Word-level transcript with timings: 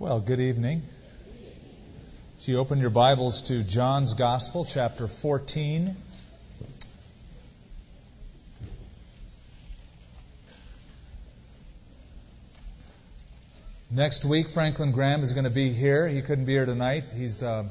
Well, 0.00 0.18
good 0.18 0.40
evening. 0.40 0.80
If 2.40 2.48
you 2.48 2.56
open 2.56 2.78
your 2.78 2.88
Bibles 2.88 3.42
to 3.48 3.62
John's 3.62 4.14
Gospel, 4.14 4.64
chapter 4.64 5.06
14. 5.06 5.94
Next 13.90 14.24
week, 14.24 14.48
Franklin 14.48 14.92
Graham 14.92 15.20
is 15.20 15.34
going 15.34 15.44
to 15.44 15.50
be 15.50 15.68
here. 15.68 16.08
He 16.08 16.22
couldn't 16.22 16.46
be 16.46 16.52
here 16.52 16.64
tonight. 16.64 17.04
He's 17.14 17.42
uh, 17.42 17.64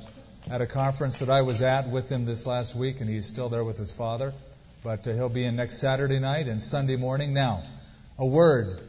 at 0.52 0.61
a 0.61 0.68
conference 0.68 1.18
that 1.20 1.32
I 1.32 1.41
was 1.41 1.64
at 1.64 1.89
with 1.89 2.09
him 2.09 2.25
this 2.25 2.46
last 2.46 2.75
week, 2.75 3.02
and 3.02 3.09
he's 3.09 3.25
still 3.25 3.50
there 3.50 3.64
with 3.64 3.80
his 3.80 3.91
father. 3.91 4.34
But 4.84 5.07
uh, 5.07 5.14
he'll 5.14 5.30
be 5.30 5.46
in 5.46 5.55
next 5.55 5.80
Saturday 5.80 6.20
night 6.20 6.48
and 6.48 6.61
Sunday 6.61 6.96
morning. 6.96 7.34
Now, 7.34 7.64
a 8.20 8.25
word 8.27 8.80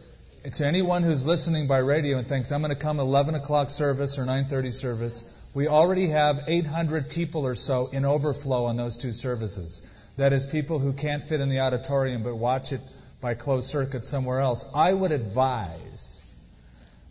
to 0.44 0.66
anyone 0.66 1.02
who's 1.02 1.26
listening 1.26 1.66
by 1.66 1.78
radio 1.78 2.16
and 2.16 2.26
thinks 2.26 2.50
I'm 2.50 2.62
going 2.62 2.74
to 2.74 2.80
come 2.80 2.98
11 2.98 3.34
o'clock 3.34 3.70
service 3.70 4.18
or 4.18 4.24
9:30 4.24 4.72
service. 4.72 5.48
We 5.52 5.68
already 5.68 6.08
have 6.08 6.44
800 6.46 7.10
people 7.10 7.46
or 7.46 7.54
so 7.54 7.88
in 7.92 8.06
overflow 8.06 8.64
on 8.64 8.76
those 8.76 8.96
two 8.96 9.12
services. 9.12 9.86
That 10.16 10.32
is, 10.32 10.46
people 10.46 10.78
who 10.78 10.94
can't 10.94 11.22
fit 11.22 11.40
in 11.40 11.50
the 11.50 11.60
auditorium 11.60 12.22
but 12.22 12.36
watch 12.36 12.72
it 12.72 12.80
by 13.20 13.34
closed 13.34 13.68
circuit 13.68 14.06
somewhere 14.06 14.40
else. 14.40 14.64
I 14.74 14.92
would 14.92 15.12
advise 15.12 16.24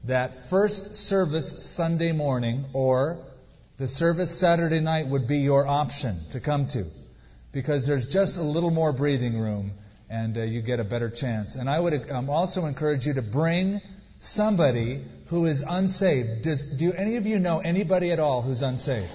that 0.06 0.34
first 0.34 0.96
service 0.96 1.66
Sunday 1.66 2.14
morning 2.14 2.66
or 2.74 3.20
the 3.78 3.86
service 3.86 4.32
Saturday 4.32 4.80
night 4.80 5.08
would 5.08 5.28
be 5.28 5.40
your 5.40 5.68
option 5.68 6.18
to 6.32 6.40
come 6.40 6.66
to 6.70 6.84
because 7.52 7.86
there's 7.86 8.12
just 8.12 8.40
a 8.40 8.44
little 8.44 8.72
more 8.72 8.92
breathing 8.92 9.40
room 9.40 9.72
and 10.10 10.38
uh, 10.38 10.42
you 10.42 10.62
get 10.62 10.80
a 10.80 10.84
better 10.84 11.10
chance. 11.10 11.56
And 11.56 11.70
I 11.70 11.80
would 11.80 12.10
um, 12.10 12.30
also 12.30 12.66
encourage 12.66 13.06
you 13.06 13.14
to 13.14 13.22
bring 13.22 13.80
somebody 14.18 15.02
who 15.28 15.46
is 15.46 15.64
unsaved. 15.68 16.44
Does, 16.44 16.72
do 16.72 16.92
any 16.92 17.16
of 17.18 17.28
you 17.28 17.40
know 17.40 17.60
anybody 17.60 18.12
at 18.12 18.20
all 18.20 18.42
who's 18.42 18.62
unsaved? 18.62 19.10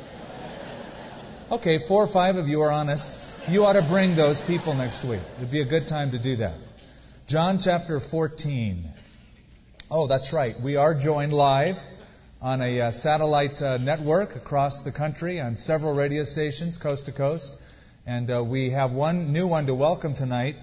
Okay, 1.50 1.78
four 1.78 2.04
or 2.04 2.06
five 2.06 2.36
of 2.36 2.48
you 2.48 2.62
are 2.62 2.72
honest. 2.72 3.20
You 3.48 3.66
ought 3.66 3.74
to 3.74 3.82
bring 3.82 4.14
those 4.14 4.40
people 4.40 4.74
next 4.74 5.04
week. 5.04 5.20
It'd 5.38 5.50
be 5.50 5.60
a 5.60 5.66
good 5.66 5.86
time 5.86 6.12
to 6.12 6.18
do 6.18 6.36
that. 6.36 6.54
John 7.26 7.58
chapter 7.58 8.00
14. 8.00 8.84
Oh, 9.90 10.06
that's 10.06 10.32
right. 10.32 10.54
We 10.62 10.76
are 10.76 10.94
joined 10.94 11.32
live 11.32 11.82
on 12.40 12.62
a 12.62 12.80
uh, 12.80 12.90
satellite 12.90 13.60
uh, 13.60 13.78
network 13.78 14.36
across 14.36 14.82
the 14.82 14.92
country 14.92 15.40
on 15.40 15.56
several 15.56 15.94
radio 15.94 16.24
stations, 16.24 16.78
coast 16.78 17.06
to 17.06 17.12
coast. 17.12 17.60
And 18.06 18.30
uh, 18.30 18.44
we 18.44 18.70
have 18.70 18.92
one 18.92 19.32
new 19.32 19.46
one 19.46 19.66
to 19.66 19.74
welcome 19.74 20.14
tonight. 20.14 20.56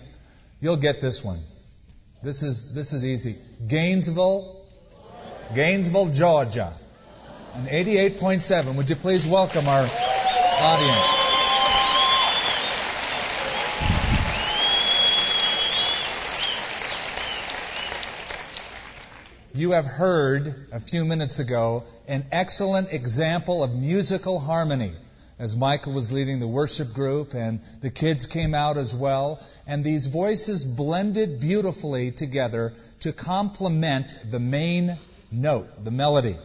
You'll 0.61 0.77
get 0.77 1.01
this 1.01 1.23
one. 1.23 1.39
This 2.21 2.43
is 2.43 2.73
this 2.73 2.93
is 2.93 3.03
easy. 3.03 3.35
Gainesville, 3.67 4.63
Gainesville, 5.55 6.09
Georgia, 6.09 6.71
and 7.55 7.67
88.7. 7.67 8.75
Would 8.75 8.89
you 8.89 8.95
please 8.95 9.27
welcome 9.27 9.67
our 9.67 9.89
audience? 10.61 11.17
you 19.53 19.71
have 19.71 19.85
heard 19.85 20.67
a 20.71 20.79
few 20.79 21.03
minutes 21.03 21.39
ago 21.39 21.83
an 22.07 22.25
excellent 22.31 22.93
example 22.93 23.63
of 23.63 23.75
musical 23.75 24.39
harmony 24.39 24.93
as 25.41 25.57
Michael 25.57 25.93
was 25.93 26.11
leading 26.11 26.39
the 26.39 26.47
worship 26.47 26.93
group 26.93 27.33
and 27.33 27.61
the 27.81 27.89
kids 27.89 28.27
came 28.27 28.53
out 28.53 28.77
as 28.77 28.93
well. 28.93 29.39
And 29.65 29.83
these 29.83 30.05
voices 30.05 30.63
blended 30.63 31.39
beautifully 31.39 32.11
together 32.11 32.73
to 32.99 33.11
complement 33.11 34.15
the 34.29 34.39
main 34.39 34.99
note, 35.31 35.83
the 35.83 35.89
melody. 35.89 36.35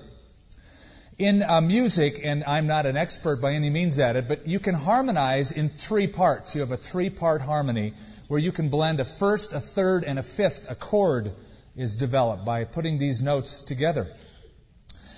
In 1.18 1.42
uh, 1.42 1.60
music, 1.60 2.20
and 2.24 2.42
I'm 2.44 2.66
not 2.66 2.86
an 2.86 2.96
expert 2.96 3.42
by 3.42 3.52
any 3.52 3.68
means 3.68 3.98
at 3.98 4.16
it, 4.16 4.28
but 4.28 4.48
you 4.48 4.60
can 4.60 4.74
harmonize 4.74 5.52
in 5.52 5.68
three 5.68 6.06
parts. 6.06 6.54
You 6.54 6.62
have 6.62 6.72
a 6.72 6.78
three 6.78 7.10
part 7.10 7.42
harmony 7.42 7.92
where 8.28 8.40
you 8.40 8.50
can 8.50 8.70
blend 8.70 8.98
a 9.00 9.04
first, 9.04 9.52
a 9.52 9.60
third, 9.60 10.04
and 10.04 10.18
a 10.18 10.22
fifth 10.22 10.70
A 10.70 10.74
chord 10.74 11.32
is 11.76 11.96
developed 11.96 12.46
by 12.46 12.64
putting 12.64 12.98
these 12.98 13.20
notes 13.20 13.60
together. 13.60 14.06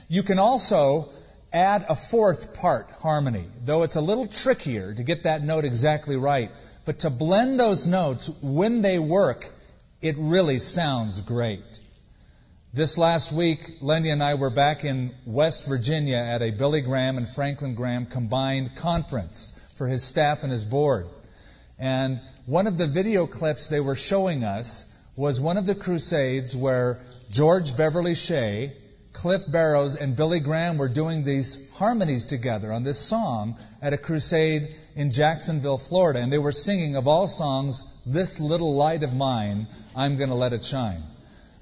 You 0.09 0.25
can 0.25 0.41
also 0.41 1.11
add 1.53 1.87
a 1.89 1.97
fourth 1.97 2.55
part 2.55 2.91
harmony, 3.01 3.47
though 3.65 3.83
it's 3.83 3.97
a 3.97 4.01
little 4.01 4.27
trickier 4.27 4.95
to 4.95 5.03
get 5.03 5.23
that 5.23 5.43
note 5.43 5.65
exactly 5.65 6.17
right. 6.17 6.51
But 6.85 7.01
to 7.01 7.11
blend 7.11 7.59
those 7.59 7.87
notes 7.87 8.31
when 8.43 8.83
they 8.83 8.99
work, 8.99 9.49
it 10.01 10.17
really 10.19 10.59
sounds 10.59 11.21
great. 11.21 11.81
This 12.73 12.99
last 12.99 13.33
week, 13.33 13.79
Lenny 13.81 14.11
and 14.11 14.23
I 14.23 14.35
were 14.35 14.51
back 14.51 14.85
in 14.85 15.15
West 15.25 15.67
Virginia 15.67 16.19
at 16.19 16.43
a 16.43 16.51
Billy 16.51 16.83
Graham 16.83 17.17
and 17.17 17.27
Franklin 17.27 17.75
Graham 17.75 18.07
combined 18.07 18.77
conference 18.77 19.73
for 19.79 19.89
his 19.89 20.05
staff 20.05 20.43
and 20.43 20.53
his 20.53 20.65
board. 20.65 21.07
And 21.79 22.21
one 22.47 22.67
of 22.67 22.77
the 22.77 22.87
video 22.87 23.27
clips 23.27 23.69
they 23.69 23.81
were 23.81 23.95
showing 23.95 24.45
us 24.45 24.85
was 25.17 25.41
one 25.41 25.57
of 25.57 25.67
the 25.67 25.75
crusades 25.75 26.55
where 26.55 27.01
George 27.31 27.77
Beverly 27.77 28.15
Shea, 28.15 28.73
Cliff 29.13 29.43
Barrows, 29.51 29.97
and 29.97 30.17
Billy 30.17 30.41
Graham 30.41 30.79
were 30.79 30.89
doing 30.89 31.25
these 31.25 31.73
harmonies 31.75 32.27
together 32.27 32.73
on 32.73 32.85
this 32.85 32.99
song 32.99 33.57
at 33.83 33.93
a 33.93 33.99
crusade 33.99 34.69
in 34.95 35.11
Jacksonville, 35.11 35.79
Florida. 35.79 36.21
And 36.21 36.33
they 36.33 36.39
were 36.39 36.53
singing, 36.53 36.97
of 36.97 37.09
all 37.09 37.27
songs, 37.27 37.83
This 38.07 38.39
Little 38.39 38.75
Light 38.75 39.03
of 39.03 39.15
Mine, 39.15 39.67
I'm 39.97 40.17
Gonna 40.19 40.37
Let 40.37 40.53
It 40.53 40.65
Shine. 40.65 41.03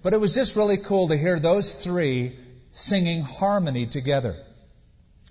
But 0.02 0.12
it 0.12 0.20
was 0.20 0.34
just 0.34 0.56
really 0.56 0.76
cool 0.76 1.08
to 1.08 1.16
hear 1.16 1.38
those 1.38 1.82
three 1.82 2.36
singing 2.72 3.22
harmony 3.22 3.86
together. 3.86 4.36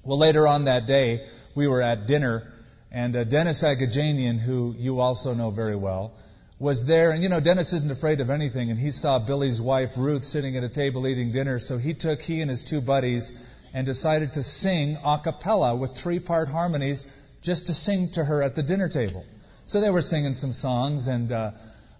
Well, 0.04 0.18
later 0.18 0.48
on 0.48 0.66
that 0.66 0.88
day, 0.88 1.26
we 1.56 1.68
were 1.68 1.82
at 1.82 2.08
dinner, 2.08 2.52
and 2.92 3.16
uh, 3.16 3.24
Dennis 3.24 3.64
Agajanian, 3.64 4.40
who 4.40 4.76
you 4.78 5.00
also 5.00 5.34
know 5.34 5.52
very 5.52 5.76
well, 5.76 6.14
was 6.60 6.86
there. 6.86 7.12
And 7.12 7.22
you 7.22 7.30
know, 7.30 7.40
Dennis 7.40 7.74
isn't 7.74 7.92
afraid 7.92 8.22
of 8.22 8.30
anything. 8.30 8.70
And 8.70 8.80
he 8.80 8.92
saw 8.92 9.20
Billy's 9.20 9.62
wife, 9.62 9.98
Ruth, 9.98 10.24
sitting 10.24 10.56
at 10.56 10.64
a 10.64 10.70
table 10.70 11.08
eating 11.08 11.32
dinner. 11.32 11.60
So 11.60 11.78
he 11.78 11.94
took 11.94 12.22
he 12.22 12.42
and 12.42 12.50
his 12.50 12.64
two 12.64 12.82
buddies 12.82 13.54
and 13.74 13.86
decided 13.86 14.34
to 14.34 14.44
sing 14.44 14.98
a 15.06 15.20
cappella 15.22 15.76
with 15.76 15.98
three 15.98 16.20
part 16.20 16.48
harmonies 16.48 17.12
just 17.42 17.68
to 17.68 17.74
sing 17.74 18.10
to 18.14 18.24
her 18.24 18.42
at 18.42 18.56
the 18.56 18.64
dinner 18.64 18.90
table. 18.90 19.26
So 19.66 19.82
they 19.82 19.90
were 19.90 20.02
singing 20.02 20.34
some 20.34 20.54
songs. 20.54 21.08
And 21.08 21.32
uh, 21.32 21.52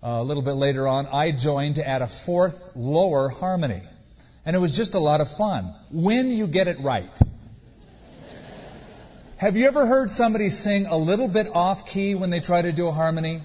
a 0.02 0.24
little 0.24 0.44
bit 0.44 0.54
later 0.54 0.88
on, 0.88 1.08
I 1.08 1.32
joined 1.32 1.76
to 1.76 1.88
add 1.88 2.02
a 2.02 2.08
fourth 2.08 2.76
lower 2.76 3.30
harmony. 3.30 3.82
And 4.46 4.56
it 4.56 4.60
was 4.60 4.78
just 4.78 4.94
a 4.94 5.00
lot 5.00 5.22
of 5.22 5.32
fun. 5.32 5.74
When 5.92 6.30
you 6.30 6.48
get 6.48 6.68
it 6.68 6.80
right. 6.80 7.20
Have 9.38 9.58
you 9.58 9.66
ever 9.68 9.86
heard 9.86 10.10
somebody 10.10 10.48
sing 10.48 10.86
a 10.86 10.96
little 10.96 11.28
bit 11.28 11.48
off 11.54 11.86
key 11.86 12.16
when 12.16 12.30
they 12.30 12.40
try 12.40 12.62
to 12.62 12.72
do 12.72 12.88
a 12.88 12.92
harmony? 12.92 13.42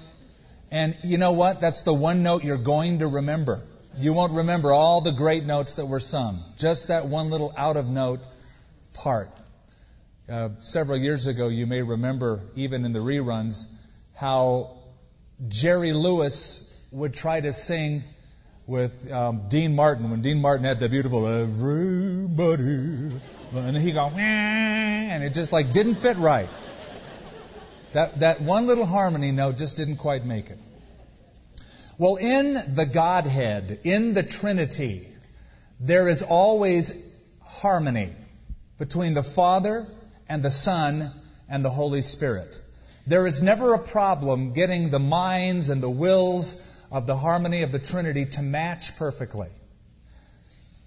And 0.71 0.97
you 1.03 1.19
know 1.19 1.33
what? 1.33 1.61
That's 1.61 1.83
the 1.83 1.95
one 1.95 2.23
note 2.23 2.45
you're 2.45 2.59
going 2.59 3.01
to 3.01 3.09
remember. 3.09 3.63
You 3.97 4.13
won't 4.13 4.33
remember 4.33 4.73
all 4.73 5.01
the 5.01 5.13
great 5.13 5.45
notes 5.45 5.75
that 5.75 5.87
were 5.87 6.01
sung, 6.01 6.39
just 6.57 6.89
that 6.89 7.07
one 7.07 7.31
little 7.31 7.53
out 7.57 7.77
of 7.77 7.89
note 7.89 8.21
part. 8.95 9.29
Uh, 10.29 10.51
several 10.61 10.97
years 10.97 11.27
ago, 11.27 11.49
you 11.49 11.67
may 11.67 11.83
remember, 11.83 12.41
even 12.55 12.85
in 12.85 12.93
the 12.93 13.01
reruns, 13.01 13.65
how 14.15 14.79
Jerry 15.49 15.93
Lewis 15.93 16.87
would 16.93 17.15
try 17.15 17.41
to 17.41 17.53
sing 17.53 18.05
with 18.67 19.11
um, 19.11 19.49
Dean 19.49 19.75
Martin 19.75 20.11
when 20.11 20.23
Dean 20.23 20.41
Martin 20.41 20.65
had 20.65 20.79
the 20.79 20.89
beautiful 20.89 21.27
everybody, 21.27 23.11
and 23.53 23.77
he'd 23.77 23.93
go 23.93 24.09
and 24.11 25.25
it 25.25 25.33
just 25.33 25.53
like 25.53 25.73
didn't 25.73 25.95
fit 25.95 26.17
right. 26.19 26.49
That, 27.93 28.21
that 28.21 28.41
one 28.41 28.67
little 28.67 28.87
harmony 28.87 29.33
note 29.33 29.59
just 29.59 29.77
didn't 29.77 29.97
quite 29.97 30.25
make 30.25 30.51
it. 30.51 30.59
Well, 31.99 32.17
in 32.17 32.55
the 32.75 32.87
Godhead, 32.87 33.81
in 33.85 34.15
the 34.15 34.23
Trinity, 34.23 35.07
there 35.81 36.09
is 36.09 36.23
always 36.23 37.19
harmony 37.43 38.15
between 38.79 39.15
the 39.15 39.23
Father 39.23 39.87
and 40.29 40.43
the 40.43 40.51
Son 40.51 41.11
and 41.49 41.65
the 41.65 41.71
Holy 41.71 42.01
Spirit. 42.01 42.61
There 43.07 43.27
is 43.27 43.43
never 43.43 43.75
a 43.75 43.79
problem 43.79 44.53
getting 44.53 44.91
the 44.91 44.99
minds 44.99 45.69
and 45.69 45.83
the 45.83 45.91
wills 45.91 46.67
of 46.93 47.07
the 47.07 47.17
harmony 47.17 47.63
of 47.63 47.73
the 47.73 47.79
Trinity 47.79 48.25
to 48.25 48.43
match 48.43 48.97
perfectly. 48.97 49.49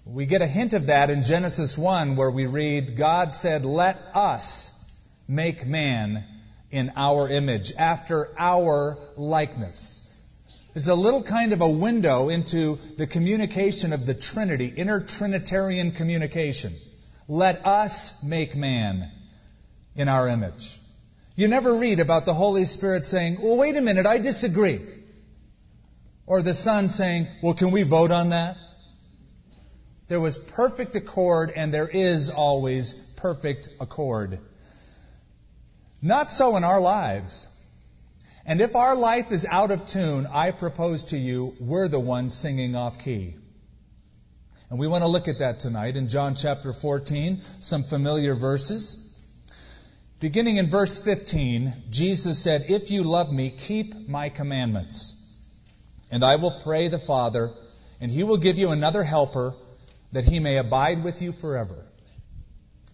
We 0.06 0.26
get 0.26 0.42
a 0.42 0.46
hint 0.46 0.72
of 0.74 0.86
that 0.86 1.10
in 1.10 1.22
Genesis 1.22 1.78
1 1.78 2.16
where 2.16 2.30
we 2.30 2.46
read, 2.46 2.96
God 2.96 3.34
said, 3.34 3.64
Let 3.64 3.98
us 4.14 4.70
make 5.28 5.66
man 5.66 6.24
in 6.74 6.90
our 6.96 7.30
image, 7.30 7.72
after 7.78 8.30
our 8.36 8.98
likeness. 9.16 10.00
There's 10.72 10.88
a 10.88 10.96
little 10.96 11.22
kind 11.22 11.52
of 11.52 11.60
a 11.60 11.70
window 11.70 12.30
into 12.30 12.80
the 12.96 13.06
communication 13.06 13.92
of 13.92 14.06
the 14.06 14.14
Trinity, 14.14 14.72
inner 14.76 14.98
Trinitarian 14.98 15.92
communication. 15.92 16.72
Let 17.28 17.64
us 17.64 18.24
make 18.24 18.56
man 18.56 19.08
in 19.94 20.08
our 20.08 20.26
image. 20.26 20.76
You 21.36 21.46
never 21.46 21.76
read 21.76 22.00
about 22.00 22.26
the 22.26 22.34
Holy 22.34 22.64
Spirit 22.64 23.04
saying, 23.04 23.36
well, 23.40 23.56
wait 23.56 23.76
a 23.76 23.80
minute, 23.80 24.04
I 24.04 24.18
disagree. 24.18 24.80
Or 26.26 26.42
the 26.42 26.54
Son 26.54 26.88
saying, 26.88 27.28
well, 27.40 27.54
can 27.54 27.70
we 27.70 27.84
vote 27.84 28.10
on 28.10 28.30
that? 28.30 28.56
There 30.08 30.20
was 30.20 30.36
perfect 30.36 30.96
accord, 30.96 31.52
and 31.54 31.72
there 31.72 31.88
is 31.88 32.30
always 32.30 32.94
perfect 33.16 33.68
accord. 33.78 34.40
Not 36.04 36.30
so 36.30 36.58
in 36.58 36.64
our 36.64 36.82
lives. 36.82 37.48
And 38.44 38.60
if 38.60 38.76
our 38.76 38.94
life 38.94 39.32
is 39.32 39.46
out 39.46 39.70
of 39.70 39.86
tune, 39.86 40.26
I 40.30 40.50
propose 40.50 41.06
to 41.06 41.16
you, 41.16 41.56
we're 41.58 41.88
the 41.88 41.98
ones 41.98 42.34
singing 42.34 42.76
off 42.76 42.98
key. 42.98 43.36
And 44.68 44.78
we 44.78 44.86
want 44.86 45.02
to 45.02 45.08
look 45.08 45.28
at 45.28 45.38
that 45.38 45.60
tonight 45.60 45.96
in 45.96 46.10
John 46.10 46.34
chapter 46.34 46.74
14, 46.74 47.40
some 47.60 47.84
familiar 47.84 48.34
verses. 48.34 49.18
Beginning 50.20 50.58
in 50.58 50.66
verse 50.66 51.02
15, 51.02 51.72
Jesus 51.88 52.38
said, 52.38 52.66
If 52.68 52.90
you 52.90 53.02
love 53.02 53.32
me, 53.32 53.48
keep 53.48 54.06
my 54.06 54.28
commandments. 54.28 55.34
And 56.10 56.22
I 56.22 56.36
will 56.36 56.60
pray 56.62 56.88
the 56.88 56.98
Father, 56.98 57.50
and 57.98 58.10
he 58.10 58.24
will 58.24 58.36
give 58.36 58.58
you 58.58 58.72
another 58.72 59.04
helper, 59.04 59.54
that 60.12 60.26
he 60.26 60.38
may 60.38 60.58
abide 60.58 61.02
with 61.02 61.22
you 61.22 61.32
forever. 61.32 61.82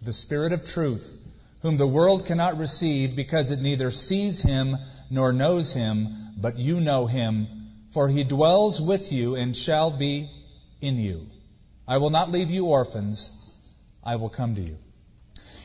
The 0.01 0.13
Spirit 0.13 0.53
of 0.53 0.65
truth, 0.65 1.20
whom 1.63 1.77
the 1.77 1.87
world 1.87 2.27
cannot 2.27 2.59
receive 2.59 3.15
because 3.15 3.51
it 3.51 3.61
neither 3.61 3.91
sees 3.91 4.43
him 4.43 4.77
nor 5.11 5.33
knows 5.33 5.75
him, 5.75 6.09
but 6.37 6.57
you 6.57 6.81
know 6.81 7.07
him, 7.07 7.47
for 7.93 8.09
he 8.09 8.25
dwells 8.25 8.81
with 8.81 9.13
you 9.13 9.37
and 9.37 9.57
shall 9.57 9.91
be 9.91 10.31
in 10.81 10.97
you. 10.97 11.27
I 11.87 11.99
will 11.99 12.11
not 12.11 12.31
leave 12.31 12.51
you 12.51 12.67
orphans, 12.67 13.31
I 14.03 14.17
will 14.17 14.29
come 14.29 14.55
to 14.55 14.63
you. 14.63 14.79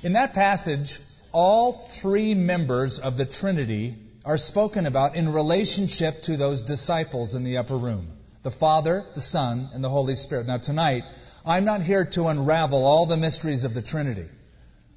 In 0.03 0.13
that 0.13 0.33
passage, 0.33 0.99
all 1.31 1.89
three 2.01 2.33
members 2.33 2.99
of 2.99 3.17
the 3.17 3.25
Trinity 3.25 3.95
are 4.25 4.37
spoken 4.37 4.85
about 4.87 5.15
in 5.15 5.31
relationship 5.31 6.15
to 6.23 6.35
those 6.35 6.63
disciples 6.63 7.35
in 7.35 7.43
the 7.43 7.57
upper 7.57 7.77
room 7.77 8.07
the 8.43 8.51
Father, 8.51 9.03
the 9.15 9.21
Son, 9.21 9.67
and 9.73 9.83
the 9.83 9.89
Holy 9.89 10.13
Spirit. 10.13 10.45
Now, 10.45 10.57
tonight, 10.57 11.03
I'm 11.43 11.65
not 11.65 11.81
here 11.81 12.05
to 12.05 12.27
unravel 12.27 12.85
all 12.85 13.07
the 13.07 13.17
mysteries 13.17 13.65
of 13.65 13.73
the 13.73 13.81
Trinity. 13.81 14.27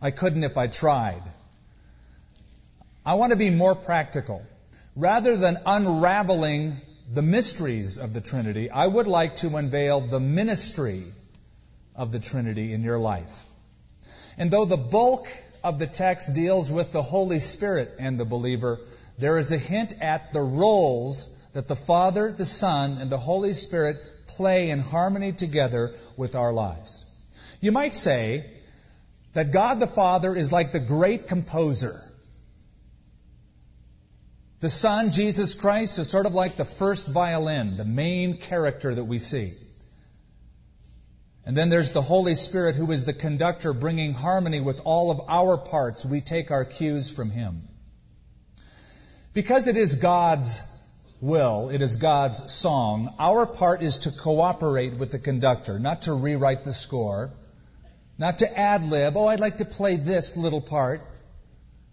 I 0.01 0.11
couldn't 0.11 0.45
if 0.45 0.57
I 0.57 0.67
tried. 0.69 1.23
I 3.05 3.15
want 3.15 3.33
to 3.33 3.39
be 3.39 3.51
more 3.51 3.75
practical. 3.75 4.45
Rather 4.95 5.37
than 5.37 5.59
unraveling 5.65 6.77
the 7.13 7.23
mysteries 7.23 7.99
of 7.99 8.13
the 8.13 8.21
Trinity, 8.21 8.71
I 8.71 8.87
would 8.87 9.07
like 9.07 9.37
to 9.37 9.57
unveil 9.57 10.01
the 10.01 10.21
ministry 10.21 11.05
of 11.97 12.13
the 12.13 12.21
Trinity 12.21 12.73
in 12.75 12.83
your 12.83 12.99
life. 12.99 13.45
And 14.37 14.51
though 14.51 14.65
the 14.65 14.77
bulk 14.77 15.27
of 15.65 15.79
the 15.79 15.87
text 15.87 16.35
deals 16.35 16.71
with 16.71 16.93
the 16.93 17.03
Holy 17.03 17.39
Spirit 17.39 17.91
and 17.99 18.19
the 18.19 18.25
believer, 18.25 18.79
there 19.19 19.39
is 19.39 19.51
a 19.51 19.59
hint 19.59 19.95
at 20.01 20.33
the 20.33 20.41
roles 20.41 21.35
that 21.55 21.67
the 21.67 21.77
Father, 21.77 22.31
the 22.31 22.47
Son, 22.47 22.99
and 23.01 23.11
the 23.11 23.19
Holy 23.19 23.53
Spirit 23.53 23.97
play 24.29 24.71
in 24.71 24.79
harmony 24.79 25.33
together 25.33 25.93
with 26.17 26.37
our 26.37 26.53
lives. 26.53 27.05
You 27.61 27.73
might 27.73 27.97
say 27.97 28.45
that 29.39 29.53
God 29.53 29.79
the 29.79 29.87
Father 29.87 30.35
is 30.35 30.51
like 30.51 30.73
the 30.73 30.81
great 30.81 31.29
composer. 31.29 32.01
The 34.59 34.69
Son, 34.69 35.13
Jesus 35.13 35.55
Christ, 35.55 36.01
is 36.01 36.11
sort 36.11 36.27
of 36.27 36.35
like 36.35 36.57
the 36.57 36.65
first 36.65 37.07
violin, 37.07 37.77
the 37.77 37.85
main 37.85 38.39
character 38.39 38.93
that 38.93 39.05
we 39.05 39.19
see. 39.19 39.53
And 41.47 41.57
then 41.57 41.69
there's 41.69 41.93
the 41.93 42.03
Holy 42.03 42.35
Spirit 42.35 42.75
who 42.75 42.91
is 42.91 43.05
the 43.05 43.13
conductor 43.13 43.73
bringing 43.73 44.13
harmony 44.13 44.61
with 44.61 44.81
all 44.85 45.13
of 45.13 45.21
our 45.29 45.57
parts. 45.57 46.05
We 46.05 46.21
take 46.21 46.51
our 46.51 46.65
cues 46.65 47.15
from 47.15 47.31
Him. 47.31 47.63
Because 49.35 49.69
it 49.69 49.77
is 49.77 49.95
God's 50.03 50.63
will, 51.21 51.69
it 51.69 51.81
is 51.81 51.95
God's 51.95 52.51
song, 52.51 53.15
our 53.21 53.47
part 53.47 53.83
is 53.83 53.99
to 53.99 54.11
cooperate 54.11 54.95
with 54.95 55.13
the 55.13 55.21
conductor, 55.21 55.79
not 55.79 56.03
to 56.03 56.13
rewrite 56.13 56.65
the 56.65 56.75
score, 56.75 57.31
not 58.19 58.39
to 58.39 58.59
ad 58.59 58.85
lib, 58.85 59.17
oh, 59.17 59.29
I'd 59.29 59.41
like 59.41 59.59
to 59.59 59.65
play 59.65 59.97
this 59.97 60.37
little 60.37 60.61
part, 60.61 61.03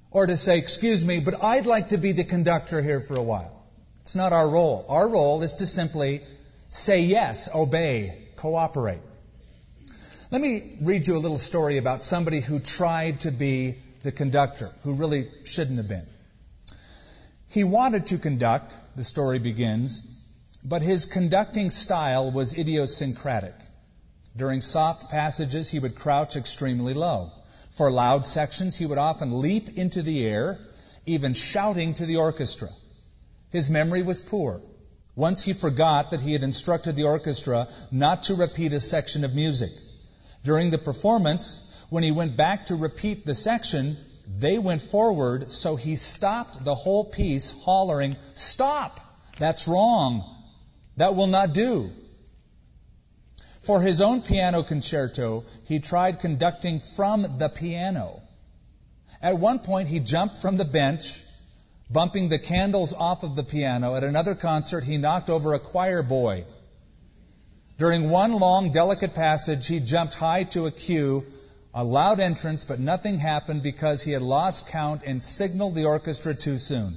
or 0.09 0.25
to 0.25 0.35
say, 0.35 0.57
excuse 0.57 1.05
me, 1.05 1.19
but 1.19 1.43
I'd 1.43 1.65
like 1.65 1.89
to 1.89 1.97
be 1.97 2.11
the 2.11 2.23
conductor 2.23 2.81
here 2.81 2.99
for 2.99 3.15
a 3.15 3.21
while. 3.21 3.63
It's 4.01 4.15
not 4.15 4.33
our 4.33 4.49
role. 4.49 4.85
Our 4.89 5.07
role 5.07 5.43
is 5.43 5.55
to 5.55 5.65
simply 5.65 6.21
say 6.69 7.01
yes, 7.01 7.49
obey, 7.53 8.27
cooperate. 8.35 9.01
Let 10.31 10.41
me 10.41 10.77
read 10.81 11.07
you 11.07 11.17
a 11.17 11.19
little 11.19 11.37
story 11.37 11.77
about 11.77 12.01
somebody 12.01 12.39
who 12.39 12.59
tried 12.59 13.21
to 13.21 13.31
be 13.31 13.77
the 14.03 14.11
conductor, 14.11 14.71
who 14.83 14.95
really 14.95 15.29
shouldn't 15.43 15.77
have 15.77 15.87
been. 15.87 16.05
He 17.49 17.63
wanted 17.63 18.07
to 18.07 18.17
conduct, 18.17 18.75
the 18.95 19.03
story 19.03 19.39
begins, 19.39 20.23
but 20.63 20.81
his 20.81 21.05
conducting 21.05 21.69
style 21.69 22.31
was 22.31 22.57
idiosyncratic. 22.57 23.53
During 24.37 24.61
soft 24.61 25.09
passages, 25.09 25.69
he 25.69 25.79
would 25.79 25.95
crouch 25.95 26.35
extremely 26.35 26.93
low. 26.93 27.31
For 27.71 27.91
loud 27.91 28.25
sections, 28.25 28.77
he 28.77 28.85
would 28.85 28.97
often 28.97 29.41
leap 29.41 29.77
into 29.77 30.01
the 30.01 30.25
air, 30.25 30.59
even 31.05 31.33
shouting 31.33 31.93
to 31.95 32.05
the 32.05 32.17
orchestra. 32.17 32.69
His 33.51 33.69
memory 33.69 34.01
was 34.01 34.19
poor. 34.19 34.61
Once 35.15 35.43
he 35.43 35.53
forgot 35.53 36.11
that 36.11 36.19
he 36.19 36.33
had 36.33 36.43
instructed 36.43 36.95
the 36.95 37.05
orchestra 37.05 37.67
not 37.91 38.23
to 38.23 38.35
repeat 38.35 38.73
a 38.73 38.79
section 38.79 39.23
of 39.23 39.33
music. 39.33 39.71
During 40.43 40.69
the 40.69 40.77
performance, 40.77 41.85
when 41.89 42.03
he 42.03 42.11
went 42.11 42.35
back 42.35 42.65
to 42.65 42.75
repeat 42.75 43.25
the 43.25 43.33
section, 43.33 43.95
they 44.27 44.57
went 44.57 44.81
forward, 44.81 45.51
so 45.51 45.75
he 45.75 45.95
stopped 45.95 46.63
the 46.63 46.75
whole 46.75 47.05
piece, 47.05 47.53
hollering, 47.63 48.15
Stop! 48.33 48.99
That's 49.37 49.67
wrong. 49.67 50.23
That 50.97 51.15
will 51.15 51.27
not 51.27 51.53
do. 51.53 51.91
For 53.65 53.81
his 53.81 54.01
own 54.01 54.21
piano 54.21 54.63
concerto, 54.63 55.43
he 55.63 55.79
tried 55.79 56.19
conducting 56.19 56.79
from 56.79 57.37
the 57.37 57.49
piano. 57.49 58.21
At 59.21 59.39
one 59.39 59.59
point, 59.59 59.87
he 59.87 59.99
jumped 59.99 60.37
from 60.37 60.57
the 60.57 60.65
bench, 60.65 61.21
bumping 61.89 62.29
the 62.29 62.39
candles 62.39 62.93
off 62.93 63.23
of 63.23 63.35
the 63.35 63.43
piano. 63.43 63.95
At 63.95 64.03
another 64.03 64.35
concert, 64.35 64.83
he 64.83 64.97
knocked 64.97 65.29
over 65.29 65.53
a 65.53 65.59
choir 65.59 66.03
boy 66.03 66.45
during 67.77 68.09
one 68.09 68.31
long, 68.31 68.71
delicate 68.71 69.13
passage, 69.13 69.67
he 69.67 69.81
jumped 69.81 70.13
high 70.13 70.45
to 70.45 70.65
a 70.65 70.71
cue, 70.71 71.25
a 71.73 71.83
loud 71.83 72.21
entrance, 72.21 72.63
but 72.63 72.79
nothing 72.79 73.19
happened 73.19 73.63
because 73.63 74.01
he 74.01 74.13
had 74.13 74.21
lost 74.21 74.69
count 74.69 75.01
and 75.05 75.21
signaled 75.21 75.75
the 75.75 75.83
orchestra 75.85 76.33
too 76.33 76.57
soon. 76.57 76.95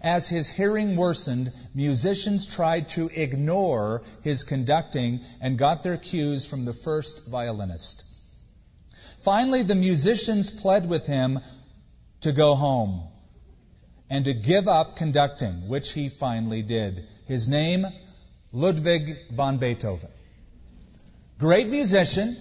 As 0.00 0.28
his 0.28 0.48
hearing 0.48 0.96
worsened, 0.96 1.52
musicians 1.74 2.46
tried 2.46 2.88
to 2.90 3.10
ignore 3.14 4.02
his 4.22 4.44
conducting 4.44 5.20
and 5.40 5.58
got 5.58 5.82
their 5.82 5.98
cues 5.98 6.46
from 6.46 6.64
the 6.64 6.72
first 6.72 7.28
violinist. 7.28 8.04
Finally, 9.18 9.64
the 9.64 9.74
musicians 9.74 10.50
pled 10.50 10.88
with 10.88 11.06
him 11.06 11.40
to 12.22 12.32
go 12.32 12.54
home 12.54 13.02
and 14.08 14.24
to 14.24 14.32
give 14.32 14.68
up 14.68 14.96
conducting, 14.96 15.68
which 15.68 15.92
he 15.92 16.08
finally 16.08 16.62
did. 16.62 17.06
His 17.26 17.48
name 17.48 17.86
Ludwig 18.52 19.16
van 19.30 19.58
Beethoven. 19.58 20.10
Great 21.38 21.68
musician, 21.68 22.34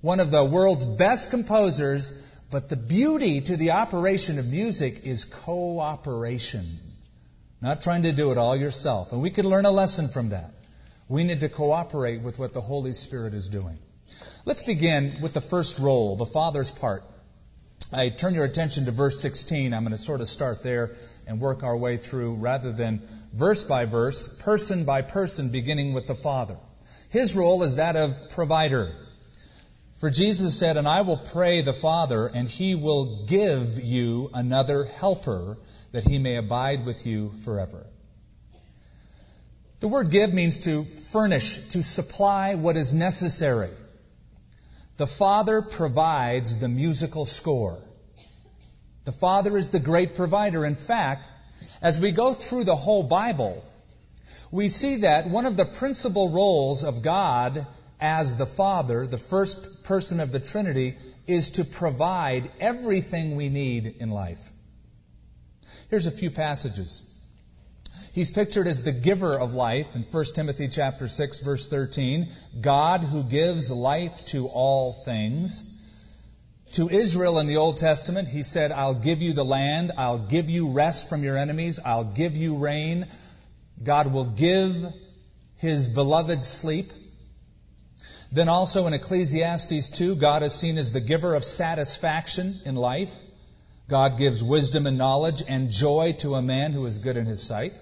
one 0.00 0.20
of 0.20 0.30
the 0.30 0.44
world's 0.44 0.84
best 0.84 1.30
composers, 1.30 2.35
but 2.50 2.68
the 2.68 2.76
beauty 2.76 3.40
to 3.40 3.56
the 3.56 3.72
operation 3.72 4.38
of 4.38 4.46
music 4.46 5.06
is 5.06 5.24
cooperation. 5.24 6.64
Not 7.60 7.82
trying 7.82 8.02
to 8.02 8.12
do 8.12 8.32
it 8.32 8.38
all 8.38 8.56
yourself. 8.56 9.12
And 9.12 9.22
we 9.22 9.30
could 9.30 9.44
learn 9.44 9.64
a 9.64 9.70
lesson 9.70 10.08
from 10.08 10.30
that. 10.30 10.50
We 11.08 11.24
need 11.24 11.40
to 11.40 11.48
cooperate 11.48 12.20
with 12.20 12.38
what 12.38 12.52
the 12.52 12.60
Holy 12.60 12.92
Spirit 12.92 13.34
is 13.34 13.48
doing. 13.48 13.78
Let's 14.44 14.62
begin 14.62 15.18
with 15.20 15.32
the 15.32 15.40
first 15.40 15.78
role, 15.78 16.16
the 16.16 16.26
Father's 16.26 16.70
part. 16.70 17.02
I 17.92 18.08
turn 18.08 18.34
your 18.34 18.44
attention 18.44 18.84
to 18.86 18.90
verse 18.90 19.20
16. 19.20 19.72
I'm 19.72 19.82
going 19.82 19.92
to 19.92 19.96
sort 19.96 20.20
of 20.20 20.28
start 20.28 20.62
there 20.62 20.92
and 21.26 21.40
work 21.40 21.62
our 21.62 21.76
way 21.76 21.96
through 21.96 22.34
rather 22.34 22.72
than 22.72 23.02
verse 23.32 23.64
by 23.64 23.84
verse, 23.84 24.40
person 24.42 24.84
by 24.84 25.02
person, 25.02 25.50
beginning 25.50 25.92
with 25.92 26.06
the 26.06 26.14
Father. 26.14 26.56
His 27.10 27.36
role 27.36 27.62
is 27.62 27.76
that 27.76 27.96
of 27.96 28.30
provider. 28.30 28.92
For 29.98 30.10
Jesus 30.10 30.58
said, 30.58 30.76
And 30.76 30.86
I 30.86 31.02
will 31.02 31.16
pray 31.16 31.62
the 31.62 31.72
Father, 31.72 32.26
and 32.26 32.48
he 32.48 32.74
will 32.74 33.24
give 33.24 33.80
you 33.82 34.30
another 34.34 34.84
helper, 34.84 35.56
that 35.92 36.04
he 36.04 36.18
may 36.18 36.36
abide 36.36 36.84
with 36.84 37.06
you 37.06 37.32
forever. 37.44 37.86
The 39.80 39.88
word 39.88 40.10
give 40.10 40.34
means 40.34 40.60
to 40.60 40.84
furnish, 40.84 41.68
to 41.68 41.82
supply 41.82 42.54
what 42.54 42.76
is 42.76 42.94
necessary. 42.94 43.70
The 44.98 45.06
Father 45.06 45.62
provides 45.62 46.58
the 46.58 46.68
musical 46.68 47.24
score. 47.24 47.78
The 49.04 49.12
Father 49.12 49.56
is 49.56 49.70
the 49.70 49.78
great 49.80 50.14
provider. 50.14 50.64
In 50.64 50.74
fact, 50.74 51.28
as 51.80 52.00
we 52.00 52.10
go 52.10 52.34
through 52.34 52.64
the 52.64 52.76
whole 52.76 53.02
Bible, 53.02 53.64
we 54.50 54.68
see 54.68 54.96
that 54.96 55.28
one 55.28 55.46
of 55.46 55.56
the 55.56 55.64
principal 55.64 56.30
roles 56.30 56.84
of 56.84 57.02
God 57.02 57.66
as 58.00 58.36
the 58.36 58.46
Father, 58.46 59.06
the 59.06 59.18
first 59.18 59.75
person 59.86 60.20
of 60.20 60.32
the 60.32 60.40
Trinity, 60.40 60.96
is 61.26 61.50
to 61.50 61.64
provide 61.64 62.50
everything 62.60 63.36
we 63.36 63.48
need 63.48 63.96
in 63.98 64.10
life. 64.10 64.50
Here's 65.90 66.06
a 66.06 66.10
few 66.10 66.30
passages. 66.30 67.12
He's 68.12 68.30
pictured 68.30 68.66
as 68.66 68.82
the 68.82 68.92
giver 68.92 69.38
of 69.38 69.54
life 69.54 69.94
in 69.94 70.02
1 70.02 70.24
Timothy 70.34 70.68
chapter 70.68 71.06
6 71.06 71.40
verse 71.40 71.68
13, 71.68 72.28
God 72.60 73.02
who 73.02 73.22
gives 73.22 73.70
life 73.70 74.24
to 74.26 74.46
all 74.46 74.92
things. 75.04 75.72
To 76.72 76.88
Israel 76.88 77.38
in 77.38 77.46
the 77.46 77.58
Old 77.58 77.76
Testament, 77.76 78.26
he 78.26 78.42
said, 78.42 78.72
I'll 78.72 78.94
give 78.94 79.22
you 79.22 79.34
the 79.34 79.44
land, 79.44 79.92
I'll 79.96 80.18
give 80.18 80.50
you 80.50 80.70
rest 80.70 81.08
from 81.08 81.22
your 81.22 81.36
enemies, 81.36 81.78
I'll 81.84 82.04
give 82.04 82.36
you 82.36 82.56
rain. 82.56 83.06
God 83.82 84.12
will 84.12 84.24
give 84.24 84.74
his 85.58 85.88
beloved 85.88 86.42
sleep. 86.42 86.86
Then 88.36 88.50
also 88.50 88.86
in 88.86 88.92
Ecclesiastes 88.92 89.88
2, 89.88 90.16
God 90.16 90.42
is 90.42 90.52
seen 90.52 90.76
as 90.76 90.92
the 90.92 91.00
giver 91.00 91.34
of 91.34 91.42
satisfaction 91.42 92.54
in 92.66 92.76
life. 92.76 93.18
God 93.88 94.18
gives 94.18 94.44
wisdom 94.44 94.86
and 94.86 94.98
knowledge 94.98 95.42
and 95.48 95.70
joy 95.70 96.14
to 96.18 96.34
a 96.34 96.42
man 96.42 96.72
who 96.72 96.84
is 96.84 96.98
good 96.98 97.16
in 97.16 97.24
his 97.24 97.42
sight. 97.42 97.72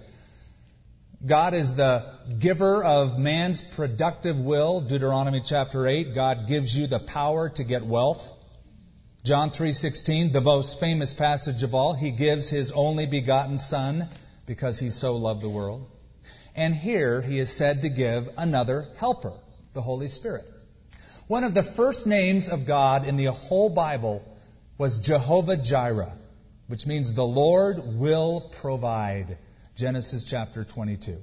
God 1.27 1.55
is 1.55 1.75
the 1.75 2.05
giver 2.39 2.85
of 2.85 3.19
man's 3.19 3.63
productive 3.63 4.39
will. 4.39 4.81
Deuteronomy 4.81 5.41
chapter 5.45 5.89
8, 5.89 6.15
God 6.15 6.47
gives 6.47 6.79
you 6.79 6.87
the 6.87 7.01
power 7.01 7.49
to 7.49 7.65
get 7.65 7.83
wealth. 7.83 8.25
John 9.25 9.51
3:16, 9.51 10.31
the 10.31 10.41
most 10.41 10.79
famous 10.79 11.15
passage 11.15 11.65
of 11.65 11.75
all, 11.75 11.95
he 11.95 12.13
gives 12.13 12.49
his 12.49 12.71
only 12.71 13.07
begotten 13.07 13.59
son 13.59 14.09
because 14.47 14.79
he 14.79 14.91
so 14.91 15.17
loved 15.17 15.43
the 15.43 15.49
world. 15.49 15.85
And 16.55 16.73
here 16.73 17.21
he 17.21 17.41
is 17.41 17.51
said 17.51 17.83
to 17.83 17.89
give 17.89 18.31
another 18.37 18.87
helper, 18.99 19.33
the 19.75 19.83
Holy 19.83 20.09
Spirit. 20.09 20.45
One 21.27 21.45
of 21.45 21.55
the 21.55 21.63
first 21.63 22.07
names 22.07 22.49
of 22.49 22.67
God 22.67 23.07
in 23.07 23.17
the 23.17 23.27
whole 23.27 23.71
Bible 23.71 24.25
was 24.79 24.99
Jehovah 24.99 25.57
Jireh, 25.57 26.13
which 26.69 26.87
means 26.87 27.13
the 27.13 27.27
Lord 27.27 27.79
will 27.83 28.41
provide. 28.61 29.37
Genesis 29.77 30.23
chapter 30.23 30.63
22. 30.63 31.17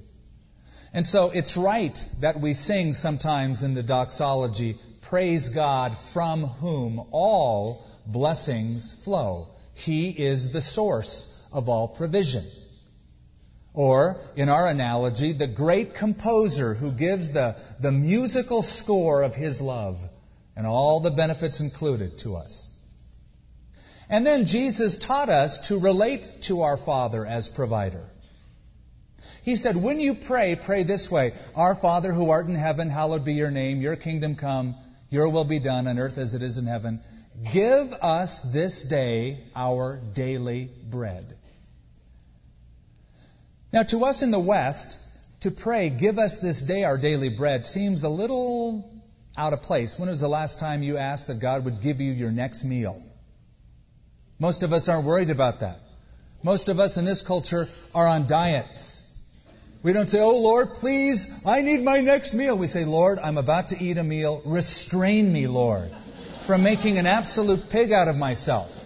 And 0.92 1.06
so 1.06 1.30
it's 1.30 1.56
right 1.56 2.06
that 2.20 2.38
we 2.38 2.52
sing 2.52 2.92
sometimes 2.92 3.62
in 3.62 3.72
the 3.74 3.82
doxology, 3.82 4.76
Praise 5.00 5.48
God 5.48 5.96
from 5.96 6.42
whom 6.42 7.00
all 7.10 7.86
blessings 8.06 8.92
flow. 9.04 9.48
He 9.74 10.10
is 10.10 10.52
the 10.52 10.60
source 10.60 11.48
of 11.52 11.68
all 11.68 11.88
provision. 11.88 12.44
Or, 13.74 14.20
in 14.36 14.48
our 14.48 14.66
analogy, 14.66 15.32
the 15.32 15.46
great 15.46 15.94
composer 15.94 16.74
who 16.74 16.92
gives 16.92 17.30
the, 17.30 17.56
the 17.80 17.92
musical 17.92 18.62
score 18.62 19.22
of 19.22 19.34
his 19.34 19.62
love 19.62 19.98
and 20.54 20.66
all 20.66 21.00
the 21.00 21.10
benefits 21.10 21.60
included 21.60 22.18
to 22.18 22.36
us. 22.36 22.68
And 24.10 24.26
then 24.26 24.44
Jesus 24.44 24.96
taught 24.96 25.30
us 25.30 25.68
to 25.68 25.80
relate 25.80 26.28
to 26.42 26.62
our 26.62 26.76
Father 26.76 27.24
as 27.24 27.48
provider. 27.48 28.04
He 29.42 29.56
said, 29.56 29.76
When 29.76 30.00
you 30.00 30.14
pray, 30.14 30.56
pray 30.56 30.82
this 30.82 31.10
way 31.10 31.32
Our 31.56 31.74
Father 31.74 32.12
who 32.12 32.30
art 32.30 32.46
in 32.46 32.54
heaven, 32.54 32.90
hallowed 32.90 33.24
be 33.24 33.34
your 33.34 33.50
name, 33.50 33.80
your 33.80 33.96
kingdom 33.96 34.36
come, 34.36 34.74
your 35.08 35.30
will 35.30 35.44
be 35.44 35.58
done 35.58 35.86
on 35.86 35.98
earth 35.98 36.18
as 36.18 36.34
it 36.34 36.42
is 36.42 36.58
in 36.58 36.66
heaven. 36.66 37.00
Give 37.50 37.92
us 37.94 38.42
this 38.52 38.84
day 38.84 39.38
our 39.56 39.96
daily 39.96 40.70
bread. 40.90 41.36
Now, 43.72 43.82
to 43.84 44.04
us 44.04 44.22
in 44.22 44.30
the 44.30 44.38
West, 44.38 44.98
to 45.40 45.50
pray, 45.50 45.90
give 45.90 46.18
us 46.18 46.40
this 46.40 46.62
day 46.62 46.84
our 46.84 46.98
daily 46.98 47.28
bread, 47.28 47.64
seems 47.64 48.02
a 48.02 48.08
little 48.08 49.02
out 49.36 49.52
of 49.52 49.62
place. 49.62 49.98
When 49.98 50.08
was 50.08 50.20
the 50.20 50.28
last 50.28 50.60
time 50.60 50.82
you 50.82 50.98
asked 50.98 51.28
that 51.28 51.40
God 51.40 51.64
would 51.64 51.80
give 51.80 52.00
you 52.00 52.12
your 52.12 52.30
next 52.30 52.64
meal? 52.64 53.02
Most 54.38 54.62
of 54.62 54.72
us 54.72 54.88
aren't 54.88 55.06
worried 55.06 55.30
about 55.30 55.60
that. 55.60 55.78
Most 56.42 56.68
of 56.68 56.80
us 56.80 56.96
in 56.96 57.04
this 57.04 57.22
culture 57.22 57.68
are 57.94 58.06
on 58.06 58.26
diets. 58.26 58.98
We 59.82 59.92
don't 59.92 60.08
say, 60.08 60.20
Oh 60.20 60.40
Lord, 60.40 60.74
please, 60.74 61.44
I 61.46 61.62
need 61.62 61.82
my 61.82 62.00
next 62.00 62.34
meal. 62.34 62.58
We 62.58 62.66
say, 62.66 62.84
Lord, 62.84 63.18
I'm 63.18 63.38
about 63.38 63.68
to 63.68 63.82
eat 63.82 63.96
a 63.96 64.04
meal. 64.04 64.42
Restrain 64.44 65.32
me, 65.32 65.46
Lord 65.46 65.92
from 66.44 66.62
making 66.62 66.98
an 66.98 67.06
absolute 67.06 67.70
pig 67.70 67.92
out 67.92 68.08
of 68.08 68.16
myself. 68.16 68.78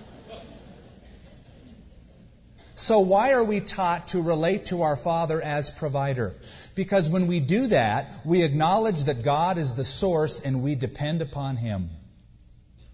So, 2.86 3.00
why 3.00 3.32
are 3.32 3.42
we 3.42 3.58
taught 3.58 4.06
to 4.08 4.22
relate 4.22 4.66
to 4.66 4.82
our 4.82 4.94
Father 4.94 5.42
as 5.42 5.70
provider? 5.70 6.36
Because 6.76 7.08
when 7.08 7.26
we 7.26 7.40
do 7.40 7.66
that, 7.66 8.12
we 8.24 8.44
acknowledge 8.44 9.02
that 9.06 9.24
God 9.24 9.58
is 9.58 9.72
the 9.72 9.82
source 9.82 10.40
and 10.40 10.62
we 10.62 10.76
depend 10.76 11.20
upon 11.20 11.56
Him. 11.56 11.90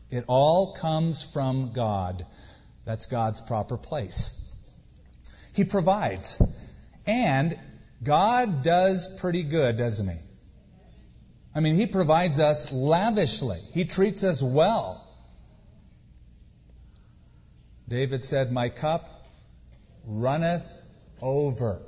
It 0.08 0.24
all 0.28 0.72
comes 0.72 1.22
from 1.22 1.74
God. 1.74 2.24
That's 2.86 3.04
God's 3.04 3.42
proper 3.42 3.76
place. 3.76 4.56
He 5.52 5.64
provides. 5.64 6.40
And 7.06 7.58
God 8.02 8.62
does 8.62 9.14
pretty 9.20 9.42
good, 9.42 9.76
doesn't 9.76 10.08
He? 10.08 10.18
I 11.54 11.60
mean, 11.60 11.74
He 11.74 11.84
provides 11.84 12.40
us 12.40 12.72
lavishly, 12.72 13.58
He 13.74 13.84
treats 13.84 14.24
us 14.24 14.42
well. 14.42 15.06
David 17.86 18.24
said, 18.24 18.52
My 18.52 18.70
cup 18.70 19.11
runneth 20.06 20.64
over. 21.20 21.80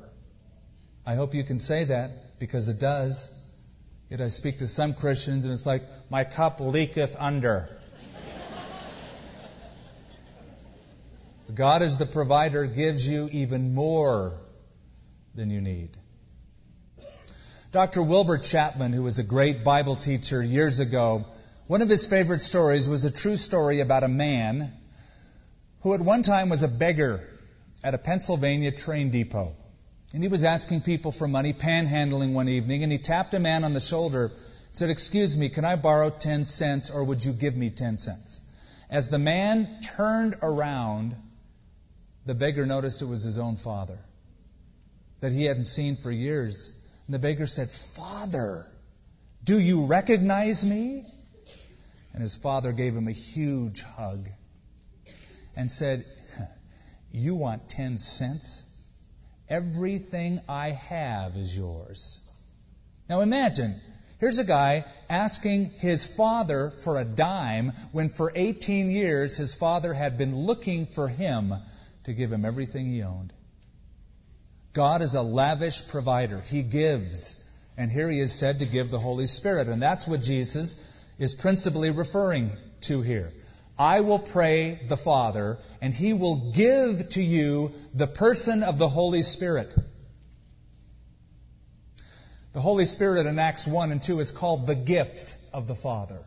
I 1.07 1.15
hope 1.15 1.35
you 1.35 1.45
can 1.45 1.59
say 1.59 1.85
that 1.85 2.39
because 2.39 2.69
it 2.69 2.79
does. 2.79 3.35
Yet 4.09 4.21
I 4.21 4.29
speak 4.29 4.59
to 4.59 4.67
some 4.67 4.95
Christians 4.95 5.45
and 5.45 5.53
it's 5.53 5.67
like, 5.67 5.83
My 6.11 6.25
cup 6.25 6.59
leaketh 6.59 7.17
under. 7.19 7.69
God, 11.55 11.83
as 11.83 11.99
the 11.99 12.07
provider, 12.07 12.67
gives 12.67 13.07
you 13.07 13.29
even 13.31 13.75
more 13.75 14.33
than 15.35 15.51
you 15.51 15.61
need. 15.61 15.91
Dr. 17.71 18.03
Wilbur 18.03 18.39
Chapman, 18.39 18.93
who 18.93 19.03
was 19.03 19.19
a 19.19 19.25
great 19.25 19.63
Bible 19.63 19.97
teacher 19.97 20.43
years 20.43 20.81
ago, 20.81 21.25
one 21.67 21.83
of 21.83 21.89
his 21.89 22.07
favorite 22.07 22.41
stories 22.41 22.89
was 22.89 23.05
a 23.05 23.11
true 23.11 23.37
story 23.37 23.81
about 23.81 24.05
a 24.05 24.09
man 24.09 24.73
who 25.83 25.95
at 25.95 26.01
one 26.01 26.23
time 26.23 26.49
was 26.49 26.63
a 26.63 26.69
beggar 26.69 27.21
at 27.85 27.93
a 27.93 27.99
Pennsylvania 27.99 28.73
train 28.73 29.11
depot. 29.11 29.55
And 30.15 30.23
he 30.23 30.29
was 30.29 30.43
asking 30.43 30.81
people 30.81 31.13
for 31.13 31.29
money, 31.29 31.53
panhandling 31.53 32.33
one 32.33 32.49
evening, 32.49 32.83
and 32.83 32.91
he 32.91 32.99
tapped 32.99 33.35
a 33.35 33.39
man 33.39 33.63
on 33.63 33.75
the 33.75 33.81
shoulder, 33.81 34.33
said, 34.73 34.89
Excuse 34.89 35.37
me, 35.37 35.51
can 35.51 35.65
I 35.65 35.77
borrow 35.77 36.09
10 36.09 36.47
cents 36.47 36.91
or 36.91 37.05
would 37.05 37.25
you 37.25 37.33
give 37.33 37.55
me 37.55 37.69
10 37.69 37.99
cents? 37.99 38.41
As 38.89 39.11
the 39.11 39.19
man 39.19 39.81
turned 39.83 40.37
around, 40.41 41.15
the 42.25 42.35
beggar 42.35 42.65
noticed 42.65 43.03
it 43.03 43.07
was 43.07 43.23
his 43.23 43.39
own 43.39 43.57
father 43.57 43.99
that 45.21 45.33
he 45.33 45.45
hadn't 45.45 45.67
seen 45.67 45.97
for 45.97 46.11
years. 46.11 46.73
And 47.07 47.15
the 47.15 47.19
beggar 47.19 47.47
said, 47.47 47.71
Father, 47.71 48.67
do 49.43 49.59
you 49.59 49.87
recognize 49.87 50.65
me? 50.65 51.05
And 52.13 52.23
his 52.23 52.37
father 52.37 52.73
gave 52.73 52.97
him 52.97 53.09
a 53.09 53.13
huge 53.13 53.83
hug 53.83 54.29
and 55.57 55.71
said, 55.71 56.05
You 57.17 57.37
want 57.37 57.69
10 57.69 58.01
cents? 58.01 58.65
Everything 59.49 60.41
I 60.49 60.71
have 60.71 61.37
is 61.37 61.57
yours. 61.57 62.29
Now 63.09 63.21
imagine, 63.21 63.77
here's 64.19 64.41
a 64.41 64.45
guy 64.45 64.85
asking 65.09 65.71
his 65.79 66.13
father 66.13 66.71
for 66.83 66.99
a 66.99 67.05
dime 67.05 67.73
when 67.93 68.09
for 68.09 68.33
18 68.35 68.91
years 68.91 69.37
his 69.37 69.55
father 69.55 69.95
had 69.95 70.19
been 70.19 70.35
looking 70.35 70.87
for 70.87 71.07
him 71.07 71.55
to 72.03 72.13
give 72.13 72.33
him 72.33 72.45
everything 72.45 72.87
he 72.87 73.05
owned. 73.05 73.33
God 74.73 75.01
is 75.01 75.15
a 75.15 75.23
lavish 75.23 75.87
provider. 75.87 76.41
He 76.41 76.63
gives. 76.63 77.41
And 77.77 77.93
here 77.93 78.11
he 78.11 78.19
is 78.19 78.33
said 78.33 78.59
to 78.59 78.67
give 78.67 78.91
the 78.91 78.99
Holy 78.99 79.29
Spirit. 79.29 79.69
And 79.69 79.81
that's 79.81 80.09
what 80.09 80.21
Jesus 80.21 80.83
is 81.21 81.33
principally 81.33 81.93
referring 81.93 82.51
to 82.83 83.03
here. 83.03 83.31
I 83.79 84.01
will 84.01 84.21
pray 84.21 84.81
the 84.89 84.97
Father, 84.97 85.59
and 85.81 85.93
he 85.93 86.13
will 86.13 86.53
give 86.53 87.09
to 87.11 87.23
you 87.23 87.73
the 87.93 88.07
person 88.07 88.63
of 88.63 88.79
the 88.79 88.89
Holy 88.89 89.23
Spirit. 89.23 89.75
The 92.53 92.61
Holy 92.61 92.85
Spirit 92.85 93.27
in 93.27 93.39
Acts 93.41 93.67
1 93.67 93.91
and 93.91 94.01
2 94.01 94.21
is 94.21 94.31
called 94.31 94.69
the 94.69 94.77
gift 94.77 95.37
of 95.53 95.67
the 95.67 95.75
Father. 95.75 96.21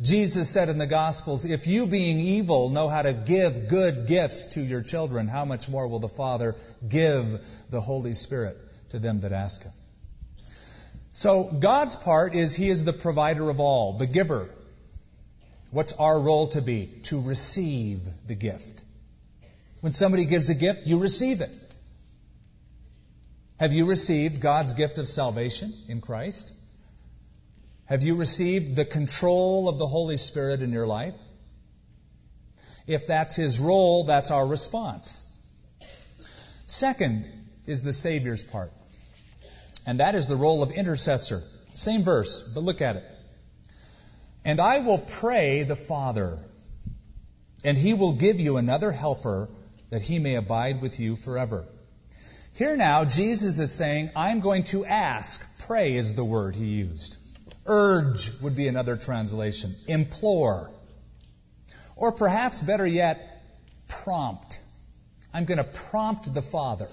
Jesus 0.00 0.48
said 0.48 0.70
in 0.70 0.78
the 0.78 0.86
Gospels, 0.86 1.44
If 1.44 1.66
you, 1.66 1.86
being 1.86 2.18
evil, 2.18 2.70
know 2.70 2.88
how 2.88 3.02
to 3.02 3.12
give 3.12 3.68
good 3.68 4.06
gifts 4.06 4.48
to 4.54 4.60
your 4.60 4.82
children, 4.82 5.28
how 5.28 5.44
much 5.44 5.68
more 5.68 5.86
will 5.86 6.00
the 6.00 6.08
Father 6.08 6.56
give 6.88 7.46
the 7.68 7.82
Holy 7.82 8.14
Spirit 8.14 8.56
to 8.90 8.98
them 8.98 9.20
that 9.20 9.32
ask 9.32 9.62
Him? 9.62 9.72
So, 11.12 11.44
God's 11.44 11.94
part 11.94 12.34
is 12.34 12.56
He 12.56 12.70
is 12.70 12.82
the 12.82 12.92
provider 12.94 13.50
of 13.50 13.60
all, 13.60 13.98
the 13.98 14.06
giver. 14.06 14.48
What's 15.74 15.92
our 15.94 16.20
role 16.20 16.46
to 16.50 16.62
be? 16.62 16.86
To 17.10 17.20
receive 17.20 17.98
the 18.28 18.36
gift. 18.36 18.84
When 19.80 19.92
somebody 19.92 20.24
gives 20.24 20.48
a 20.48 20.54
gift, 20.54 20.86
you 20.86 21.00
receive 21.00 21.40
it. 21.40 21.50
Have 23.58 23.72
you 23.72 23.86
received 23.86 24.40
God's 24.40 24.74
gift 24.74 24.98
of 24.98 25.08
salvation 25.08 25.74
in 25.88 26.00
Christ? 26.00 26.52
Have 27.86 28.04
you 28.04 28.14
received 28.14 28.76
the 28.76 28.84
control 28.84 29.68
of 29.68 29.78
the 29.78 29.86
Holy 29.88 30.16
Spirit 30.16 30.62
in 30.62 30.70
your 30.70 30.86
life? 30.86 31.16
If 32.86 33.08
that's 33.08 33.34
His 33.34 33.58
role, 33.58 34.04
that's 34.04 34.30
our 34.30 34.46
response. 34.46 35.44
Second 36.68 37.26
is 37.66 37.82
the 37.82 37.92
Savior's 37.92 38.44
part. 38.44 38.70
And 39.88 39.98
that 39.98 40.14
is 40.14 40.28
the 40.28 40.36
role 40.36 40.62
of 40.62 40.70
intercessor. 40.70 41.42
Same 41.72 42.04
verse, 42.04 42.48
but 42.54 42.62
look 42.62 42.80
at 42.80 42.94
it. 42.94 43.13
And 44.44 44.60
I 44.60 44.80
will 44.80 44.98
pray 44.98 45.62
the 45.62 45.76
Father, 45.76 46.38
and 47.62 47.78
he 47.78 47.94
will 47.94 48.12
give 48.12 48.40
you 48.40 48.56
another 48.58 48.92
helper 48.92 49.48
that 49.90 50.02
he 50.02 50.18
may 50.18 50.34
abide 50.34 50.82
with 50.82 51.00
you 51.00 51.16
forever. 51.16 51.64
Here 52.54 52.76
now, 52.76 53.04
Jesus 53.04 53.58
is 53.58 53.72
saying, 53.72 54.10
I'm 54.14 54.40
going 54.40 54.64
to 54.64 54.84
ask. 54.84 55.66
Pray 55.66 55.94
is 55.94 56.14
the 56.14 56.24
word 56.24 56.54
he 56.54 56.66
used. 56.66 57.16
Urge 57.66 58.30
would 58.42 58.54
be 58.54 58.68
another 58.68 58.96
translation. 58.96 59.74
Implore. 59.88 60.70
Or 61.96 62.12
perhaps 62.12 62.60
better 62.60 62.86
yet, 62.86 63.42
prompt. 63.88 64.60
I'm 65.32 65.46
going 65.46 65.58
to 65.58 65.64
prompt 65.64 66.32
the 66.32 66.42
Father. 66.42 66.88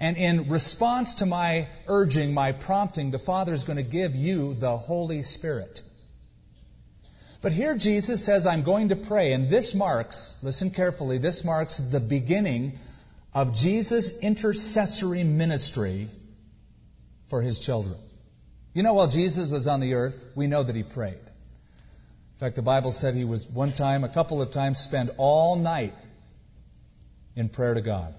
And 0.00 0.16
in 0.16 0.48
response 0.48 1.16
to 1.16 1.26
my 1.26 1.68
urging, 1.86 2.34
my 2.34 2.52
prompting, 2.52 3.10
the 3.10 3.18
Father 3.18 3.54
is 3.54 3.64
going 3.64 3.78
to 3.78 3.82
give 3.82 4.14
you 4.14 4.54
the 4.54 4.76
Holy 4.76 5.22
Spirit. 5.22 5.80
But 7.46 7.52
here 7.52 7.76
Jesus 7.76 8.24
says, 8.24 8.44
I'm 8.44 8.64
going 8.64 8.88
to 8.88 8.96
pray. 8.96 9.32
And 9.32 9.48
this 9.48 9.72
marks, 9.72 10.40
listen 10.42 10.72
carefully, 10.72 11.18
this 11.18 11.44
marks 11.44 11.78
the 11.78 12.00
beginning 12.00 12.76
of 13.32 13.54
Jesus' 13.54 14.18
intercessory 14.18 15.22
ministry 15.22 16.08
for 17.28 17.40
his 17.40 17.60
children. 17.60 17.94
You 18.74 18.82
know, 18.82 18.94
while 18.94 19.06
Jesus 19.06 19.48
was 19.48 19.68
on 19.68 19.78
the 19.78 19.94
earth, 19.94 20.18
we 20.34 20.48
know 20.48 20.64
that 20.64 20.74
he 20.74 20.82
prayed. 20.82 21.12
In 21.12 22.38
fact, 22.40 22.56
the 22.56 22.62
Bible 22.62 22.90
said 22.90 23.14
he 23.14 23.24
was 23.24 23.46
one 23.46 23.70
time, 23.70 24.02
a 24.02 24.08
couple 24.08 24.42
of 24.42 24.50
times, 24.50 24.78
spend 24.78 25.10
all 25.16 25.54
night 25.54 25.94
in 27.36 27.48
prayer 27.48 27.74
to 27.74 27.80
God. 27.80 28.12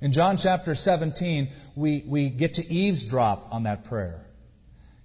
In 0.00 0.10
John 0.10 0.36
chapter 0.36 0.74
17, 0.74 1.46
we, 1.76 2.02
we 2.04 2.28
get 2.28 2.54
to 2.54 2.66
eavesdrop 2.66 3.54
on 3.54 3.62
that 3.62 3.84
prayer. 3.84 4.20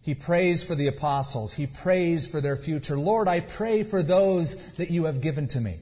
He 0.04 0.16
prays 0.16 0.66
for 0.66 0.76
the 0.76 0.88
apostles. 0.88 1.54
He 1.54 1.66
prays 1.66 2.28
for 2.28 2.42
their 2.42 2.58
future. 2.58 2.98
Lord, 2.98 3.30
I 3.30 3.40
pray 3.40 3.84
for 3.84 4.04
those 4.04 4.74
that 4.74 4.92
you 4.92 5.06
have 5.06 5.22
given 5.22 5.48
to 5.48 5.62
me. 5.62 5.78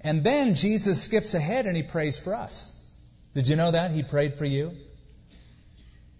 And 0.00 0.24
then 0.24 0.54
Jesus 0.54 1.02
skips 1.02 1.34
ahead 1.34 1.66
and 1.66 1.76
he 1.76 1.82
prays 1.82 2.18
for 2.18 2.34
us. 2.34 2.72
Did 3.34 3.48
you 3.48 3.56
know 3.56 3.70
that? 3.70 3.90
He 3.90 4.02
prayed 4.02 4.36
for 4.36 4.46
you. 4.46 4.72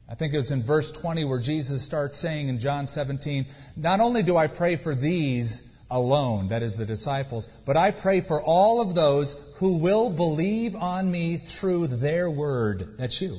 I 0.06 0.14
think 0.14 0.35
it 0.35 0.37
was 0.37 0.52
in 0.52 0.62
verse 0.62 0.92
20 0.92 1.25
where 1.25 1.40
Jesus 1.40 1.82
starts 1.82 2.18
saying 2.18 2.49
in 2.49 2.58
John 2.58 2.87
17, 2.87 3.46
Not 3.76 4.00
only 4.00 4.23
do 4.23 4.37
I 4.37 4.46
pray 4.46 4.76
for 4.76 4.94
these 4.94 5.85
alone, 5.90 6.49
that 6.49 6.62
is 6.62 6.76
the 6.76 6.85
disciples, 6.85 7.46
but 7.64 7.78
I 7.78 7.92
pray 7.92 8.20
for 8.20 8.42
all 8.42 8.82
of 8.82 8.94
those 8.94 9.35
who 9.56 9.78
will 9.78 10.11
believe 10.11 10.76
on 10.76 11.11
me 11.11 11.38
through 11.38 11.87
their 11.87 12.30
word. 12.30 12.99
That's 12.99 13.23
you. 13.23 13.37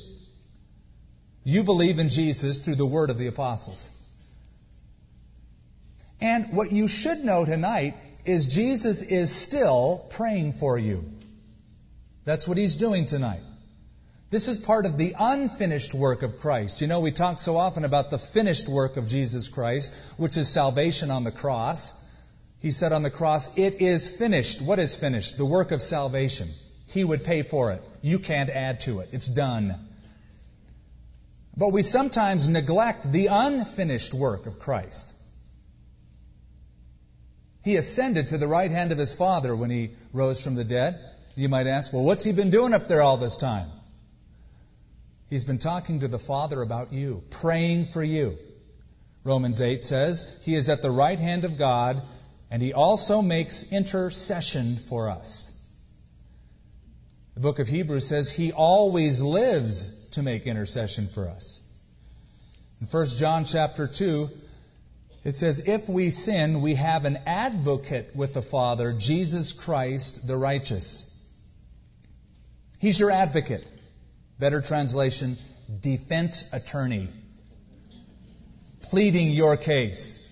You 1.48 1.62
believe 1.62 1.98
in 1.98 2.10
Jesus 2.10 2.62
through 2.62 2.74
the 2.74 2.84
word 2.84 3.08
of 3.08 3.16
the 3.16 3.26
apostles. 3.26 3.88
And 6.20 6.52
what 6.52 6.72
you 6.72 6.88
should 6.88 7.20
know 7.20 7.46
tonight 7.46 7.94
is 8.26 8.48
Jesus 8.48 9.00
is 9.00 9.34
still 9.34 10.04
praying 10.10 10.52
for 10.52 10.76
you. 10.76 11.10
That's 12.26 12.46
what 12.46 12.58
he's 12.58 12.76
doing 12.76 13.06
tonight. 13.06 13.40
This 14.28 14.46
is 14.46 14.58
part 14.58 14.84
of 14.84 14.98
the 14.98 15.14
unfinished 15.18 15.94
work 15.94 16.20
of 16.20 16.38
Christ. 16.38 16.82
You 16.82 16.86
know, 16.86 17.00
we 17.00 17.12
talk 17.12 17.38
so 17.38 17.56
often 17.56 17.86
about 17.86 18.10
the 18.10 18.18
finished 18.18 18.68
work 18.68 18.98
of 18.98 19.06
Jesus 19.06 19.48
Christ, 19.48 19.94
which 20.18 20.36
is 20.36 20.50
salvation 20.50 21.10
on 21.10 21.24
the 21.24 21.32
cross. 21.32 22.14
He 22.58 22.72
said 22.72 22.92
on 22.92 23.02
the 23.02 23.10
cross, 23.10 23.56
It 23.56 23.80
is 23.80 24.18
finished. 24.18 24.60
What 24.60 24.78
is 24.78 24.96
finished? 24.96 25.38
The 25.38 25.46
work 25.46 25.70
of 25.70 25.80
salvation. 25.80 26.48
He 26.88 27.04
would 27.04 27.24
pay 27.24 27.40
for 27.40 27.72
it. 27.72 27.82
You 28.02 28.18
can't 28.18 28.50
add 28.50 28.80
to 28.80 29.00
it. 29.00 29.08
It's 29.12 29.28
done. 29.28 29.87
But 31.58 31.72
we 31.72 31.82
sometimes 31.82 32.46
neglect 32.46 33.10
the 33.10 33.26
unfinished 33.26 34.14
work 34.14 34.46
of 34.46 34.60
Christ. 34.60 35.12
He 37.64 37.74
ascended 37.74 38.28
to 38.28 38.38
the 38.38 38.46
right 38.46 38.70
hand 38.70 38.92
of 38.92 38.98
his 38.98 39.12
Father 39.12 39.56
when 39.56 39.68
he 39.68 39.90
rose 40.12 40.42
from 40.42 40.54
the 40.54 40.62
dead. 40.62 41.00
You 41.34 41.48
might 41.48 41.66
ask, 41.66 41.92
well, 41.92 42.04
what's 42.04 42.22
he 42.22 42.30
been 42.30 42.50
doing 42.50 42.74
up 42.74 42.86
there 42.86 43.02
all 43.02 43.16
this 43.16 43.36
time? 43.36 43.66
He's 45.28 45.44
been 45.44 45.58
talking 45.58 46.00
to 46.00 46.08
the 46.08 46.18
Father 46.20 46.62
about 46.62 46.92
you, 46.92 47.24
praying 47.28 47.86
for 47.86 48.04
you. 48.04 48.38
Romans 49.24 49.60
8 49.60 49.82
says, 49.82 50.40
He 50.44 50.54
is 50.54 50.68
at 50.68 50.80
the 50.80 50.92
right 50.92 51.18
hand 51.18 51.44
of 51.44 51.58
God, 51.58 52.02
and 52.52 52.62
He 52.62 52.72
also 52.72 53.20
makes 53.20 53.72
intercession 53.72 54.76
for 54.76 55.10
us. 55.10 55.54
The 57.34 57.40
book 57.40 57.58
of 57.58 57.66
Hebrews 57.66 58.06
says 58.06 58.32
He 58.32 58.52
always 58.52 59.20
lives 59.20 59.97
to 60.12 60.22
make 60.22 60.46
intercession 60.46 61.08
for 61.08 61.28
us. 61.28 61.60
In 62.80 62.86
1 62.86 63.06
John 63.16 63.44
chapter 63.44 63.88
2, 63.88 64.30
it 65.24 65.36
says, 65.36 65.66
If 65.66 65.88
we 65.88 66.10
sin, 66.10 66.62
we 66.62 66.74
have 66.74 67.04
an 67.04 67.18
advocate 67.26 68.14
with 68.14 68.34
the 68.34 68.42
Father, 68.42 68.92
Jesus 68.92 69.52
Christ 69.52 70.26
the 70.26 70.36
righteous. 70.36 71.14
He's 72.78 73.00
your 73.00 73.10
advocate. 73.10 73.66
Better 74.38 74.60
translation, 74.60 75.36
defense 75.80 76.52
attorney. 76.52 77.08
Pleading 78.82 79.32
your 79.32 79.56
case. 79.56 80.24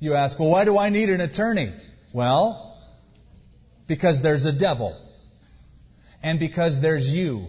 You 0.00 0.14
ask, 0.14 0.38
well, 0.38 0.50
why 0.50 0.64
do 0.64 0.78
I 0.78 0.88
need 0.88 1.10
an 1.10 1.20
attorney? 1.20 1.70
Well, 2.12 2.78
because 3.86 4.22
there's 4.22 4.46
a 4.46 4.52
devil. 4.52 4.96
And 6.22 6.38
because 6.38 6.80
there's 6.80 7.14
you. 7.14 7.46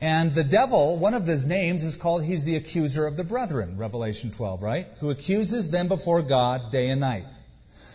And 0.00 0.32
the 0.32 0.44
devil, 0.44 0.96
one 0.96 1.14
of 1.14 1.26
his 1.26 1.46
names 1.46 1.82
is 1.84 1.96
called, 1.96 2.22
he's 2.22 2.44
the 2.44 2.56
accuser 2.56 3.06
of 3.06 3.16
the 3.16 3.24
brethren, 3.24 3.76
Revelation 3.76 4.30
12, 4.30 4.62
right? 4.62 4.86
Who 5.00 5.10
accuses 5.10 5.70
them 5.70 5.88
before 5.88 6.22
God 6.22 6.70
day 6.70 6.90
and 6.90 7.00
night. 7.00 7.24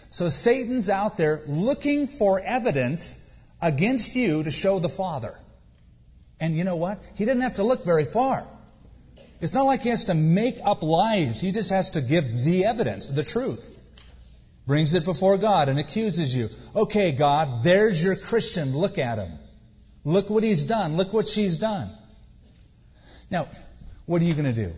So 0.09 0.27
Satan's 0.29 0.89
out 0.89 1.17
there 1.17 1.41
looking 1.47 2.07
for 2.07 2.39
evidence 2.39 3.19
against 3.61 4.15
you 4.15 4.43
to 4.43 4.51
show 4.51 4.79
the 4.79 4.89
Father. 4.89 5.33
And 6.39 6.57
you 6.57 6.65
know 6.65 6.75
what? 6.75 7.01
He 7.15 7.23
doesn't 7.23 7.41
have 7.41 7.55
to 7.55 7.63
look 7.63 7.85
very 7.85 8.05
far. 8.05 8.45
It's 9.39 9.53
not 9.53 9.63
like 9.63 9.81
he 9.81 9.89
has 9.89 10.05
to 10.05 10.13
make 10.13 10.57
up 10.63 10.83
lies. 10.83 11.39
He 11.39 11.51
just 11.51 11.69
has 11.69 11.91
to 11.91 12.01
give 12.01 12.25
the 12.43 12.65
evidence, 12.65 13.09
the 13.09 13.23
truth. 13.23 13.69
Brings 14.67 14.93
it 14.93 15.05
before 15.05 15.37
God 15.37 15.69
and 15.69 15.79
accuses 15.79 16.35
you. 16.35 16.47
Okay, 16.75 17.11
God, 17.11 17.63
there's 17.63 18.01
your 18.01 18.15
Christian. 18.15 18.75
Look 18.75 18.97
at 18.97 19.17
him. 19.17 19.31
Look 20.03 20.29
what 20.29 20.43
he's 20.43 20.63
done. 20.63 20.97
Look 20.97 21.13
what 21.13 21.27
she's 21.27 21.57
done. 21.57 21.89
Now, 23.29 23.47
what 24.05 24.21
are 24.21 24.25
you 24.25 24.33
going 24.33 24.53
to 24.53 24.53
do? 24.53 24.73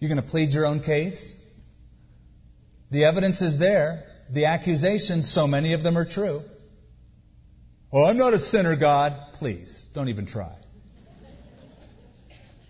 You're 0.00 0.08
going 0.08 0.22
to 0.22 0.28
plead 0.28 0.54
your 0.54 0.66
own 0.66 0.80
case? 0.80 1.34
The 2.90 3.04
evidence 3.04 3.42
is 3.42 3.58
there. 3.58 4.04
The 4.30 4.46
accusations, 4.46 5.28
so 5.28 5.46
many 5.46 5.72
of 5.72 5.82
them 5.82 5.96
are 5.96 6.04
true. 6.04 6.42
Oh, 7.90 8.04
I'm 8.04 8.18
not 8.18 8.34
a 8.34 8.38
sinner, 8.38 8.76
God. 8.76 9.14
Please, 9.32 9.90
don't 9.94 10.10
even 10.10 10.26
try. 10.26 10.52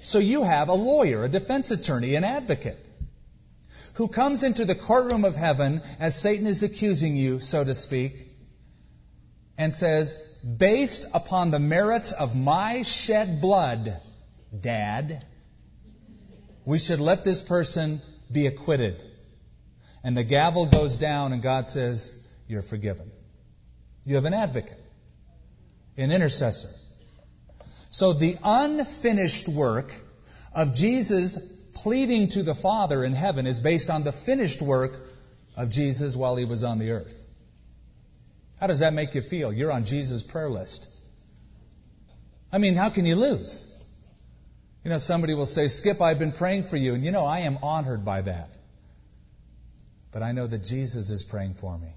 So 0.00 0.20
you 0.20 0.44
have 0.44 0.68
a 0.68 0.74
lawyer, 0.74 1.24
a 1.24 1.28
defense 1.28 1.70
attorney, 1.70 2.14
an 2.14 2.24
advocate 2.24 2.78
who 3.94 4.06
comes 4.06 4.44
into 4.44 4.64
the 4.64 4.76
courtroom 4.76 5.24
of 5.24 5.34
heaven 5.34 5.82
as 5.98 6.14
Satan 6.14 6.46
is 6.46 6.62
accusing 6.62 7.16
you, 7.16 7.40
so 7.40 7.64
to 7.64 7.74
speak, 7.74 8.28
and 9.58 9.74
says, 9.74 10.16
based 10.42 11.06
upon 11.14 11.50
the 11.50 11.58
merits 11.58 12.12
of 12.12 12.36
my 12.36 12.82
shed 12.82 13.40
blood, 13.40 14.00
Dad, 14.58 15.24
we 16.64 16.78
should 16.78 17.00
let 17.00 17.24
this 17.24 17.42
person 17.42 18.00
be 18.30 18.46
acquitted. 18.46 19.02
And 20.04 20.16
the 20.16 20.24
gavel 20.24 20.66
goes 20.66 20.96
down, 20.96 21.32
and 21.32 21.42
God 21.42 21.68
says, 21.68 22.26
You're 22.46 22.62
forgiven. 22.62 23.10
You 24.04 24.14
have 24.14 24.24
an 24.24 24.34
advocate, 24.34 24.82
an 25.96 26.10
intercessor. 26.10 26.68
So 27.90 28.12
the 28.12 28.36
unfinished 28.42 29.48
work 29.48 29.92
of 30.54 30.74
Jesus 30.74 31.36
pleading 31.74 32.30
to 32.30 32.42
the 32.42 32.54
Father 32.54 33.04
in 33.04 33.12
heaven 33.12 33.46
is 33.46 33.60
based 33.60 33.90
on 33.90 34.02
the 34.02 34.12
finished 34.12 34.62
work 34.62 34.92
of 35.56 35.70
Jesus 35.70 36.16
while 36.16 36.36
he 36.36 36.44
was 36.44 36.64
on 36.64 36.78
the 36.78 36.90
earth. 36.90 37.14
How 38.60 38.66
does 38.66 38.80
that 38.80 38.92
make 38.92 39.14
you 39.14 39.22
feel? 39.22 39.52
You're 39.52 39.72
on 39.72 39.84
Jesus' 39.84 40.22
prayer 40.22 40.48
list. 40.48 40.88
I 42.52 42.58
mean, 42.58 42.74
how 42.74 42.90
can 42.90 43.06
you 43.06 43.14
lose? 43.14 43.74
You 44.84 44.90
know, 44.90 44.98
somebody 44.98 45.34
will 45.34 45.46
say, 45.46 45.68
Skip, 45.68 46.00
I've 46.00 46.18
been 46.18 46.32
praying 46.32 46.64
for 46.64 46.76
you. 46.76 46.94
And 46.94 47.04
you 47.04 47.12
know, 47.12 47.24
I 47.24 47.40
am 47.40 47.58
honored 47.62 48.04
by 48.04 48.22
that. 48.22 48.50
But 50.10 50.22
I 50.22 50.32
know 50.32 50.46
that 50.46 50.64
Jesus 50.64 51.10
is 51.10 51.24
praying 51.24 51.54
for 51.54 51.76
me. 51.76 51.88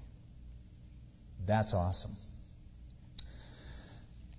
That's 1.46 1.74
awesome. 1.74 2.12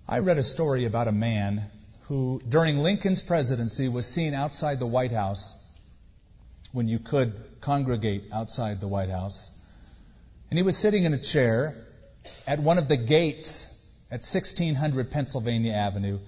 I 0.08 0.20
read 0.20 0.38
a 0.38 0.42
story 0.42 0.84
about 0.84 1.08
a 1.08 1.12
man 1.12 1.64
who, 2.02 2.40
during 2.48 2.78
Lincoln's 2.78 3.22
presidency, 3.22 3.88
was 3.88 4.06
seen 4.06 4.34
outside 4.34 4.78
the 4.78 4.86
White 4.86 5.12
House 5.12 5.60
when 6.72 6.88
you 6.88 6.98
could 6.98 7.34
congregate 7.60 8.24
outside 8.32 8.80
the 8.80 8.88
White 8.88 9.08
House. 9.08 9.50
And 10.50 10.58
he 10.58 10.62
was 10.62 10.76
sitting 10.76 11.04
in 11.04 11.14
a 11.14 11.18
chair 11.18 11.74
at 12.46 12.60
one 12.60 12.78
of 12.78 12.88
the 12.88 12.96
gates 12.96 13.70
at 14.10 14.20
1600 14.22 15.10
Pennsylvania 15.10 15.72
Avenue, 15.72 16.18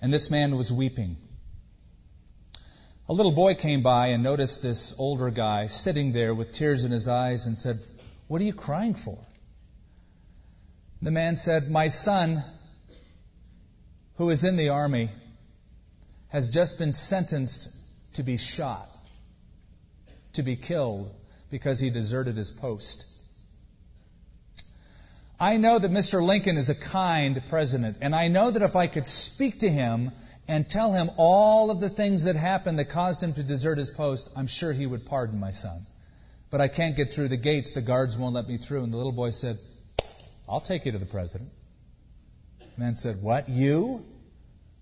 and 0.00 0.12
this 0.12 0.30
man 0.30 0.56
was 0.56 0.72
weeping. 0.72 1.16
A 3.08 3.12
little 3.12 3.32
boy 3.32 3.54
came 3.54 3.82
by 3.82 4.08
and 4.08 4.22
noticed 4.22 4.62
this 4.62 4.98
older 4.98 5.30
guy 5.30 5.68
sitting 5.68 6.12
there 6.12 6.34
with 6.34 6.52
tears 6.52 6.84
in 6.84 6.90
his 6.90 7.06
eyes 7.06 7.46
and 7.46 7.56
said, 7.56 7.78
What 8.26 8.40
are 8.40 8.44
you 8.44 8.52
crying 8.52 8.94
for? 8.94 9.18
The 11.02 11.10
man 11.10 11.36
said, 11.36 11.70
My 11.70 11.88
son, 11.88 12.42
who 14.16 14.30
is 14.30 14.44
in 14.44 14.56
the 14.56 14.70
army, 14.70 15.10
has 16.28 16.50
just 16.50 16.78
been 16.78 16.92
sentenced 16.92 18.14
to 18.14 18.22
be 18.22 18.36
shot, 18.36 18.88
to 20.32 20.42
be 20.42 20.56
killed, 20.56 21.14
because 21.48 21.78
he 21.78 21.90
deserted 21.90 22.36
his 22.36 22.50
post. 22.50 23.06
I 25.38 25.58
know 25.58 25.78
that 25.78 25.90
Mr. 25.90 26.24
Lincoln 26.24 26.56
is 26.56 26.70
a 26.70 26.74
kind 26.74 27.42
president, 27.48 27.98
and 28.00 28.14
I 28.14 28.28
know 28.28 28.50
that 28.50 28.62
if 28.62 28.74
I 28.74 28.86
could 28.86 29.06
speak 29.06 29.60
to 29.60 29.68
him 29.68 30.12
and 30.48 30.68
tell 30.68 30.92
him 30.92 31.10
all 31.18 31.70
of 31.70 31.80
the 31.80 31.90
things 31.90 32.24
that 32.24 32.36
happened 32.36 32.78
that 32.78 32.88
caused 32.88 33.22
him 33.22 33.34
to 33.34 33.42
desert 33.42 33.76
his 33.76 33.90
post, 33.90 34.30
I'm 34.34 34.46
sure 34.46 34.72
he 34.72 34.86
would 34.86 35.04
pardon 35.04 35.38
my 35.38 35.50
son. 35.50 35.78
But 36.48 36.60
I 36.62 36.68
can't 36.68 36.96
get 36.96 37.12
through 37.12 37.28
the 37.28 37.36
gates. 37.36 37.72
The 37.72 37.82
guards 37.82 38.16
won't 38.16 38.34
let 38.34 38.48
me 38.48 38.56
through. 38.56 38.84
And 38.84 38.92
the 38.92 38.96
little 38.96 39.12
boy 39.12 39.30
said, 39.30 39.58
I'll 40.48 40.60
take 40.60 40.86
you 40.86 40.92
to 40.92 40.98
the 40.98 41.06
president. 41.06 41.50
The 42.60 42.80
man 42.80 42.94
said, 42.94 43.16
What? 43.20 43.48
You? 43.48 44.04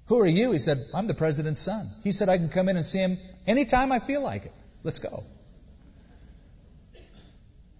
Who 0.06 0.20
are 0.20 0.26
you? 0.26 0.52
He 0.52 0.58
said, 0.58 0.78
I'm 0.92 1.06
the 1.06 1.14
president's 1.14 1.62
son. 1.62 1.86
He 2.04 2.12
said, 2.12 2.28
I 2.28 2.36
can 2.36 2.50
come 2.50 2.68
in 2.68 2.76
and 2.76 2.84
see 2.84 2.98
him 2.98 3.16
anytime 3.46 3.90
I 3.90 3.98
feel 3.98 4.20
like 4.20 4.44
it. 4.44 4.52
Let's 4.82 4.98
go. 4.98 5.24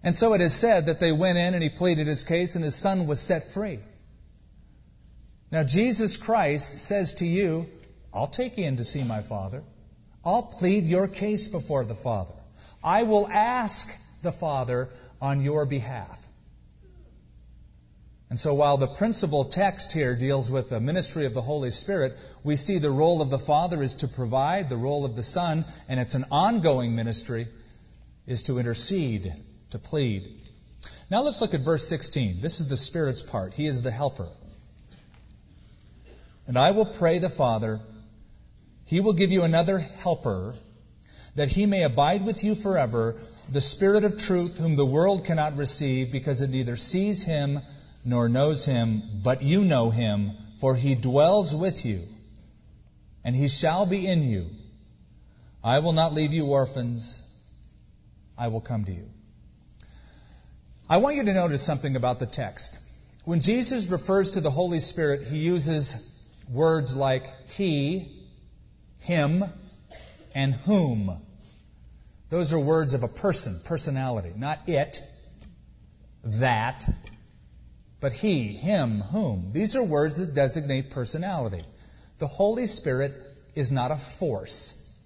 And 0.05 0.15
so 0.15 0.35
it 0.35 0.41
is 0.41 0.53
said 0.53 0.85
that 0.85 0.99
they 0.99 1.11
went 1.11 1.39
in 1.39 1.55
and 1.55 1.63
he 1.63 1.69
pleaded 1.69 2.05
his 2.05 2.23
case 2.23 2.53
and 2.53 2.63
his 2.63 2.75
son 2.75 3.07
was 3.07 3.19
set 3.19 3.43
free. 3.43 3.79
Now, 5.51 5.63
Jesus 5.63 6.15
Christ 6.15 6.77
says 6.77 7.15
to 7.15 7.25
you, 7.25 7.65
I'll 8.13 8.27
take 8.27 8.59
you 8.59 8.65
in 8.65 8.77
to 8.77 8.83
see 8.83 9.03
my 9.03 9.23
Father. 9.23 9.63
I'll 10.23 10.43
plead 10.43 10.83
your 10.83 11.07
case 11.07 11.47
before 11.47 11.83
the 11.85 11.95
Father. 11.95 12.35
I 12.83 13.01
will 13.03 13.27
ask 13.27 14.21
the 14.21 14.31
Father 14.31 14.89
on 15.19 15.41
your 15.41 15.65
behalf. 15.65 16.21
And 18.29 18.39
so 18.39 18.53
while 18.53 18.77
the 18.77 18.87
principal 18.87 19.45
text 19.45 19.91
here 19.91 20.15
deals 20.15 20.51
with 20.51 20.69
the 20.69 20.79
ministry 20.79 21.25
of 21.25 21.33
the 21.33 21.41
Holy 21.41 21.71
Spirit, 21.71 22.13
we 22.43 22.57
see 22.57 22.77
the 22.77 22.91
role 22.91 23.23
of 23.23 23.31
the 23.31 23.39
Father 23.39 23.81
is 23.81 23.95
to 23.95 24.07
provide, 24.07 24.69
the 24.69 24.77
role 24.77 25.03
of 25.03 25.15
the 25.15 25.23
Son, 25.23 25.65
and 25.89 25.99
it's 25.99 26.13
an 26.13 26.25
ongoing 26.29 26.95
ministry, 26.95 27.47
is 28.27 28.43
to 28.43 28.59
intercede, 28.59 29.33
to 29.75 29.79
plead. 29.79 30.27
Now 31.11 31.21
let's 31.21 31.41
look 31.41 31.53
at 31.53 31.59
verse 31.59 31.87
16. 31.87 32.41
This 32.41 32.59
is 32.59 32.67
the 32.67 32.77
Spirit's 32.77 33.21
part. 33.21 33.53
He 33.53 33.67
is 33.67 33.81
the 33.83 33.91
helper. 33.91 34.27
And 36.47 36.57
I 36.57 36.71
will 36.71 36.85
pray 36.85 37.19
the 37.19 37.29
Father, 37.29 37.79
He 38.85 38.99
will 38.99 39.13
give 39.13 39.31
you 39.31 39.43
another 39.43 39.79
helper, 39.79 40.55
that 41.35 41.49
He 41.49 41.65
may 41.65 41.83
abide 41.83 42.25
with 42.25 42.43
you 42.43 42.55
forever, 42.55 43.15
the 43.51 43.61
Spirit 43.61 44.03
of 44.03 44.17
truth, 44.17 44.57
whom 44.57 44.75
the 44.75 44.85
world 44.85 45.25
cannot 45.25 45.57
receive, 45.57 46.11
because 46.11 46.41
it 46.41 46.49
neither 46.49 46.75
sees 46.75 47.23
Him 47.23 47.61
nor 48.05 48.29
knows 48.29 48.65
him, 48.65 49.01
but 49.23 49.41
you 49.41 49.65
know 49.65 49.89
him, 49.89 50.31
for 50.59 50.75
he 50.75 50.93
dwells 50.93 51.55
with 51.55 51.85
you, 51.85 52.01
and 53.23 53.35
he 53.35 53.47
shall 53.47 53.87
be 53.87 54.05
in 54.05 54.23
you. 54.23 54.45
I 55.63 55.79
will 55.79 55.93
not 55.93 56.13
leave 56.13 56.31
you 56.31 56.45
orphans, 56.45 57.23
I 58.37 58.49
will 58.49 58.61
come 58.61 58.85
to 58.85 58.93
you. 58.93 59.09
I 60.87 60.97
want 60.97 61.15
you 61.15 61.23
to 61.23 61.33
notice 61.33 61.63
something 61.63 61.95
about 61.95 62.19
the 62.19 62.27
text. 62.27 62.79
When 63.23 63.39
Jesus 63.39 63.87
refers 63.87 64.31
to 64.31 64.41
the 64.41 64.51
Holy 64.51 64.79
Spirit, 64.79 65.23
he 65.23 65.39
uses 65.39 66.23
words 66.47 66.95
like 66.95 67.25
he, 67.49 68.15
him, 68.99 69.43
and 70.35 70.53
whom. 70.53 71.11
Those 72.29 72.53
are 72.53 72.59
words 72.59 72.93
of 72.93 73.01
a 73.01 73.07
person, 73.07 73.59
personality, 73.65 74.31
not 74.35 74.59
it, 74.69 75.01
that, 76.23 76.87
but 77.99 78.13
he, 78.13 78.49
him, 78.49 79.01
whom. 79.01 79.51
These 79.53 79.75
are 79.75 79.83
words 79.83 80.17
that 80.17 80.35
designate 80.35 80.91
personality. 80.91 81.63
The 82.19 82.27
Holy 82.27 82.67
Spirit 82.67 83.11
is 83.55 83.71
not 83.71 83.89
a 83.89 83.95
force. 83.95 85.01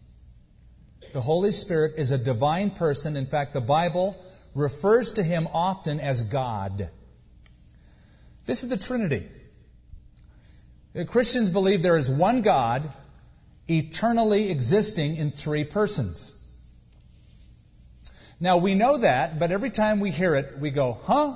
The 1.14 1.22
Holy 1.22 1.52
Spirit 1.52 1.94
is 1.98 2.12
a 2.12 2.18
divine 2.18 2.70
person. 2.72 3.16
In 3.16 3.26
fact, 3.26 3.54
the 3.54 3.62
Bible 3.62 4.22
refers 4.56 5.14
to 5.14 5.24
him 5.24 5.48
often 5.54 6.00
as 6.00 6.24
God. 6.24 6.90
This 8.46 8.64
is 8.64 8.70
the 8.70 8.78
Trinity. 8.78 9.28
Christians 11.10 11.50
believe 11.50 11.82
there 11.82 11.98
is 11.98 12.10
one 12.10 12.42
God 12.42 12.92
eternally 13.68 14.50
existing 14.50 15.18
in 15.18 15.32
three 15.32 15.64
persons. 15.64 16.36
Now 18.40 18.58
we 18.58 18.74
know 18.74 18.98
that, 18.98 19.38
but 19.38 19.52
every 19.52 19.70
time 19.70 20.00
we 20.00 20.12
hear 20.12 20.36
it, 20.36 20.58
we 20.60 20.72
go, 20.72 20.94
huh? 20.94 21.36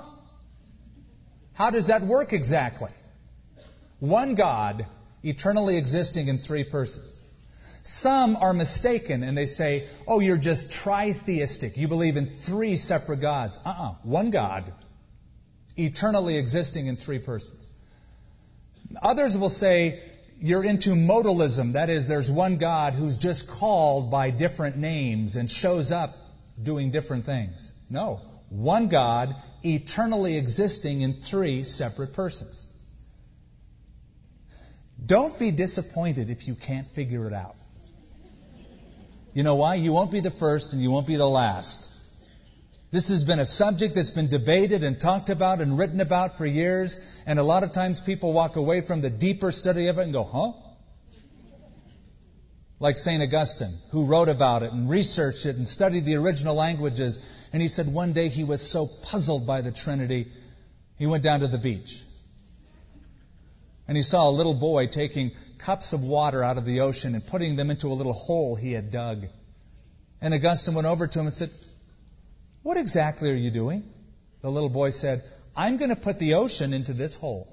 How 1.53 1.69
does 1.69 1.87
that 1.87 2.01
work 2.01 2.33
exactly? 2.33 2.91
One 3.99 4.35
God, 4.35 4.85
eternally 5.21 5.77
existing 5.77 6.27
in 6.27 6.39
three 6.39 6.63
persons. 6.63 7.21
Some 7.83 8.37
are 8.37 8.53
mistaken 8.53 9.23
and 9.23 9.37
they 9.37 9.45
say, 9.45 9.83
oh, 10.07 10.21
you're 10.21 10.37
just 10.37 10.71
tritheistic. 10.71 11.77
You 11.77 11.89
believe 11.89 12.15
in 12.15 12.25
three 12.25 12.77
separate 12.77 13.19
gods. 13.19 13.59
Uh 13.65 13.69
uh-uh. 13.69 13.89
uh 13.89 13.93
One 14.03 14.31
God, 14.31 14.71
eternally 15.77 16.37
existing 16.37 16.87
in 16.87 16.95
three 16.95 17.19
persons. 17.19 17.71
Others 19.01 19.37
will 19.37 19.49
say, 19.49 19.99
you're 20.39 20.63
into 20.63 20.91
modalism. 20.91 21.73
That 21.73 21.89
is, 21.89 22.07
there's 22.07 22.31
one 22.31 22.57
God 22.57 22.93
who's 22.93 23.17
just 23.17 23.49
called 23.49 24.09
by 24.09 24.29
different 24.29 24.77
names 24.77 25.35
and 25.35 25.49
shows 25.49 25.91
up 25.91 26.15
doing 26.61 26.91
different 26.91 27.25
things. 27.25 27.71
No 27.89 28.21
one 28.49 28.87
God, 28.87 29.35
eternally 29.63 30.37
existing 30.37 31.01
in 31.01 31.13
three 31.13 31.63
separate 31.63 32.13
persons. 32.13 32.71
Don't 35.03 35.37
be 35.39 35.49
disappointed 35.49 36.29
if 36.29 36.47
you 36.47 36.53
can't 36.53 36.85
figure 36.85 37.25
it 37.25 37.33
out. 37.33 37.55
You 39.33 39.43
know 39.43 39.55
why? 39.55 39.75
You 39.75 39.91
won't 39.93 40.11
be 40.11 40.19
the 40.19 40.31
first 40.31 40.73
and 40.73 40.81
you 40.81 40.91
won't 40.91 41.07
be 41.07 41.15
the 41.15 41.27
last. 41.27 41.89
This 42.91 43.07
has 43.07 43.23
been 43.23 43.39
a 43.39 43.45
subject 43.45 43.95
that's 43.95 44.11
been 44.11 44.29
debated 44.29 44.83
and 44.83 45.01
talked 45.01 45.29
about 45.29 45.61
and 45.61 45.77
written 45.77 45.99
about 45.99 46.37
for 46.37 46.45
years, 46.45 47.23
and 47.25 47.39
a 47.39 47.43
lot 47.43 47.63
of 47.63 47.71
times 47.71 48.01
people 48.01 48.33
walk 48.33 48.55
away 48.55 48.81
from 48.81 49.01
the 49.01 49.09
deeper 49.09 49.51
study 49.51 49.87
of 49.87 49.97
it 49.97 50.03
and 50.03 50.13
go, 50.13 50.23
huh? 50.23 50.51
Like 52.79 52.97
St. 52.97 53.23
Augustine, 53.23 53.73
who 53.91 54.05
wrote 54.05 54.29
about 54.29 54.61
it 54.61 54.71
and 54.73 54.89
researched 54.89 55.47
it 55.47 55.55
and 55.55 55.67
studied 55.67 56.05
the 56.05 56.15
original 56.17 56.53
languages 56.53 57.25
and 57.53 57.61
he 57.61 57.67
said 57.67 57.87
one 57.87 58.13
day 58.13 58.29
he 58.29 58.43
was 58.43 58.67
so 58.67 58.87
puzzled 59.03 59.45
by 59.45 59.61
the 59.61 59.71
Trinity, 59.71 60.25
he 60.97 61.05
went 61.05 61.23
down 61.23 61.41
to 61.41 61.47
the 61.47 61.59
beach. 61.59 62.01
And 63.87 63.95
he 63.95 64.01
saw 64.01 64.27
a 64.27 64.31
little 64.31 64.55
boy 64.55 64.87
taking 64.87 65.31
cups 65.63 65.93
of 65.93 66.01
water 66.01 66.43
out 66.43 66.57
of 66.57 66.65
the 66.65 66.81
ocean 66.81 67.15
and 67.15 67.25
putting 67.25 67.55
them 67.55 67.69
into 67.69 67.87
a 67.87 67.95
little 67.95 68.13
hole 68.13 68.55
he 68.55 68.73
had 68.73 68.91
dug. 68.91 69.27
And 70.21 70.33
Augustine 70.33 70.75
went 70.75 70.87
over 70.87 71.07
to 71.07 71.19
him 71.19 71.25
and 71.25 71.33
said, 71.33 71.49
What 72.61 72.77
exactly 72.77 73.31
are 73.31 73.35
you 73.35 73.51
doing? 73.51 73.83
The 74.41 74.51
little 74.51 74.69
boy 74.69 74.89
said, 74.89 75.21
I'm 75.55 75.77
going 75.77 75.89
to 75.89 75.95
put 75.95 76.19
the 76.19 76.35
ocean 76.35 76.73
into 76.73 76.93
this 76.93 77.15
hole. 77.15 77.47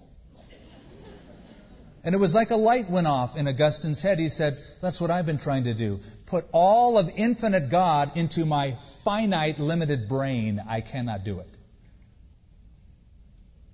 And 2.02 2.14
it 2.14 2.18
was 2.18 2.34
like 2.34 2.50
a 2.50 2.56
light 2.56 2.88
went 2.88 3.06
off 3.06 3.36
in 3.36 3.46
Augustine's 3.46 4.00
head. 4.00 4.18
He 4.18 4.28
said, 4.28 4.54
That's 4.80 5.00
what 5.00 5.10
I've 5.10 5.26
been 5.26 5.38
trying 5.38 5.64
to 5.64 5.74
do. 5.74 6.00
Put 6.26 6.46
all 6.52 6.96
of 6.96 7.10
infinite 7.16 7.68
God 7.70 8.16
into 8.16 8.46
my 8.46 8.76
finite, 9.04 9.58
limited 9.58 10.08
brain. 10.08 10.62
I 10.66 10.80
cannot 10.80 11.24
do 11.24 11.40
it. 11.40 11.48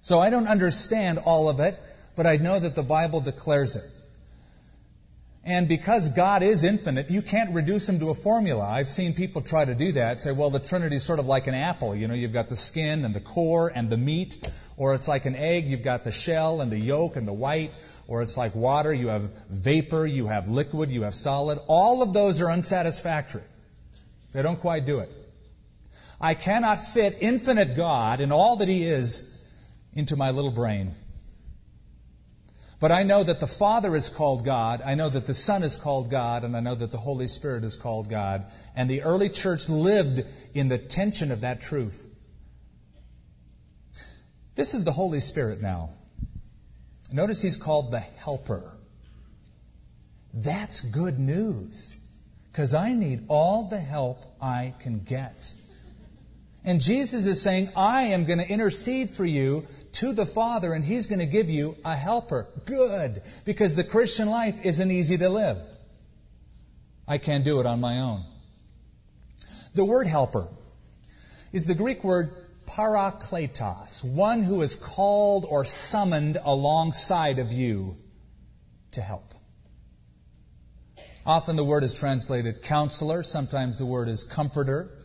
So 0.00 0.18
I 0.18 0.30
don't 0.30 0.48
understand 0.48 1.20
all 1.24 1.48
of 1.48 1.60
it, 1.60 1.78
but 2.16 2.26
I 2.26 2.36
know 2.36 2.58
that 2.58 2.74
the 2.74 2.82
Bible 2.82 3.20
declares 3.20 3.76
it. 3.76 3.84
And 5.46 5.68
because 5.68 6.08
God 6.08 6.42
is 6.42 6.64
infinite, 6.64 7.08
you 7.08 7.22
can't 7.22 7.54
reduce 7.54 7.88
him 7.88 8.00
to 8.00 8.10
a 8.10 8.14
formula. 8.14 8.66
I've 8.66 8.88
seen 8.88 9.14
people 9.14 9.42
try 9.42 9.64
to 9.64 9.76
do 9.76 9.92
that, 9.92 10.18
say, 10.18 10.32
well, 10.32 10.50
the 10.50 10.58
Trinity 10.58 10.96
is 10.96 11.04
sort 11.04 11.20
of 11.20 11.26
like 11.26 11.46
an 11.46 11.54
apple. 11.54 11.94
You 11.94 12.08
know, 12.08 12.14
you've 12.14 12.32
got 12.32 12.48
the 12.48 12.56
skin 12.56 13.04
and 13.04 13.14
the 13.14 13.20
core 13.20 13.70
and 13.72 13.88
the 13.88 13.96
meat. 13.96 14.44
Or 14.76 14.94
it's 14.94 15.06
like 15.06 15.24
an 15.24 15.36
egg, 15.36 15.68
you've 15.68 15.84
got 15.84 16.02
the 16.02 16.10
shell 16.10 16.60
and 16.60 16.72
the 16.72 16.78
yolk 16.80 17.14
and 17.14 17.28
the 17.28 17.32
white. 17.32 17.76
Or 18.08 18.22
it's 18.22 18.36
like 18.36 18.56
water, 18.56 18.92
you 18.92 19.06
have 19.06 19.30
vapor, 19.48 20.04
you 20.04 20.26
have 20.26 20.48
liquid, 20.48 20.90
you 20.90 21.02
have 21.02 21.14
solid. 21.14 21.60
All 21.68 22.02
of 22.02 22.12
those 22.12 22.40
are 22.40 22.50
unsatisfactory. 22.50 23.44
They 24.32 24.42
don't 24.42 24.58
quite 24.58 24.84
do 24.84 24.98
it. 24.98 25.12
I 26.20 26.34
cannot 26.34 26.80
fit 26.80 27.18
infinite 27.20 27.76
God 27.76 28.20
and 28.20 28.32
all 28.32 28.56
that 28.56 28.68
He 28.68 28.82
is 28.82 29.46
into 29.94 30.16
my 30.16 30.32
little 30.32 30.50
brain. 30.50 30.92
But 32.78 32.92
I 32.92 33.04
know 33.04 33.22
that 33.22 33.40
the 33.40 33.46
Father 33.46 33.94
is 33.96 34.10
called 34.10 34.44
God, 34.44 34.82
I 34.84 34.94
know 34.96 35.08
that 35.08 35.26
the 35.26 35.34
Son 35.34 35.62
is 35.62 35.76
called 35.76 36.10
God, 36.10 36.44
and 36.44 36.54
I 36.54 36.60
know 36.60 36.74
that 36.74 36.92
the 36.92 36.98
Holy 36.98 37.26
Spirit 37.26 37.64
is 37.64 37.76
called 37.76 38.10
God. 38.10 38.46
And 38.74 38.90
the 38.90 39.02
early 39.02 39.30
church 39.30 39.70
lived 39.70 40.24
in 40.52 40.68
the 40.68 40.76
tension 40.76 41.32
of 41.32 41.40
that 41.40 41.62
truth. 41.62 42.02
This 44.54 44.74
is 44.74 44.84
the 44.84 44.92
Holy 44.92 45.20
Spirit 45.20 45.62
now. 45.62 45.90
Notice 47.12 47.40
he's 47.40 47.56
called 47.56 47.92
the 47.92 48.00
helper. 48.00 48.72
That's 50.34 50.82
good 50.82 51.18
news 51.18 51.94
because 52.52 52.74
I 52.74 52.92
need 52.92 53.24
all 53.28 53.68
the 53.68 53.80
help 53.80 54.22
I 54.40 54.74
can 54.80 54.98
get. 55.00 55.52
And 56.64 56.80
Jesus 56.80 57.26
is 57.26 57.40
saying, 57.40 57.68
I 57.76 58.08
am 58.08 58.24
going 58.24 58.40
to 58.40 58.48
intercede 58.48 59.10
for 59.10 59.24
you 59.24 59.64
to 60.00 60.12
the 60.12 60.26
Father, 60.26 60.72
and 60.72 60.84
He's 60.84 61.06
going 61.06 61.20
to 61.20 61.26
give 61.26 61.50
you 61.50 61.76
a 61.84 61.94
helper. 61.94 62.46
Good. 62.64 63.22
Because 63.44 63.74
the 63.74 63.84
Christian 63.84 64.28
life 64.28 64.64
isn't 64.64 64.90
easy 64.90 65.18
to 65.18 65.28
live. 65.28 65.58
I 67.08 67.18
can't 67.18 67.44
do 67.44 67.60
it 67.60 67.66
on 67.66 67.80
my 67.80 68.00
own. 68.00 68.24
The 69.74 69.84
word 69.84 70.06
helper 70.06 70.48
is 71.52 71.66
the 71.66 71.74
Greek 71.74 72.02
word 72.02 72.30
parakletos, 72.66 74.04
one 74.04 74.42
who 74.42 74.62
is 74.62 74.74
called 74.74 75.46
or 75.48 75.64
summoned 75.64 76.38
alongside 76.42 77.38
of 77.38 77.52
you 77.52 77.96
to 78.92 79.00
help. 79.00 79.34
Often 81.24 81.56
the 81.56 81.64
word 81.64 81.82
is 81.82 81.94
translated 81.94 82.62
counselor, 82.62 83.22
sometimes 83.22 83.78
the 83.78 83.86
word 83.86 84.08
is 84.08 84.24
comforter. 84.24 84.95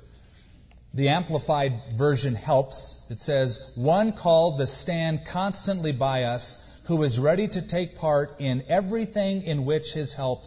The 0.93 1.09
Amplified 1.09 1.95
Version 1.95 2.35
helps. 2.35 3.09
It 3.09 3.19
says, 3.19 3.71
One 3.75 4.11
called 4.11 4.57
to 4.57 4.67
stand 4.67 5.25
constantly 5.25 5.93
by 5.93 6.23
us, 6.23 6.81
who 6.85 7.03
is 7.03 7.17
ready 7.17 7.47
to 7.47 7.61
take 7.61 7.95
part 7.95 8.35
in 8.39 8.63
everything 8.67 9.43
in 9.43 9.63
which 9.63 9.93
his 9.93 10.11
help 10.11 10.43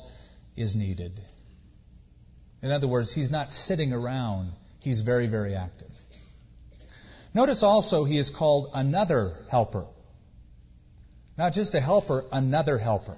is 0.56 0.76
needed. 0.76 1.18
In 2.62 2.70
other 2.70 2.88
words, 2.88 3.12
he's 3.12 3.30
not 3.30 3.52
sitting 3.52 3.92
around, 3.92 4.52
he's 4.82 5.00
very, 5.00 5.26
very 5.26 5.54
active. 5.54 5.90
Notice 7.32 7.62
also 7.62 8.04
he 8.04 8.18
is 8.18 8.30
called 8.30 8.70
another 8.74 9.32
helper. 9.50 9.86
Not 11.36 11.52
just 11.52 11.74
a 11.74 11.80
helper, 11.80 12.24
another 12.30 12.78
helper. 12.78 13.16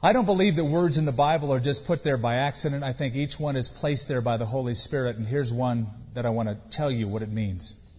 I 0.00 0.12
don't 0.12 0.26
believe 0.26 0.54
that 0.56 0.64
words 0.64 0.96
in 0.98 1.06
the 1.06 1.12
Bible 1.12 1.52
are 1.52 1.58
just 1.58 1.84
put 1.84 2.04
there 2.04 2.16
by 2.16 2.36
accident. 2.36 2.84
I 2.84 2.92
think 2.92 3.16
each 3.16 3.40
one 3.40 3.56
is 3.56 3.68
placed 3.68 4.06
there 4.06 4.20
by 4.20 4.36
the 4.36 4.46
Holy 4.46 4.74
Spirit, 4.74 5.16
and 5.16 5.26
here's 5.26 5.52
one 5.52 5.88
that 6.14 6.24
I 6.24 6.30
want 6.30 6.48
to 6.48 6.54
tell 6.70 6.88
you 6.88 7.08
what 7.08 7.22
it 7.22 7.32
means. 7.32 7.98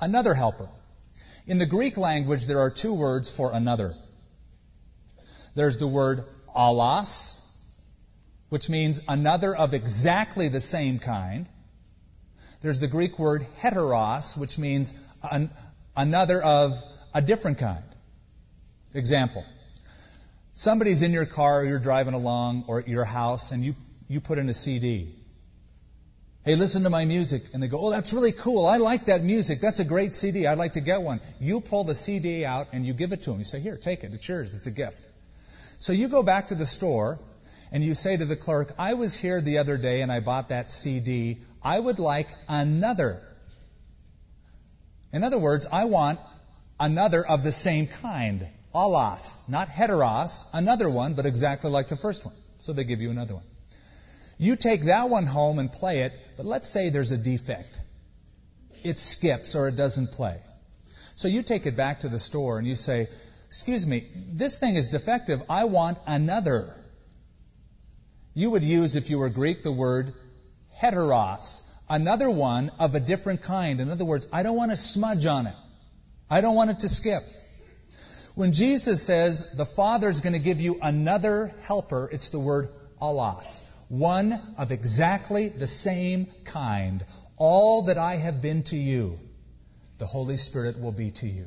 Another 0.00 0.32
helper. 0.32 0.68
In 1.48 1.58
the 1.58 1.66
Greek 1.66 1.96
language, 1.96 2.44
there 2.46 2.60
are 2.60 2.70
two 2.70 2.94
words 2.94 3.36
for 3.36 3.50
another. 3.52 3.96
There's 5.56 5.76
the 5.78 5.88
word 5.88 6.22
allos, 6.54 7.58
which 8.48 8.70
means 8.70 9.02
another 9.08 9.56
of 9.56 9.74
exactly 9.74 10.46
the 10.46 10.60
same 10.60 11.00
kind. 11.00 11.48
There's 12.60 12.78
the 12.78 12.86
Greek 12.86 13.18
word 13.18 13.44
heteros, 13.60 14.38
which 14.38 14.56
means 14.56 14.96
an, 15.28 15.50
another 15.96 16.40
of 16.40 16.80
a 17.12 17.20
different 17.20 17.58
kind. 17.58 17.82
Example. 18.94 19.44
Somebody's 20.54 21.02
in 21.02 21.12
your 21.12 21.26
car, 21.26 21.60
or 21.60 21.64
you're 21.64 21.80
driving 21.80 22.14
along, 22.14 22.64
or 22.68 22.78
at 22.78 22.88
your 22.88 23.04
house, 23.04 23.52
and 23.52 23.64
you, 23.64 23.74
you 24.08 24.20
put 24.20 24.38
in 24.38 24.48
a 24.48 24.54
CD. 24.54 25.12
Hey, 26.44 26.56
listen 26.56 26.82
to 26.82 26.90
my 26.90 27.06
music. 27.06 27.42
And 27.54 27.62
they 27.62 27.68
go, 27.68 27.78
Oh, 27.80 27.90
that's 27.90 28.12
really 28.12 28.32
cool. 28.32 28.66
I 28.66 28.76
like 28.76 29.06
that 29.06 29.24
music. 29.24 29.60
That's 29.60 29.80
a 29.80 29.84
great 29.84 30.12
CD. 30.12 30.46
I'd 30.46 30.58
like 30.58 30.74
to 30.74 30.80
get 30.80 31.00
one. 31.00 31.20
You 31.40 31.60
pull 31.60 31.84
the 31.84 31.94
CD 31.94 32.44
out 32.44 32.68
and 32.72 32.84
you 32.84 32.92
give 32.92 33.12
it 33.12 33.22
to 33.22 33.30
them. 33.30 33.38
You 33.38 33.44
say, 33.44 33.60
Here, 33.60 33.78
take 33.78 34.04
it. 34.04 34.12
It's 34.12 34.28
yours. 34.28 34.54
It's 34.54 34.66
a 34.66 34.70
gift. 34.70 35.00
So 35.78 35.94
you 35.94 36.08
go 36.08 36.22
back 36.22 36.48
to 36.48 36.54
the 36.54 36.66
store 36.66 37.18
and 37.72 37.82
you 37.82 37.94
say 37.94 38.16
to 38.16 38.24
the 38.26 38.36
clerk, 38.36 38.74
I 38.78 38.94
was 38.94 39.16
here 39.16 39.40
the 39.40 39.58
other 39.58 39.78
day 39.78 40.02
and 40.02 40.12
I 40.12 40.20
bought 40.20 40.48
that 40.50 40.70
CD. 40.70 41.38
I 41.62 41.80
would 41.80 41.98
like 41.98 42.28
another. 42.46 43.22
In 45.14 45.24
other 45.24 45.38
words, 45.38 45.66
I 45.72 45.86
want 45.86 46.20
another 46.78 47.26
of 47.26 47.42
the 47.42 47.52
same 47.52 47.86
kind 47.86 48.46
allos, 48.74 49.48
not 49.48 49.68
heteros, 49.68 50.46
another 50.52 50.90
one, 50.90 51.14
but 51.14 51.26
exactly 51.26 51.70
like 51.70 51.88
the 51.88 51.96
first 51.96 52.24
one. 52.24 52.34
So 52.58 52.72
they 52.72 52.84
give 52.84 53.00
you 53.00 53.10
another 53.10 53.34
one. 53.34 53.44
You 54.38 54.56
take 54.56 54.84
that 54.84 55.08
one 55.08 55.26
home 55.26 55.58
and 55.58 55.70
play 55.70 56.00
it, 56.00 56.12
but 56.36 56.44
let's 56.44 56.68
say 56.68 56.90
there's 56.90 57.12
a 57.12 57.16
defect. 57.16 57.80
It 58.82 58.98
skips 58.98 59.54
or 59.54 59.68
it 59.68 59.76
doesn't 59.76 60.08
play. 60.08 60.38
So 61.14 61.28
you 61.28 61.42
take 61.42 61.66
it 61.66 61.76
back 61.76 62.00
to 62.00 62.08
the 62.08 62.18
store 62.18 62.58
and 62.58 62.66
you 62.66 62.74
say, 62.74 63.06
Excuse 63.46 63.86
me, 63.86 64.02
this 64.32 64.58
thing 64.58 64.74
is 64.74 64.88
defective. 64.88 65.40
I 65.48 65.64
want 65.64 65.98
another. 66.08 66.74
You 68.34 68.50
would 68.50 68.64
use, 68.64 68.96
if 68.96 69.10
you 69.10 69.20
were 69.20 69.28
Greek, 69.28 69.62
the 69.62 69.70
word 69.70 70.12
heteros, 70.76 71.62
another 71.88 72.28
one 72.28 72.72
of 72.80 72.96
a 72.96 73.00
different 73.00 73.42
kind. 73.42 73.80
In 73.80 73.90
other 73.90 74.04
words, 74.04 74.26
I 74.32 74.42
don't 74.42 74.56
want 74.56 74.72
a 74.72 74.76
smudge 74.76 75.24
on 75.24 75.46
it. 75.46 75.54
I 76.28 76.40
don't 76.40 76.56
want 76.56 76.70
it 76.70 76.80
to 76.80 76.88
skip. 76.88 77.22
When 78.34 78.52
Jesus 78.52 79.00
says 79.00 79.52
the 79.52 79.64
Father 79.64 80.08
is 80.08 80.20
going 80.20 80.32
to 80.32 80.40
give 80.40 80.60
you 80.60 80.80
another 80.82 81.54
helper, 81.62 82.08
it's 82.10 82.30
the 82.30 82.40
word 82.40 82.68
allos, 83.00 83.62
One 83.88 84.40
of 84.58 84.72
exactly 84.72 85.48
the 85.48 85.68
same 85.68 86.26
kind. 86.44 87.04
All 87.36 87.82
that 87.82 87.98
I 87.98 88.16
have 88.16 88.42
been 88.42 88.64
to 88.64 88.76
you, 88.76 89.20
the 89.98 90.06
Holy 90.06 90.36
Spirit 90.36 90.80
will 90.80 90.92
be 90.92 91.12
to 91.12 91.28
you. 91.28 91.46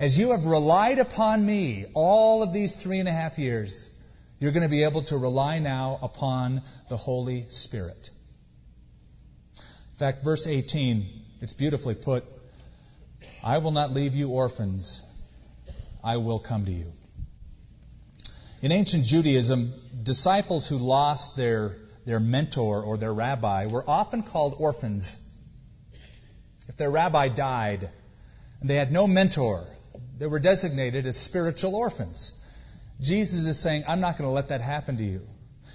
As 0.00 0.18
you 0.18 0.32
have 0.32 0.46
relied 0.46 0.98
upon 0.98 1.46
me 1.46 1.86
all 1.94 2.42
of 2.42 2.52
these 2.52 2.74
three 2.74 2.98
and 2.98 3.08
a 3.08 3.12
half 3.12 3.38
years, 3.38 3.96
you're 4.40 4.52
going 4.52 4.64
to 4.64 4.68
be 4.68 4.82
able 4.82 5.02
to 5.04 5.16
rely 5.16 5.60
now 5.60 5.98
upon 6.02 6.62
the 6.88 6.96
Holy 6.96 7.46
Spirit. 7.50 8.10
In 9.58 9.98
fact, 9.98 10.24
verse 10.24 10.48
18, 10.48 11.06
it's 11.40 11.54
beautifully 11.54 11.94
put 11.94 12.24
I 13.44 13.58
will 13.58 13.70
not 13.70 13.92
leave 13.92 14.16
you 14.16 14.30
orphans. 14.30 15.15
I 16.06 16.18
will 16.18 16.38
come 16.38 16.64
to 16.66 16.70
you. 16.70 16.92
In 18.62 18.70
ancient 18.70 19.04
Judaism, 19.04 19.72
disciples 20.04 20.68
who 20.68 20.78
lost 20.78 21.36
their, 21.36 21.76
their 22.04 22.20
mentor 22.20 22.80
or 22.80 22.96
their 22.96 23.12
rabbi 23.12 23.66
were 23.66 23.82
often 23.90 24.22
called 24.22 24.54
orphans. 24.58 25.20
If 26.68 26.76
their 26.76 26.92
rabbi 26.92 27.26
died 27.26 27.90
and 28.60 28.70
they 28.70 28.76
had 28.76 28.92
no 28.92 29.08
mentor, 29.08 29.66
they 30.16 30.28
were 30.28 30.38
designated 30.38 31.08
as 31.08 31.16
spiritual 31.16 31.74
orphans. 31.74 32.40
Jesus 33.00 33.44
is 33.44 33.58
saying, 33.58 33.82
I'm 33.88 34.00
not 34.00 34.16
going 34.16 34.28
to 34.28 34.32
let 34.32 34.50
that 34.50 34.60
happen 34.60 34.98
to 34.98 35.04
you. 35.04 35.26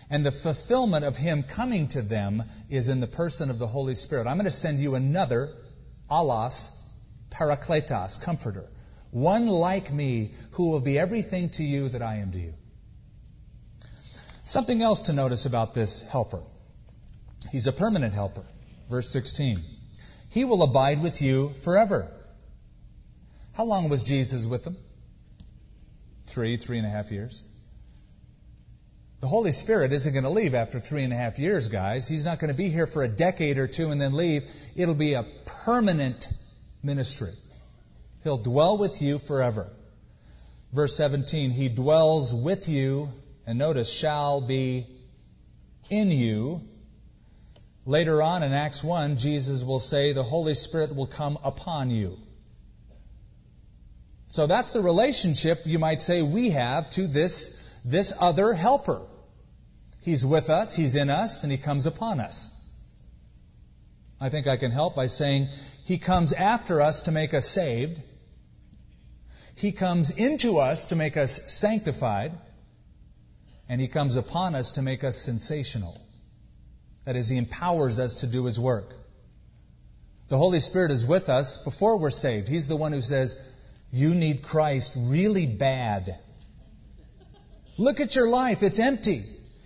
And 0.09 0.25
the 0.25 0.31
fulfillment 0.31 1.03
of 1.03 1.17
Him 1.17 1.43
coming 1.43 1.89
to 1.89 2.01
them 2.01 2.43
is 2.69 2.87
in 2.87 3.01
the 3.01 3.07
person 3.07 3.49
of 3.49 3.59
the 3.59 3.67
Holy 3.67 3.95
Spirit. 3.95 4.27
I'm 4.27 4.37
going 4.37 4.45
to 4.45 4.51
send 4.51 4.79
you 4.79 4.95
another, 4.95 5.49
allos, 6.09 6.89
parakletos, 7.31 8.21
comforter 8.21 8.69
one 9.11 9.47
like 9.47 9.93
me 9.93 10.31
who 10.51 10.71
will 10.71 10.79
be 10.79 10.97
everything 10.97 11.49
to 11.49 11.63
you 11.63 11.89
that 11.89 12.01
I 12.01 12.15
am 12.15 12.31
to 12.31 12.39
you. 12.39 12.53
Something 14.43 14.81
else 14.81 15.01
to 15.01 15.13
notice 15.13 15.45
about 15.45 15.73
this 15.73 16.01
helper. 16.09 16.41
He's 17.51 17.67
a 17.67 17.71
permanent 17.71 18.13
helper. 18.13 18.43
Verse 18.89 19.09
16. 19.09 19.57
He 20.29 20.45
will 20.45 20.63
abide 20.63 21.01
with 21.01 21.21
you 21.21 21.53
forever. 21.63 22.11
How 23.53 23.65
long 23.65 23.89
was 23.89 24.03
Jesus 24.03 24.45
with 24.45 24.63
them? 24.63 24.77
Three, 26.25 26.57
three 26.57 26.77
and 26.77 26.87
a 26.87 26.89
half 26.89 27.11
years. 27.11 27.43
The 29.19 29.27
Holy 29.27 29.51
Spirit 29.51 29.91
isn't 29.91 30.13
going 30.13 30.23
to 30.23 30.29
leave 30.29 30.55
after 30.55 30.79
three 30.79 31.03
and 31.03 31.13
a 31.13 31.15
half 31.15 31.37
years, 31.37 31.67
guys. 31.67 32.07
He's 32.07 32.25
not 32.25 32.39
going 32.39 32.51
to 32.51 32.57
be 32.57 32.69
here 32.69 32.87
for 32.87 33.03
a 33.03 33.07
decade 33.07 33.57
or 33.59 33.67
two 33.67 33.91
and 33.91 34.01
then 34.01 34.13
leave. 34.13 34.49
It'll 34.75 34.95
be 34.95 35.13
a 35.13 35.25
permanent 35.63 36.27
ministry. 36.81 37.31
He'll 38.23 38.37
dwell 38.37 38.77
with 38.77 39.01
you 39.01 39.17
forever. 39.17 39.67
Verse 40.73 40.95
17, 40.95 41.49
He 41.49 41.69
dwells 41.69 42.33
with 42.33 42.69
you, 42.69 43.09
and 43.45 43.57
notice, 43.57 43.91
shall 43.91 44.41
be 44.41 44.85
in 45.89 46.11
you. 46.11 46.61
Later 47.85 48.21
on 48.21 48.43
in 48.43 48.53
Acts 48.53 48.83
1, 48.83 49.17
Jesus 49.17 49.63
will 49.63 49.79
say, 49.79 50.13
The 50.13 50.23
Holy 50.23 50.53
Spirit 50.53 50.95
will 50.95 51.07
come 51.07 51.37
upon 51.43 51.89
you. 51.89 52.17
So 54.27 54.47
that's 54.47 54.69
the 54.69 54.81
relationship, 54.81 55.59
you 55.65 55.77
might 55.77 55.99
say, 55.99 56.21
we 56.21 56.51
have 56.51 56.89
to 56.91 57.07
this, 57.07 57.77
this 57.83 58.13
other 58.17 58.53
helper. 58.53 59.01
He's 60.01 60.25
with 60.25 60.49
us, 60.49 60.75
He's 60.75 60.95
in 60.95 61.09
us, 61.09 61.43
and 61.43 61.51
He 61.51 61.57
comes 61.57 61.85
upon 61.85 62.21
us. 62.21 62.57
I 64.21 64.29
think 64.29 64.47
I 64.47 64.55
can 64.55 64.71
help 64.71 64.95
by 64.95 65.07
saying 65.07 65.47
He 65.83 65.97
comes 65.97 66.31
after 66.31 66.79
us 66.79 67.01
to 67.01 67.11
make 67.11 67.33
us 67.33 67.49
saved. 67.49 67.99
He 69.61 69.71
comes 69.71 70.09
into 70.09 70.57
us 70.57 70.87
to 70.87 70.95
make 70.95 71.17
us 71.17 71.51
sanctified, 71.51 72.31
and 73.69 73.79
He 73.79 73.87
comes 73.87 74.15
upon 74.15 74.55
us 74.55 74.71
to 74.71 74.81
make 74.81 75.03
us 75.03 75.15
sensational. 75.17 76.01
That 77.05 77.15
is, 77.15 77.29
He 77.29 77.37
empowers 77.37 77.99
us 77.99 78.15
to 78.21 78.27
do 78.27 78.45
His 78.45 78.59
work. 78.59 78.91
The 80.29 80.37
Holy 80.37 80.59
Spirit 80.59 80.89
is 80.89 81.05
with 81.05 81.29
us 81.29 81.63
before 81.63 81.99
we're 81.99 82.09
saved. 82.09 82.47
He's 82.47 82.67
the 82.67 82.75
one 82.75 82.91
who 82.91 83.01
says, 83.01 83.39
You 83.91 84.15
need 84.15 84.41
Christ 84.41 84.97
really 84.97 85.45
bad. 85.45 86.17
Look 87.77 87.99
at 87.99 88.15
your 88.15 88.29
life, 88.29 88.63
it's 88.63 88.79
empty. 88.79 89.21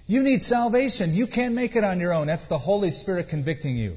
You 0.08 0.24
need 0.24 0.44
salvation. 0.44 1.14
You 1.14 1.26
can't 1.26 1.56
make 1.56 1.78
it 1.78 1.86
on 1.86 2.02
your 2.02 2.14
own. 2.14 2.28
That's 2.28 2.48
the 2.48 2.58
Holy 2.58 2.92
Spirit 2.92 3.30
convicting 3.30 3.78
you. 3.78 3.96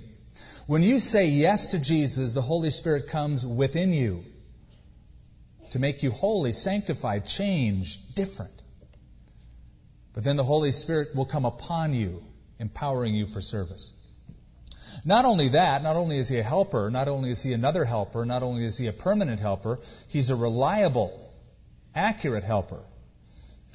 When 0.69 0.85
you 0.85 1.01
say 1.01 1.27
yes 1.27 1.73
to 1.73 1.81
Jesus, 1.81 2.35
the 2.35 2.43
Holy 2.43 2.71
Spirit 2.71 3.09
comes 3.09 3.45
within 3.45 3.93
you 3.93 4.25
to 5.73 5.79
make 5.79 6.03
you 6.03 6.11
holy, 6.11 6.53
sanctified, 6.53 7.27
changed, 7.27 8.15
different. 8.15 8.53
But 10.13 10.25
then 10.25 10.37
the 10.37 10.45
Holy 10.45 10.73
Spirit 10.73 11.15
will 11.15 11.25
come 11.25 11.45
upon 11.45 11.95
you, 11.95 12.25
empowering 12.59 13.15
you 13.15 13.27
for 13.27 13.41
service. 13.41 13.93
Not 15.05 15.25
only 15.25 15.49
that, 15.49 15.83
not 15.83 15.97
only 15.97 16.19
is 16.19 16.29
he 16.29 16.39
a 16.39 16.43
helper, 16.43 16.91
not 16.91 17.09
only 17.09 17.31
is 17.31 17.43
he 17.43 17.53
another 17.53 17.85
helper, 17.85 18.25
not 18.25 18.43
only 18.43 18.65
is 18.65 18.77
he 18.79 18.89
a 18.89 18.93
permanent 18.93 19.41
helper, 19.41 19.79
he's 20.09 20.31
a 20.31 20.37
reliable, 20.37 21.31
accurate 21.95 22.45
helper. 22.45 22.83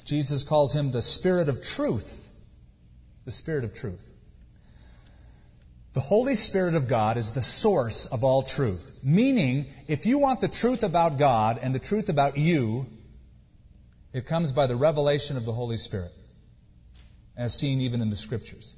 Jesus 0.04 0.42
calls 0.42 0.76
him 0.76 0.90
the 0.90 1.02
Spirit 1.02 1.48
of 1.48 1.62
truth. 1.62 2.28
The 3.24 3.30
Spirit 3.30 3.64
of 3.64 3.74
truth. 3.74 4.10
The 5.94 6.00
Holy 6.00 6.34
Spirit 6.34 6.74
of 6.74 6.88
God 6.88 7.16
is 7.16 7.30
the 7.30 7.40
source 7.40 8.06
of 8.06 8.24
all 8.24 8.42
truth. 8.42 8.98
Meaning, 9.04 9.66
if 9.86 10.06
you 10.06 10.18
want 10.18 10.40
the 10.40 10.48
truth 10.48 10.82
about 10.82 11.18
God 11.18 11.60
and 11.62 11.72
the 11.72 11.78
truth 11.78 12.08
about 12.08 12.36
you, 12.36 12.86
it 14.12 14.26
comes 14.26 14.52
by 14.52 14.66
the 14.66 14.74
revelation 14.74 15.36
of 15.36 15.44
the 15.44 15.52
Holy 15.52 15.76
Spirit, 15.76 16.10
as 17.36 17.54
seen 17.54 17.80
even 17.80 18.02
in 18.02 18.10
the 18.10 18.16
Scriptures. 18.16 18.74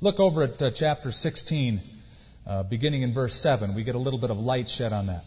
Look 0.00 0.20
over 0.20 0.44
at 0.44 0.62
uh, 0.62 0.70
chapter 0.70 1.12
16, 1.12 1.80
uh, 2.46 2.62
beginning 2.62 3.02
in 3.02 3.12
verse 3.12 3.34
7. 3.34 3.74
We 3.74 3.84
get 3.84 3.94
a 3.94 3.98
little 3.98 4.18
bit 4.18 4.30
of 4.30 4.38
light 4.38 4.70
shed 4.70 4.94
on 4.94 5.08
that. 5.08 5.24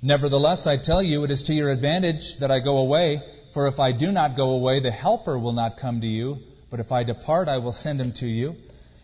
Nevertheless, 0.00 0.66
I 0.66 0.78
tell 0.78 1.02
you, 1.02 1.24
it 1.24 1.30
is 1.30 1.42
to 1.44 1.54
your 1.54 1.70
advantage 1.70 2.38
that 2.38 2.50
I 2.50 2.60
go 2.60 2.78
away, 2.78 3.22
for 3.52 3.66
if 3.66 3.78
I 3.80 3.92
do 3.92 4.12
not 4.12 4.34
go 4.34 4.52
away, 4.52 4.80
the 4.80 4.90
Helper 4.90 5.38
will 5.38 5.52
not 5.52 5.76
come 5.76 6.00
to 6.00 6.06
you. 6.06 6.42
But 6.70 6.80
if 6.80 6.92
I 6.92 7.04
depart, 7.04 7.48
I 7.48 7.58
will 7.58 7.72
send 7.72 8.00
him 8.00 8.12
to 8.12 8.26
you. 8.26 8.56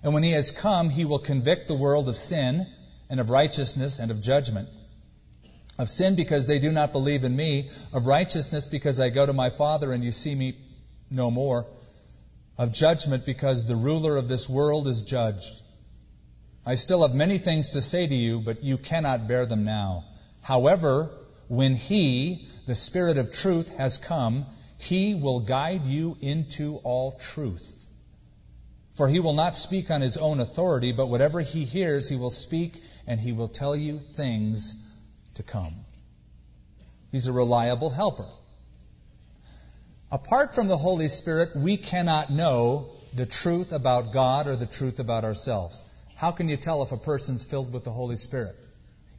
And 0.02 0.12
when 0.12 0.22
he 0.22 0.32
has 0.32 0.50
come, 0.50 0.90
he 0.90 1.04
will 1.04 1.18
convict 1.18 1.66
the 1.66 1.74
world 1.74 2.08
of 2.08 2.16
sin, 2.16 2.66
and 3.08 3.20
of 3.20 3.30
righteousness, 3.30 3.98
and 4.00 4.10
of 4.10 4.20
judgment. 4.20 4.68
Of 5.78 5.88
sin, 5.88 6.14
because 6.14 6.46
they 6.46 6.58
do 6.58 6.70
not 6.72 6.92
believe 6.92 7.24
in 7.24 7.34
me. 7.34 7.70
Of 7.92 8.06
righteousness, 8.06 8.68
because 8.68 9.00
I 9.00 9.08
go 9.08 9.24
to 9.24 9.32
my 9.32 9.50
Father, 9.50 9.92
and 9.92 10.04
you 10.04 10.12
see 10.12 10.34
me 10.34 10.56
no 11.10 11.30
more. 11.30 11.66
Of 12.58 12.72
judgment, 12.72 13.24
because 13.24 13.64
the 13.64 13.76
ruler 13.76 14.16
of 14.16 14.28
this 14.28 14.48
world 14.48 14.86
is 14.86 15.02
judged. 15.02 15.60
I 16.66 16.76
still 16.76 17.06
have 17.06 17.14
many 17.14 17.38
things 17.38 17.70
to 17.70 17.82
say 17.82 18.06
to 18.06 18.14
you, 18.14 18.40
but 18.40 18.62
you 18.62 18.78
cannot 18.78 19.26
bear 19.26 19.46
them 19.46 19.64
now. 19.64 20.04
However, 20.42 21.10
when 21.48 21.76
he, 21.76 22.46
the 22.66 22.74
Spirit 22.74 23.18
of 23.18 23.32
truth, 23.32 23.68
has 23.76 23.98
come, 23.98 24.46
he 24.78 25.14
will 25.14 25.40
guide 25.40 25.86
you 25.86 26.16
into 26.20 26.76
all 26.84 27.12
truth. 27.12 27.86
For 28.94 29.08
he 29.08 29.20
will 29.20 29.32
not 29.32 29.56
speak 29.56 29.90
on 29.90 30.00
his 30.00 30.16
own 30.16 30.40
authority, 30.40 30.92
but 30.92 31.08
whatever 31.08 31.40
he 31.40 31.64
hears, 31.64 32.08
he 32.08 32.16
will 32.16 32.30
speak, 32.30 32.80
and 33.06 33.20
he 33.20 33.32
will 33.32 33.48
tell 33.48 33.74
you 33.74 33.98
things 33.98 34.74
to 35.34 35.42
come. 35.42 35.74
He's 37.10 37.26
a 37.26 37.32
reliable 37.32 37.90
helper. 37.90 38.26
Apart 40.10 40.54
from 40.54 40.68
the 40.68 40.76
Holy 40.76 41.08
Spirit, 41.08 41.56
we 41.56 41.76
cannot 41.76 42.30
know 42.30 42.90
the 43.14 43.26
truth 43.26 43.72
about 43.72 44.12
God 44.12 44.46
or 44.46 44.56
the 44.56 44.66
truth 44.66 45.00
about 45.00 45.24
ourselves. 45.24 45.82
How 46.14 46.30
can 46.30 46.48
you 46.48 46.56
tell 46.56 46.82
if 46.82 46.92
a 46.92 46.96
person's 46.96 47.44
filled 47.44 47.72
with 47.72 47.84
the 47.84 47.90
Holy 47.90 48.16
Spirit? 48.16 48.54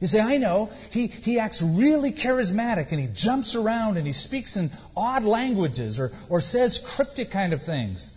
You 0.00 0.06
say, 0.06 0.20
I 0.20 0.36
know. 0.36 0.70
He, 0.92 1.06
he 1.06 1.38
acts 1.38 1.62
really 1.62 2.12
charismatic 2.12 2.92
and 2.92 3.00
he 3.00 3.06
jumps 3.06 3.54
around 3.54 3.96
and 3.96 4.06
he 4.06 4.12
speaks 4.12 4.56
in 4.56 4.70
odd 4.96 5.24
languages 5.24 5.98
or, 5.98 6.12
or 6.28 6.40
says 6.40 6.78
cryptic 6.78 7.30
kind 7.30 7.52
of 7.52 7.62
things. 7.62 8.12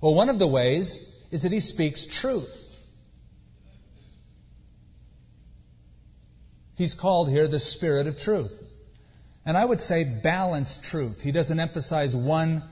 Well, 0.00 0.14
one 0.14 0.28
of 0.28 0.38
the 0.38 0.48
ways 0.48 1.24
is 1.30 1.42
that 1.42 1.52
he 1.52 1.60
speaks 1.60 2.04
truth. 2.04 2.56
He's 6.76 6.94
called 6.94 7.28
here 7.28 7.46
the 7.46 7.60
Spirit 7.60 8.06
of 8.06 8.18
Truth. 8.18 8.58
And 9.44 9.56
I 9.56 9.64
would 9.64 9.80
say 9.80 10.04
balanced 10.22 10.84
truth. 10.84 11.22
He 11.22 11.30
doesn't 11.30 11.60
emphasize 11.60 12.16
one 12.16 12.62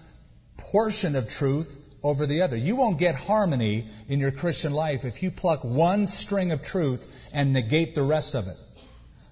portion 0.56 1.14
of 1.14 1.28
truth 1.28 1.87
over 2.02 2.26
the 2.26 2.42
other. 2.42 2.56
You 2.56 2.76
won't 2.76 2.98
get 2.98 3.14
harmony 3.14 3.86
in 4.08 4.20
your 4.20 4.30
Christian 4.30 4.72
life 4.72 5.04
if 5.04 5.22
you 5.22 5.30
pluck 5.30 5.64
one 5.64 6.06
string 6.06 6.52
of 6.52 6.62
truth 6.62 7.28
and 7.32 7.52
negate 7.52 7.94
the 7.94 8.02
rest 8.02 8.34
of 8.34 8.46
it. 8.46 8.56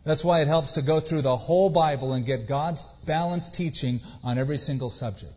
That's 0.05 0.25
why 0.25 0.41
it 0.41 0.49
helps 0.49 0.73
to 0.73 0.83
go 0.83 1.01
through 1.01 1.23
the 1.23 1.37
whole 1.37 1.69
Bible 1.69 2.13
and 2.13 2.25
get 2.25 2.47
God's 2.47 2.87
balanced 3.07 3.55
teaching 3.55 4.01
on 4.23 4.39
every 4.39 4.57
single 4.57 4.91
subject. 4.91 5.35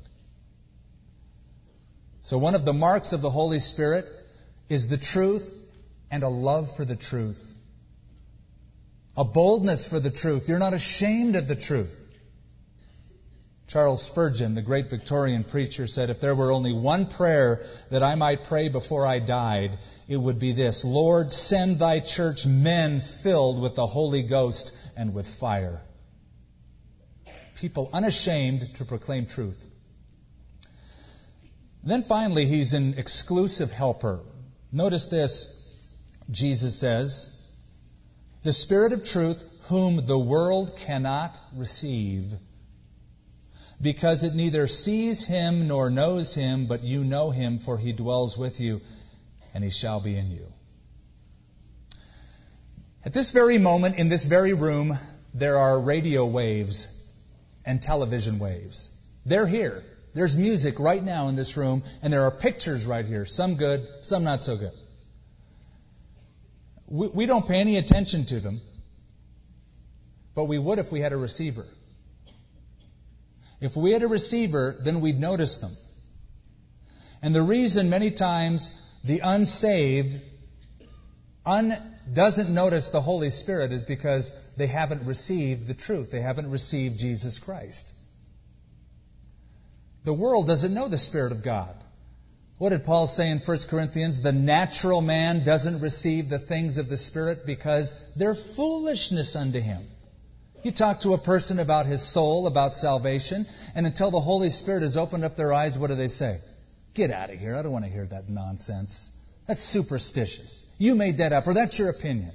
So, 2.22 2.38
one 2.38 2.54
of 2.54 2.65
the 2.65 2.74
marks 2.74 3.13
of 3.13 3.22
the 3.22 3.30
Holy 3.30 3.60
Spirit 3.60 4.06
is 4.68 4.88
the 4.88 4.98
truth 4.98 5.52
and 6.12 6.22
a 6.22 6.30
love 6.30 6.76
for 6.76 6.86
the 6.86 6.96
truth. 6.96 7.56
A 9.18 9.26
boldness 9.26 9.89
for 9.89 10.00
the 10.00 10.12
truth. 10.12 10.48
You're 10.48 10.60
not 10.60 10.74
ashamed 10.74 11.36
of 11.36 11.48
the 11.48 11.56
truth. 11.56 11.96
Charles 13.69 14.01
Spurgeon, 14.01 14.55
the 14.55 14.63
great 14.63 14.89
Victorian 14.89 15.43
preacher, 15.43 15.86
said, 15.86 16.10
If 16.10 16.19
there 16.19 16.34
were 16.34 16.51
only 16.51 16.73
one 16.73 17.05
prayer 17.05 17.62
that 17.91 18.01
I 18.01 18.15
might 18.15 18.45
pray 18.45 18.67
before 18.67 19.05
I 19.05 19.19
died, 19.19 19.77
it 20.08 20.17
would 20.17 20.39
be 20.39 20.53
this 20.53 20.84
Lord, 20.84 21.32
send 21.32 21.77
thy 21.77 21.99
church 21.99 22.47
men 22.47 22.99
filled 22.99 23.62
with 23.62 23.75
the 23.75 23.86
Holy 23.86 24.23
Ghost 24.23 24.75
and 24.97 25.13
with 25.13 25.27
fire. 25.27 25.82
People 27.58 27.91
unashamed 27.93 28.75
to 28.77 28.86
proclaim 28.86 29.27
truth. 29.27 29.63
Then 31.84 32.01
finally, 32.01 32.47
he's 32.47 32.73
an 32.73 32.95
exclusive 32.97 33.71
helper. 33.71 34.21
Notice 34.71 35.05
this. 35.08 35.55
Jesus 36.32 36.75
says, 36.75 37.47
The 38.41 38.51
Spirit 38.51 38.93
of 38.93 39.05
truth, 39.05 39.43
whom 39.67 40.08
the 40.08 40.17
world 40.17 40.75
cannot 40.75 41.39
receive 41.53 42.34
because 43.82 44.24
it 44.24 44.36
neither 44.36 44.68
sees 44.68 45.26
him 45.26 45.68
nor 45.68 45.89
knows 45.89 46.36
him, 46.36 46.65
but 46.65 46.84
you 46.84 47.04
know 47.04 47.32
him, 47.32 47.60
for 47.60 47.78
he 47.78 47.94
dwells 47.94 48.38
with 48.38 48.60
you, 48.60 48.82
and 49.54 49.63
he 49.63 49.70
shall 49.70 50.02
be 50.02 50.18
in 50.18 50.32
you. 50.32 50.46
At 53.06 53.13
this 53.13 53.32
very 53.32 53.58
moment, 53.58 53.98
in 53.98 54.10
this 54.10 54.26
very 54.26 54.54
room, 54.54 54.98
there 55.34 55.58
are 55.58 55.80
radio 55.80 56.26
waves 56.26 57.13
and 57.65 57.82
television 57.82 58.39
waves. 58.39 58.96
They're 59.26 59.48
here. 59.48 59.84
There's 60.13 60.36
music 60.36 60.80
right 60.80 61.02
now 61.02 61.30
in 61.30 61.36
this 61.36 61.56
room, 61.56 61.84
and 62.02 62.12
there 62.12 62.24
are 62.24 62.32
pictures 62.32 62.86
right 62.86 63.06
here. 63.06 63.26
Some 63.26 63.56
good, 63.56 63.88
some 64.02 64.24
not 64.24 64.44
so 64.44 64.58
good. 64.58 64.74
We, 66.88 67.08
we 67.08 67.26
don't 67.26 67.48
pay 67.48 67.60
any 67.60 67.78
attention 67.78 68.26
to 68.26 68.39
them, 68.39 68.60
but 70.36 70.46
we 70.46 70.58
would 70.58 70.80
if 70.80 70.92
we 70.92 71.00
had 71.00 71.13
a 71.13 71.18
receiver. 71.18 71.65
If 73.62 73.76
we 73.76 73.91
had 73.91 74.04
a 74.04 74.08
receiver, 74.08 74.78
then 74.82 75.02
we'd 75.02 75.19
notice 75.19 75.58
them. 75.58 75.72
And 77.22 77.36
the 77.36 77.41
reason 77.41 77.89
many 77.89 78.12
times 78.12 78.95
the 79.04 79.19
unsaved 79.19 80.19
un, 81.45 81.78
doesn't 82.12 82.54
notice 82.54 82.89
the 82.89 83.02
Holy 83.02 83.30
Spirit 83.30 83.72
is 83.72 83.86
because 83.86 84.34
they 84.56 84.67
haven't 84.67 85.06
received 85.06 85.67
the 85.67 85.74
truth. 85.74 86.12
They 86.12 86.22
haven't 86.22 86.50
received 86.50 87.00
Jesus 87.00 87.39
Christ. 87.39 87.93
The 90.06 90.13
world 90.13 90.48
doesn't 90.48 90.74
know 90.74 90.88
the 90.88 90.98
Spirit 90.98 91.32
of 91.32 91.43
God. 91.43 91.76
What 92.58 92.69
did 92.69 92.84
Paul 92.84 93.08
say 93.08 93.30
in 93.30 93.39
1 93.39 93.58
Corinthians? 93.69 94.22
The 94.22 94.32
natural 94.34 95.02
man 95.02 95.43
doesn't 95.43 95.82
receive 95.82 96.30
the 96.30 96.39
things 96.39 96.78
of 96.78 96.89
the 96.89 96.98
Spirit 96.98 97.45
because 97.45 98.13
they're 98.15 98.36
foolishness 98.36 99.36
unto 99.36 99.60
him. 99.60 99.82
You 100.63 100.72
talk 100.72 101.02
to 101.02 101.13
a 101.13 101.17
person 101.17 101.60
about 101.60 101.86
his 101.86 102.02
soul, 102.02 102.48
about 102.48 102.74
salvation, 102.74 103.45
and 103.76 103.86
until 103.86 104.12
the 104.12 104.19
Holy 104.19 104.50
Spirit 104.50 104.84
has 104.84 104.98
opened 104.98 105.24
up 105.24 105.36
their 105.36 105.54
eyes, 105.54 105.78
what 105.78 105.89
do 105.89 105.95
they 105.95 106.08
say? 106.10 106.38
Get 106.93 107.12
out 107.12 107.30
of 107.30 107.39
here. 107.39 107.56
I 107.56 107.62
don't 107.62 107.72
want 107.72 107.86
to 107.86 107.91
hear 107.91 108.06
that 108.06 108.30
nonsense. 108.30 109.15
That's 109.48 109.62
superstitious. 109.62 110.65
You 110.78 110.95
made 110.95 111.19
that 111.19 111.34
up, 111.34 111.48
or 111.48 111.54
that's 111.54 111.80
your 111.80 111.89
opinion. 111.89 112.32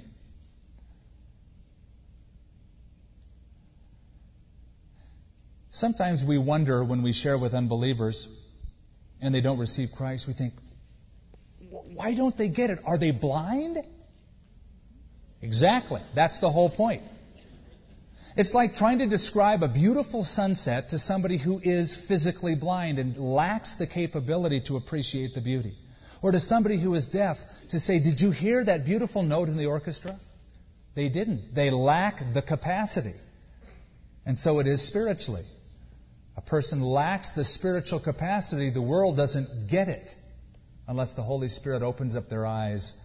Sometimes 5.69 6.23
we 6.23 6.37
wonder 6.37 6.83
when 6.83 7.01
we 7.01 7.11
share 7.11 7.37
with 7.37 7.53
unbelievers 7.53 8.49
and 9.21 9.35
they 9.35 9.41
don't 9.41 9.59
receive 9.59 9.91
Christ, 9.91 10.27
we 10.27 10.33
think, 10.33 10.53
why 11.69 12.13
don't 12.13 12.37
they 12.37 12.47
get 12.47 12.69
it? 12.69 12.79
Are 12.85 12.97
they 12.97 13.11
blind? 13.11 13.77
Exactly. 15.41 16.01
That's 16.13 16.37
the 16.37 16.49
whole 16.49 16.69
point. 16.69 17.01
It's 18.35 18.53
like 18.53 18.75
trying 18.75 18.99
to 18.99 19.05
describe 19.05 19.63
a 19.63 19.67
beautiful 19.67 20.23
sunset 20.23 20.89
to 20.89 20.99
somebody 20.99 21.37
who 21.37 21.59
is 21.63 21.95
physically 21.95 22.55
blind 22.55 22.99
and 22.99 23.17
lacks 23.17 23.75
the 23.75 23.87
capability 23.87 24.59
to 24.61 24.75
appreciate 24.75 25.33
the 25.33 25.41
beauty. 25.41 25.73
Or 26.21 26.31
to 26.31 26.39
somebody 26.39 26.77
who 26.77 26.95
is 26.95 27.09
deaf 27.09 27.39
to 27.69 27.79
say, 27.79 27.99
Did 27.99 28.19
you 28.19 28.31
hear 28.31 28.63
that 28.63 28.85
beautiful 28.85 29.23
note 29.23 29.47
in 29.47 29.57
the 29.57 29.67
orchestra? 29.67 30.15
They 30.95 31.09
didn't. 31.09 31.55
They 31.55 31.69
lack 31.69 32.33
the 32.33 32.41
capacity. 32.41 33.13
And 34.25 34.37
so 34.37 34.59
it 34.59 34.67
is 34.67 34.81
spiritually. 34.81 35.43
A 36.35 36.41
person 36.41 36.81
lacks 36.81 37.31
the 37.31 37.43
spiritual 37.43 37.99
capacity, 37.99 38.69
the 38.69 38.81
world 38.81 39.15
doesn't 39.15 39.67
get 39.67 39.87
it 39.87 40.15
unless 40.87 41.13
the 41.13 41.21
Holy 41.21 41.47
Spirit 41.47 41.83
opens 41.83 42.15
up 42.15 42.27
their 42.27 42.45
eyes 42.45 42.99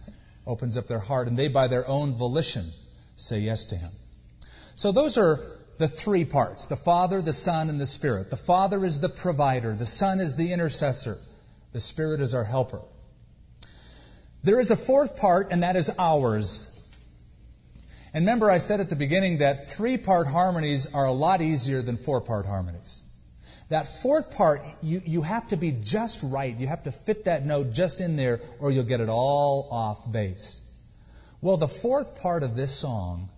opens 0.45 0.77
up 0.77 0.87
their 0.87 0.99
heart, 0.99 1.27
and 1.27 1.37
they, 1.37 1.47
by 1.47 1.67
their 1.67 1.87
own 1.87 2.13
volition, 2.13 2.65
say 3.15 3.39
yes 3.39 3.65
to 3.65 3.75
Him. 3.75 3.91
So 4.81 4.91
those 4.91 5.19
are 5.19 5.39
the 5.77 5.87
three 5.87 6.25
parts 6.25 6.65
the 6.65 6.75
Father, 6.75 7.21
the 7.21 7.33
Son, 7.33 7.69
and 7.69 7.79
the 7.79 7.85
Spirit. 7.85 8.31
The 8.31 8.35
Father 8.35 8.83
is 8.83 8.99
the 8.99 9.09
provider, 9.09 9.75
the 9.75 9.85
Son 9.85 10.19
is 10.19 10.35
the 10.35 10.53
intercessor, 10.53 11.17
the 11.71 11.79
Spirit 11.79 12.19
is 12.19 12.33
our 12.33 12.43
helper. 12.43 12.81
There 14.43 14.59
is 14.59 14.71
a 14.71 14.75
fourth 14.75 15.17
part, 15.17 15.51
and 15.51 15.61
that 15.61 15.75
is 15.75 15.91
ours. 15.99 16.89
And 18.11 18.23
remember, 18.23 18.49
I 18.49 18.57
said 18.57 18.79
at 18.79 18.89
the 18.89 18.95
beginning 18.95 19.37
that 19.37 19.69
three 19.69 19.97
part 19.97 20.25
harmonies 20.25 20.91
are 20.95 21.05
a 21.05 21.11
lot 21.11 21.41
easier 21.41 21.83
than 21.83 21.95
four 21.95 22.19
part 22.19 22.47
harmonies. 22.47 23.03
That 23.69 23.87
fourth 23.87 24.35
part, 24.35 24.61
you, 24.81 25.03
you 25.05 25.21
have 25.21 25.47
to 25.49 25.57
be 25.57 25.73
just 25.73 26.23
right. 26.23 26.55
You 26.57 26.65
have 26.65 26.85
to 26.85 26.91
fit 26.91 27.25
that 27.25 27.45
note 27.45 27.71
just 27.71 28.01
in 28.01 28.15
there, 28.15 28.39
or 28.59 28.71
you'll 28.71 28.91
get 28.95 28.99
it 28.99 29.09
all 29.09 29.67
off 29.69 30.11
base. 30.11 30.67
Well, 31.39 31.57
the 31.57 31.67
fourth 31.67 32.19
part 32.19 32.41
of 32.41 32.55
this 32.55 32.73
song 32.73 33.29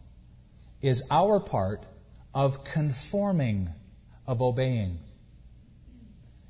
is 0.84 1.08
our 1.10 1.40
part 1.40 1.84
of 2.36 2.64
conforming, 2.66 3.70
of 4.28 4.42
obeying. 4.42 5.00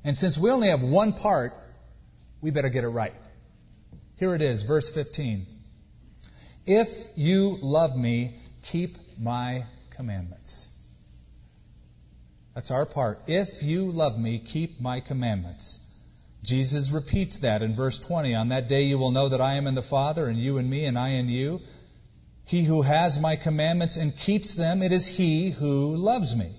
And 0.02 0.18
since 0.18 0.36
we 0.36 0.50
only 0.50 0.68
have 0.68 0.82
one 0.82 1.14
part, 1.14 1.54
we 2.42 2.50
better 2.50 2.68
get 2.68 2.84
it 2.84 2.88
right. 2.88 3.14
Here 4.18 4.34
it 4.34 4.42
is, 4.42 4.64
verse 4.64 4.92
15. 4.92 5.46
If 6.66 6.88
you 7.16 7.58
love 7.62 7.96
me, 7.96 8.36
keep 8.62 8.98
my 9.18 9.66
commandments. 9.90 10.68
That's 12.54 12.70
our 12.70 12.86
part. 12.86 13.20
If 13.26 13.62
you 13.62 13.90
love 13.90 14.18
me, 14.18 14.38
keep 14.38 14.80
my 14.80 15.00
commandments. 15.00 15.80
Jesus 16.42 16.90
repeats 16.90 17.38
that 17.38 17.62
in 17.62 17.74
verse 17.74 17.98
20. 17.98 18.34
On 18.34 18.48
that 18.48 18.68
day 18.68 18.82
you 18.82 18.98
will 18.98 19.10
know 19.10 19.28
that 19.28 19.40
I 19.40 19.54
am 19.54 19.66
in 19.66 19.74
the 19.74 19.82
Father, 19.82 20.26
and 20.26 20.38
you 20.38 20.58
in 20.58 20.68
me, 20.68 20.84
and 20.84 20.98
I 20.98 21.10
in 21.10 21.28
you. 21.28 21.60
He 22.44 22.62
who 22.62 22.82
has 22.82 23.20
my 23.20 23.36
commandments 23.36 23.96
and 23.96 24.16
keeps 24.16 24.54
them, 24.54 24.82
it 24.82 24.92
is 24.92 25.06
he 25.06 25.50
who 25.50 25.96
loves 25.96 26.36
me. 26.36 26.52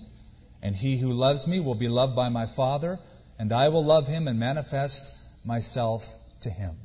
And 0.62 0.76
he 0.76 0.98
who 0.98 1.10
loves 1.10 1.48
me 1.48 1.60
will 1.60 1.76
be 1.76 1.88
loved 1.88 2.16
by 2.16 2.30
my 2.30 2.48
Father, 2.48 3.00
and 3.38 3.54
I 3.54 3.70
will 3.70 3.84
love 3.84 4.08
him 4.08 4.28
and 4.28 4.40
manifest 4.40 5.14
myself 5.46 6.12
to 6.42 6.50
him. 6.50 6.76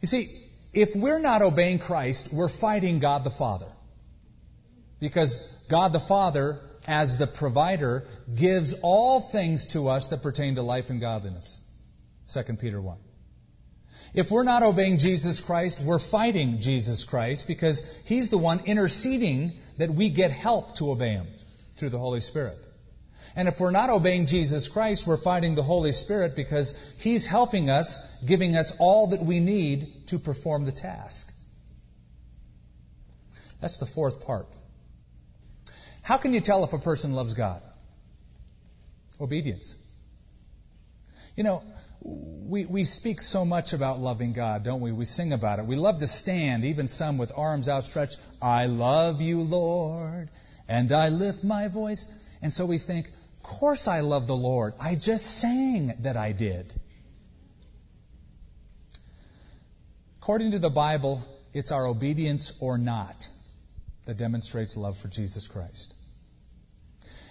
You 0.00 0.06
see, 0.06 0.30
if 0.72 0.96
we're 0.96 1.20
not 1.20 1.42
obeying 1.42 1.78
Christ, 1.78 2.32
we're 2.32 2.48
fighting 2.48 2.98
God 2.98 3.24
the 3.24 3.30
Father. 3.30 3.68
Because 5.00 5.64
God 5.68 5.92
the 5.92 6.00
Father, 6.00 6.60
as 6.88 7.16
the 7.16 7.26
provider, 7.26 8.04
gives 8.34 8.74
all 8.82 9.20
things 9.20 9.68
to 9.68 9.88
us 9.88 10.08
that 10.08 10.22
pertain 10.22 10.56
to 10.56 10.62
life 10.62 10.90
and 10.90 11.00
godliness. 11.00 11.60
2 12.32 12.42
Peter 12.54 12.80
1. 12.80 12.98
If 14.14 14.30
we're 14.30 14.44
not 14.44 14.62
obeying 14.62 14.98
Jesus 14.98 15.40
Christ, 15.40 15.80
we're 15.82 15.98
fighting 15.98 16.60
Jesus 16.60 17.04
Christ 17.04 17.46
because 17.46 17.82
He's 18.04 18.30
the 18.30 18.38
one 18.38 18.60
interceding 18.64 19.52
that 19.76 19.90
we 19.90 20.08
get 20.08 20.30
help 20.30 20.76
to 20.76 20.90
obey 20.90 21.10
Him 21.10 21.26
through 21.76 21.90
the 21.90 21.98
Holy 21.98 22.20
Spirit. 22.20 22.56
And 23.36 23.46
if 23.46 23.60
we're 23.60 23.70
not 23.70 23.90
obeying 23.90 24.26
Jesus 24.26 24.68
Christ, 24.68 25.06
we're 25.06 25.18
fighting 25.18 25.54
the 25.54 25.62
Holy 25.62 25.92
Spirit 25.92 26.34
because 26.34 26.76
He's 26.98 27.26
helping 27.26 27.70
us, 27.70 28.22
giving 28.22 28.56
us 28.56 28.74
all 28.78 29.08
that 29.08 29.20
we 29.20 29.40
need 29.40 30.08
to 30.08 30.18
perform 30.18 30.64
the 30.64 30.72
task. 30.72 31.34
That's 33.60 33.78
the 33.78 33.86
fourth 33.86 34.24
part. 34.24 34.46
How 36.02 36.16
can 36.16 36.32
you 36.32 36.40
tell 36.40 36.64
if 36.64 36.72
a 36.72 36.78
person 36.78 37.12
loves 37.12 37.34
God? 37.34 37.60
Obedience. 39.20 39.74
You 41.36 41.44
know, 41.44 41.62
we, 42.00 42.64
we 42.64 42.84
speak 42.84 43.20
so 43.20 43.44
much 43.44 43.72
about 43.72 43.98
loving 43.98 44.32
God, 44.32 44.62
don't 44.62 44.80
we? 44.80 44.92
We 44.92 45.04
sing 45.04 45.32
about 45.32 45.58
it. 45.58 45.66
We 45.66 45.76
love 45.76 45.98
to 45.98 46.06
stand, 46.06 46.64
even 46.64 46.88
some 46.88 47.18
with 47.18 47.32
arms 47.36 47.68
outstretched. 47.68 48.18
I 48.40 48.66
love 48.66 49.20
you, 49.20 49.40
Lord, 49.40 50.30
and 50.68 50.92
I 50.92 51.08
lift 51.08 51.44
my 51.44 51.68
voice. 51.68 52.12
And 52.40 52.52
so 52.52 52.66
we 52.66 52.78
think, 52.78 53.08
of 53.08 53.42
course 53.42 53.88
I 53.88 54.00
love 54.00 54.26
the 54.26 54.36
Lord. 54.36 54.74
I 54.80 54.94
just 54.94 55.26
sang 55.26 55.94
that 56.00 56.16
I 56.16 56.32
did. 56.32 56.72
According 60.22 60.52
to 60.52 60.58
the 60.58 60.70
Bible, 60.70 61.24
it's 61.54 61.72
our 61.72 61.86
obedience 61.86 62.56
or 62.60 62.78
not 62.78 63.28
that 64.06 64.16
demonstrates 64.16 64.76
love 64.76 64.96
for 64.96 65.08
Jesus 65.08 65.48
Christ. 65.48 65.94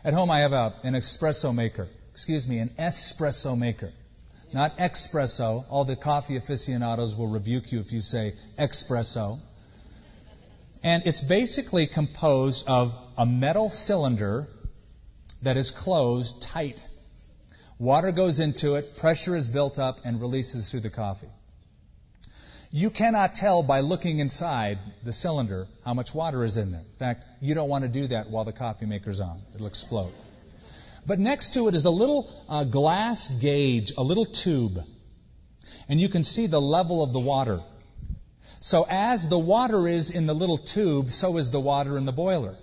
At 0.04 0.14
home, 0.14 0.30
I 0.30 0.40
have 0.40 0.54
a, 0.54 0.74
an 0.84 0.94
espresso 0.94 1.54
maker. 1.54 1.88
Excuse 2.12 2.48
me, 2.48 2.60
an 2.60 2.70
espresso 2.80 3.58
maker. 3.58 3.92
Not 4.54 4.78
expresso. 4.78 5.66
All 5.70 5.86
the 5.86 5.96
coffee 5.96 6.38
aficionados 6.38 7.16
will 7.16 7.28
rebuke 7.28 7.72
you 7.72 7.80
if 7.80 7.92
you 7.92 8.02
say 8.02 8.34
expresso. 8.58 9.40
And 10.84 11.04
it's 11.06 11.22
basically 11.22 11.88
composed 11.88 12.68
of 12.68 12.96
a 13.18 13.26
metal 13.26 13.70
cylinder 13.70 14.48
that 15.42 15.58
is 15.58 15.72
closed 15.72 16.42
tight. 16.42 16.82
Water 17.80 18.12
goes 18.12 18.40
into 18.40 18.76
it, 18.76 18.98
pressure 18.98 19.36
is 19.36 19.50
built 19.50 19.78
up, 19.78 20.00
and 20.04 20.20
releases 20.20 20.72
through 20.72 20.80
the 20.80 20.90
coffee. 20.90 21.30
You 22.72 22.90
cannot 22.90 23.36
tell 23.36 23.64
by 23.64 23.82
looking 23.82 24.20
inside 24.20 24.80
the 25.04 25.14
cylinder 25.14 25.68
how 25.86 25.94
much 25.94 26.14
water 26.14 26.44
is 26.44 26.58
in 26.58 26.72
there. 26.72 26.82
In 26.82 26.98
fact, 26.98 27.24
you 27.42 27.54
don't 27.54 27.70
want 27.70 27.84
to 27.84 27.90
do 27.90 28.08
that 28.08 28.30
while 28.30 28.46
the 28.46 28.54
coffee 28.54 28.86
maker's 28.86 29.20
on. 29.20 29.42
It'll 29.56 29.68
explode. 29.68 30.14
But 31.08 31.20
next 31.20 31.54
to 31.54 31.70
it 31.70 31.74
is 31.74 31.86
a 31.86 31.90
little 31.90 32.30
uh, 32.50 32.66
glass 32.66 33.30
gauge, 33.30 33.94
a 33.98 34.04
little 34.04 34.26
tube. 34.26 34.78
And 35.88 36.02
you 36.02 36.10
can 36.10 36.26
see 36.26 36.48
the 36.48 36.60
level 36.60 37.02
of 37.02 37.14
the 37.14 37.20
water. 37.20 37.62
So 38.60 38.86
as 38.90 39.30
the 39.30 39.40
water 39.40 39.88
is 39.88 40.12
in 40.12 40.28
the 40.28 40.34
little 40.36 40.58
tube, 40.58 41.12
so 41.12 41.38
is 41.38 41.50
the 41.50 41.62
water 41.62 41.98
in 41.98 42.04
the 42.04 42.12
boiler. 42.12 42.58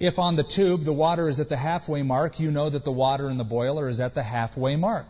If 0.00 0.18
on 0.18 0.36
the 0.36 0.42
tube 0.42 0.84
the 0.84 0.92
water 0.92 1.28
is 1.28 1.38
at 1.38 1.50
the 1.50 1.56
halfway 1.56 2.02
mark, 2.02 2.40
you 2.40 2.50
know 2.50 2.70
that 2.70 2.84
the 2.84 2.92
water 2.92 3.28
in 3.28 3.36
the 3.36 3.44
boiler 3.44 3.88
is 3.88 4.00
at 4.00 4.14
the 4.14 4.22
halfway 4.22 4.76
mark. 4.76 5.06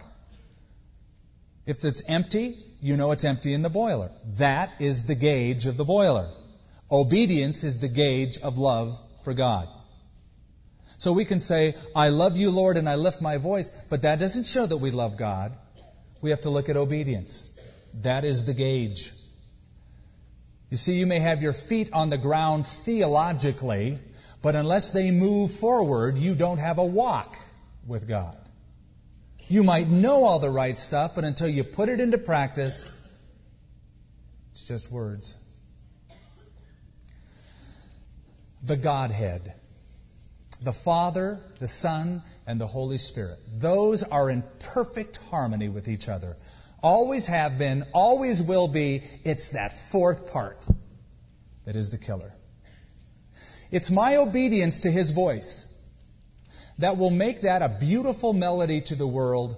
If 1.66 1.84
it's 1.84 2.02
empty, 2.08 2.56
you 2.80 2.96
know 2.96 3.12
it's 3.12 3.24
empty 3.24 3.54
in 3.54 3.62
the 3.62 3.70
boiler. 3.70 4.10
That 4.38 4.72
is 4.80 5.06
the 5.06 5.14
gauge 5.14 5.66
of 5.66 5.76
the 5.76 5.84
boiler. 5.84 6.28
Obedience 6.90 7.62
is 7.62 7.78
the 7.78 7.88
gauge 7.88 8.38
of 8.42 8.58
love 8.58 8.98
for 9.22 9.34
God. 9.34 9.68
So 10.96 11.12
we 11.12 11.24
can 11.24 11.40
say, 11.40 11.74
I 11.94 12.08
love 12.08 12.36
you, 12.36 12.50
Lord, 12.50 12.76
and 12.76 12.88
I 12.88 12.94
lift 12.94 13.20
my 13.20 13.38
voice, 13.38 13.70
but 13.90 14.02
that 14.02 14.20
doesn't 14.20 14.46
show 14.46 14.64
that 14.66 14.76
we 14.76 14.90
love 14.90 15.16
God. 15.16 15.56
We 16.20 16.30
have 16.30 16.42
to 16.42 16.50
look 16.50 16.68
at 16.68 16.76
obedience. 16.76 17.58
That 18.02 18.24
is 18.24 18.44
the 18.44 18.54
gauge. 18.54 19.12
You 20.70 20.76
see, 20.76 20.94
you 20.98 21.06
may 21.06 21.18
have 21.18 21.42
your 21.42 21.52
feet 21.52 21.92
on 21.92 22.10
the 22.10 22.18
ground 22.18 22.66
theologically, 22.66 23.98
but 24.42 24.54
unless 24.56 24.92
they 24.92 25.10
move 25.10 25.50
forward, 25.50 26.18
you 26.18 26.34
don't 26.34 26.58
have 26.58 26.78
a 26.78 26.84
walk 26.84 27.36
with 27.86 28.08
God. 28.08 28.36
You 29.48 29.62
might 29.62 29.88
know 29.88 30.24
all 30.24 30.38
the 30.38 30.50
right 30.50 30.76
stuff, 30.76 31.14
but 31.14 31.24
until 31.24 31.48
you 31.48 31.64
put 31.64 31.88
it 31.88 32.00
into 32.00 32.18
practice, 32.18 32.90
it's 34.52 34.66
just 34.66 34.90
words. 34.90 35.36
The 38.62 38.76
Godhead. 38.76 39.54
The 40.64 40.72
Father, 40.72 41.40
the 41.60 41.68
Son, 41.68 42.22
and 42.46 42.58
the 42.58 42.66
Holy 42.66 42.96
Spirit. 42.96 43.38
Those 43.54 44.02
are 44.02 44.30
in 44.30 44.42
perfect 44.72 45.18
harmony 45.30 45.68
with 45.68 45.88
each 45.88 46.08
other. 46.08 46.36
Always 46.82 47.26
have 47.26 47.58
been, 47.58 47.84
always 47.92 48.42
will 48.42 48.68
be. 48.68 49.02
It's 49.24 49.50
that 49.50 49.72
fourth 49.72 50.32
part 50.32 50.66
that 51.66 51.76
is 51.76 51.90
the 51.90 51.98
killer. 51.98 52.32
It's 53.70 53.90
my 53.90 54.16
obedience 54.16 54.80
to 54.80 54.90
His 54.90 55.10
voice 55.10 55.70
that 56.78 56.96
will 56.96 57.10
make 57.10 57.42
that 57.42 57.60
a 57.60 57.68
beautiful 57.68 58.32
melody 58.32 58.80
to 58.82 58.94
the 58.94 59.06
world 59.06 59.56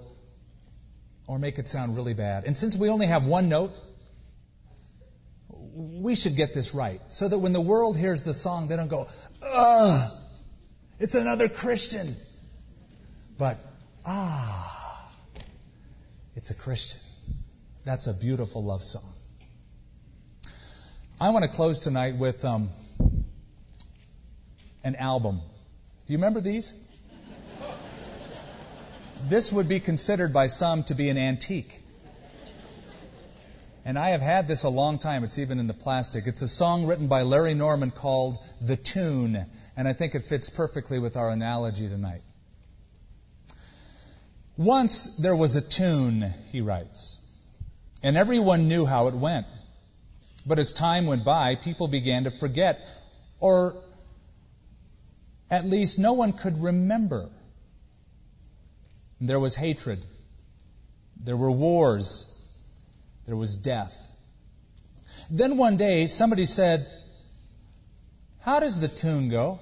or 1.27 1.39
make 1.39 1.57
it 1.57 1.67
sound 1.67 1.95
really 1.95 2.13
bad. 2.13 2.43
And 2.43 2.55
since 2.55 2.77
we 2.77 2.89
only 2.89 3.07
have 3.07 3.25
one 3.25 3.47
note, 3.47 3.71
we 5.73 6.15
should 6.15 6.35
get 6.35 6.53
this 6.53 6.75
right 6.75 6.99
so 7.09 7.27
that 7.27 7.37
when 7.37 7.53
the 7.53 7.61
world 7.61 7.97
hears 7.97 8.23
the 8.23 8.33
song, 8.33 8.67
they 8.67 8.75
don't 8.75 8.87
go, 8.87 9.07
ugh, 9.41 10.11
it's 10.99 11.15
another 11.15 11.49
Christian. 11.49 12.07
But, 13.37 13.57
ah, 14.05 15.11
it's 16.35 16.51
a 16.51 16.55
Christian. 16.55 17.01
That's 17.85 18.07
a 18.07 18.13
beautiful 18.13 18.63
love 18.63 18.83
song. 18.83 19.13
I 21.19 21.31
want 21.31 21.43
to 21.43 21.49
close 21.49 21.79
tonight 21.79 22.15
with 22.17 22.45
um, 22.45 22.69
an 24.83 24.95
album. 24.95 25.41
Do 26.05 26.13
you 26.13 26.17
remember 26.17 26.41
these? 26.41 26.73
this 29.27 29.51
would 29.51 29.67
be 29.67 29.79
considered 29.79 30.31
by 30.31 30.47
some 30.47 30.83
to 30.83 30.95
be 30.95 31.09
an 31.09 31.17
antique. 31.17 31.79
And 33.87 33.97
I 33.97 34.09
have 34.09 34.19
had 34.19 34.49
this 34.49 34.65
a 34.65 34.69
long 34.69 34.99
time. 34.99 35.23
It's 35.23 35.39
even 35.39 35.61
in 35.61 35.67
the 35.67 35.73
plastic. 35.73 36.27
It's 36.27 36.41
a 36.41 36.47
song 36.49 36.87
written 36.87 37.07
by 37.07 37.21
Larry 37.21 37.53
Norman 37.53 37.89
called 37.89 38.37
The 38.59 38.75
Tune. 38.75 39.45
And 39.77 39.87
I 39.87 39.93
think 39.93 40.13
it 40.13 40.23
fits 40.23 40.49
perfectly 40.49 40.99
with 40.99 41.15
our 41.15 41.29
analogy 41.29 41.87
tonight. 41.87 42.21
Once 44.57 45.15
there 45.15 45.37
was 45.37 45.55
a 45.55 45.61
tune, 45.61 46.25
he 46.51 46.59
writes. 46.59 47.25
And 48.03 48.17
everyone 48.17 48.67
knew 48.67 48.85
how 48.85 49.07
it 49.07 49.13
went. 49.13 49.47
But 50.45 50.59
as 50.59 50.73
time 50.73 51.05
went 51.05 51.23
by, 51.23 51.55
people 51.55 51.87
began 51.87 52.25
to 52.25 52.29
forget, 52.29 52.85
or 53.39 53.73
at 55.49 55.63
least 55.63 55.97
no 55.97 56.11
one 56.11 56.33
could 56.33 56.61
remember. 56.61 57.29
There 59.21 59.39
was 59.39 59.55
hatred. 59.55 60.03
There 61.23 61.37
were 61.37 61.51
wars. 61.51 62.33
There 63.27 63.35
was 63.35 63.57
death. 63.57 63.95
Then 65.29 65.57
one 65.57 65.75
day, 65.77 66.07
somebody 66.07 66.45
said, 66.45 66.87
How 68.39 68.61
does 68.61 68.79
the 68.79 68.87
tune 68.87 69.29
go? 69.29 69.59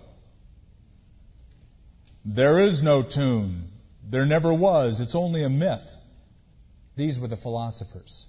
There 2.23 2.59
is 2.59 2.83
no 2.83 3.01
tune. 3.01 3.71
There 4.07 4.25
never 4.25 4.53
was. 4.53 5.01
It's 5.01 5.15
only 5.15 5.43
a 5.43 5.49
myth. 5.49 5.91
These 6.95 7.19
were 7.19 7.27
the 7.27 7.37
philosophers. 7.37 8.27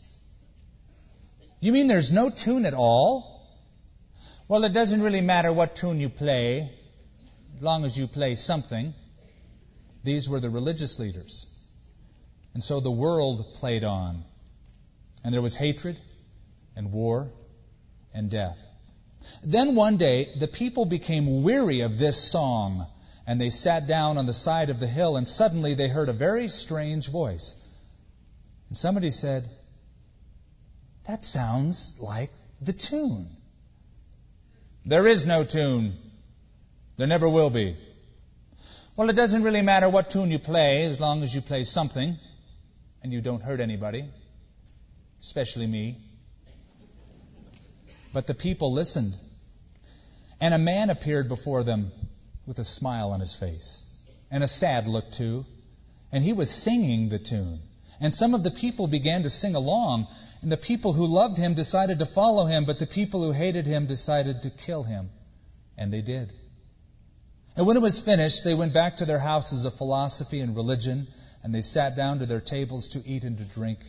You 1.61 1.73
mean 1.73 1.87
there's 1.87 2.11
no 2.11 2.31
tune 2.31 2.65
at 2.65 2.75
all? 2.75 3.47
Well, 4.49 4.65
it 4.65 4.73
doesn't 4.73 5.03
really 5.03 5.21
matter 5.21 5.53
what 5.53 5.77
tune 5.77 6.01
you 6.01 6.09
play, 6.09 6.71
as 7.57 7.63
long 7.63 7.85
as 7.85 7.99
you 7.99 8.07
play 8.07 8.37
something. 8.37 8.95
These 10.03 10.29
were 10.29 10.41
the 10.41 10.51
religious 10.51 10.99
leaders. 10.99 11.47
And 12.55 12.63
so 12.63 12.81
the 12.81 12.91
world 12.91 13.55
played 13.55 13.85
on. 13.85 14.25
And 15.27 15.35
there 15.35 15.43
was 15.43 15.57
hatred 15.57 15.99
and 16.77 16.93
war 16.93 17.33
and 18.15 18.31
death. 18.31 18.65
Then 19.43 19.75
one 19.75 19.97
day, 19.97 20.33
the 20.39 20.47
people 20.47 20.85
became 20.85 21.43
weary 21.43 21.81
of 21.81 21.99
this 21.99 22.31
song, 22.31 22.87
and 23.27 23.41
they 23.41 23.51
sat 23.51 23.89
down 23.89 24.19
on 24.19 24.27
the 24.27 24.33
side 24.33 24.71
of 24.71 24.79
the 24.79 24.87
hill, 24.87 25.17
and 25.17 25.27
suddenly 25.27 25.75
they 25.75 25.89
heard 25.89 26.09
a 26.09 26.13
very 26.13 26.47
strange 26.47 27.11
voice. 27.11 27.61
And 28.69 28.77
somebody 28.77 29.11
said, 29.11 29.43
That 31.09 31.25
sounds 31.25 31.99
like 32.01 32.31
the 32.61 32.73
tune. 32.73 33.27
There 34.85 35.09
is 35.09 35.27
no 35.27 35.43
tune. 35.43 35.97
There 36.99 37.09
never 37.09 37.29
will 37.29 37.51
be. 37.51 37.77
Well, 38.95 39.11
it 39.11 39.17
doesn't 39.17 39.43
really 39.43 39.63
matter 39.63 39.91
what 39.91 40.09
tune 40.09 40.31
you 40.31 40.39
play 40.39 40.85
as 40.85 41.01
long 41.01 41.25
as 41.25 41.35
you 41.35 41.41
play 41.41 41.65
something 41.65 42.17
and 43.03 43.13
you 43.13 43.21
don't 43.21 43.43
hurt 43.43 43.59
anybody, 43.59 44.05
especially 45.27 45.67
me. 45.67 45.97
But 48.13 48.29
the 48.29 48.35
people 48.35 48.73
listened. 48.73 49.13
And 50.41 50.55
a 50.55 50.59
man 50.59 50.89
appeared 50.89 51.29
before 51.29 51.65
them 51.65 51.91
with 52.47 52.61
a 52.61 52.65
smile 52.65 53.11
on 53.11 53.19
his 53.19 53.35
face 53.35 53.85
and 54.31 54.45
a 54.45 54.47
sad 54.47 54.87
look 54.87 55.11
too. 55.11 55.45
And 56.13 56.23
he 56.23 56.33
was 56.33 56.49
singing 56.49 57.09
the 57.09 57.19
tune. 57.19 57.59
And 58.01 58.15
some 58.15 58.35
of 58.35 58.45
the 58.45 58.53
people 58.53 58.87
began 58.87 59.25
to 59.25 59.31
sing 59.31 59.57
along. 59.57 60.07
And 60.43 60.53
the 60.53 60.57
people 60.57 60.93
who 60.93 61.07
loved 61.07 61.39
him 61.39 61.55
decided 61.55 61.99
to 61.99 62.07
follow 62.07 62.47
him, 62.47 62.65
but 62.65 62.79
the 62.79 62.87
people 62.87 63.25
who 63.25 63.33
hated 63.33 63.67
him 63.67 63.87
decided 63.87 64.43
to 64.43 64.51
kill 64.51 64.85
him. 64.85 65.11
And 65.77 65.93
they 65.93 66.03
did. 66.03 66.33
And 67.57 67.67
when 67.67 67.77
it 67.77 67.83
was 67.83 67.99
finished, 67.99 68.45
they 68.45 68.55
went 68.55 68.73
back 68.73 68.99
to 68.99 69.07
their 69.07 69.19
houses 69.19 69.65
of 69.65 69.75
philosophy 69.75 70.39
and 70.39 70.55
religion, 70.55 71.09
and 71.43 71.53
they 71.53 71.63
sat 71.63 71.97
down 71.97 72.21
to 72.21 72.27
their 72.27 72.41
tables 72.41 72.89
to 72.89 73.03
eat 73.05 73.25
and 73.25 73.39
to 73.39 73.45
drink. 73.45 73.81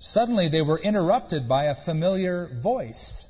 Suddenly 0.00 0.48
they 0.48 0.62
were 0.62 0.78
interrupted 0.78 1.46
by 1.46 1.64
a 1.64 1.74
familiar 1.74 2.46
voice. 2.46 3.26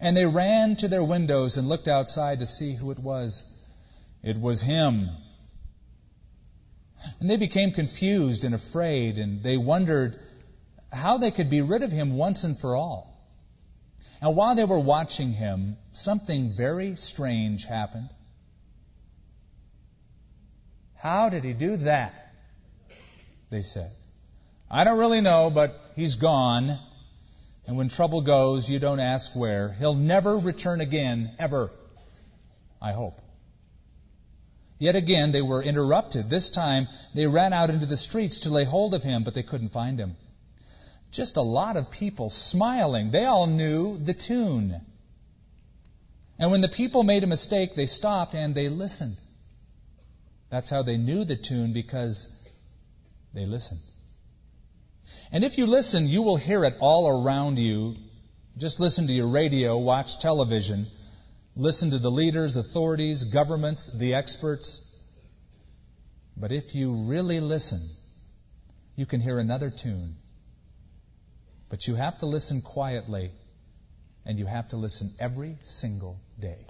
And 0.00 0.16
they 0.16 0.24
ran 0.24 0.76
to 0.76 0.88
their 0.88 1.04
windows 1.04 1.58
and 1.58 1.68
looked 1.68 1.88
outside 1.88 2.38
to 2.38 2.46
see 2.46 2.74
who 2.74 2.90
it 2.90 2.98
was. 2.98 3.42
It 4.22 4.40
was 4.40 4.62
him. 4.62 5.10
And 7.20 7.28
they 7.28 7.36
became 7.36 7.72
confused 7.72 8.44
and 8.44 8.54
afraid, 8.54 9.18
and 9.18 9.42
they 9.42 9.58
wondered 9.58 10.18
how 10.90 11.18
they 11.18 11.30
could 11.30 11.50
be 11.50 11.60
rid 11.60 11.82
of 11.82 11.92
him 11.92 12.16
once 12.16 12.44
and 12.44 12.58
for 12.58 12.74
all. 12.74 13.12
And 14.22 14.34
while 14.34 14.54
they 14.54 14.64
were 14.64 14.80
watching 14.80 15.32
him, 15.32 15.76
something 15.92 16.52
very 16.56 16.96
strange 16.96 17.66
happened. 17.66 18.08
How 20.94 21.28
did 21.28 21.44
he 21.44 21.52
do 21.52 21.76
that? 21.78 22.14
They 23.50 23.62
said. 23.62 23.90
I 24.74 24.84
don't 24.84 24.98
really 24.98 25.20
know, 25.20 25.50
but 25.50 25.78
he's 25.94 26.16
gone. 26.16 26.78
And 27.66 27.76
when 27.76 27.90
trouble 27.90 28.22
goes, 28.22 28.70
you 28.70 28.78
don't 28.78 29.00
ask 29.00 29.36
where. 29.36 29.68
He'll 29.78 29.94
never 29.94 30.38
return 30.38 30.80
again, 30.80 31.30
ever. 31.38 31.70
I 32.80 32.92
hope. 32.92 33.20
Yet 34.78 34.96
again, 34.96 35.30
they 35.30 35.42
were 35.42 35.62
interrupted. 35.62 36.30
This 36.30 36.50
time, 36.50 36.88
they 37.14 37.26
ran 37.26 37.52
out 37.52 37.68
into 37.68 37.84
the 37.84 37.98
streets 37.98 38.40
to 38.40 38.50
lay 38.50 38.64
hold 38.64 38.94
of 38.94 39.02
him, 39.02 39.24
but 39.24 39.34
they 39.34 39.42
couldn't 39.42 39.74
find 39.74 40.00
him. 40.00 40.16
Just 41.10 41.36
a 41.36 41.42
lot 41.42 41.76
of 41.76 41.90
people 41.90 42.30
smiling. 42.30 43.10
They 43.10 43.26
all 43.26 43.46
knew 43.46 43.98
the 43.98 44.14
tune. 44.14 44.80
And 46.38 46.50
when 46.50 46.62
the 46.62 46.68
people 46.68 47.02
made 47.02 47.24
a 47.24 47.28
mistake, 47.28 47.74
they 47.74 47.86
stopped 47.86 48.34
and 48.34 48.54
they 48.54 48.70
listened. 48.70 49.16
That's 50.48 50.70
how 50.70 50.82
they 50.82 50.96
knew 50.96 51.24
the 51.24 51.36
tune 51.36 51.74
because 51.74 52.34
they 53.34 53.44
listened. 53.44 53.82
And 55.32 55.44
if 55.44 55.56
you 55.56 55.64
listen, 55.64 56.06
you 56.06 56.20
will 56.20 56.36
hear 56.36 56.62
it 56.66 56.76
all 56.78 57.24
around 57.24 57.58
you. 57.58 57.96
Just 58.58 58.80
listen 58.80 59.06
to 59.06 59.12
your 59.14 59.28
radio, 59.28 59.78
watch 59.78 60.20
television, 60.20 60.84
listen 61.56 61.90
to 61.92 61.98
the 61.98 62.10
leaders, 62.10 62.56
authorities, 62.56 63.24
governments, 63.24 63.86
the 63.86 64.12
experts. 64.12 65.02
But 66.36 66.52
if 66.52 66.74
you 66.74 67.06
really 67.06 67.40
listen, 67.40 67.80
you 68.94 69.06
can 69.06 69.20
hear 69.20 69.38
another 69.38 69.70
tune. 69.70 70.16
But 71.70 71.86
you 71.86 71.94
have 71.94 72.18
to 72.18 72.26
listen 72.26 72.60
quietly, 72.60 73.30
and 74.26 74.38
you 74.38 74.44
have 74.44 74.68
to 74.68 74.76
listen 74.76 75.12
every 75.18 75.56
single 75.62 76.18
day. 76.38 76.66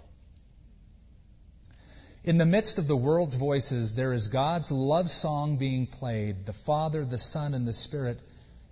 In 2.22 2.38
the 2.38 2.46
midst 2.46 2.78
of 2.78 2.86
the 2.86 2.96
world's 2.96 3.34
voices, 3.34 3.96
there 3.96 4.12
is 4.12 4.28
God's 4.28 4.70
love 4.70 5.10
song 5.10 5.56
being 5.56 5.88
played, 5.88 6.46
the 6.46 6.52
Father, 6.52 7.04
the 7.04 7.18
Son, 7.18 7.54
and 7.54 7.66
the 7.66 7.72
Spirit 7.72 8.20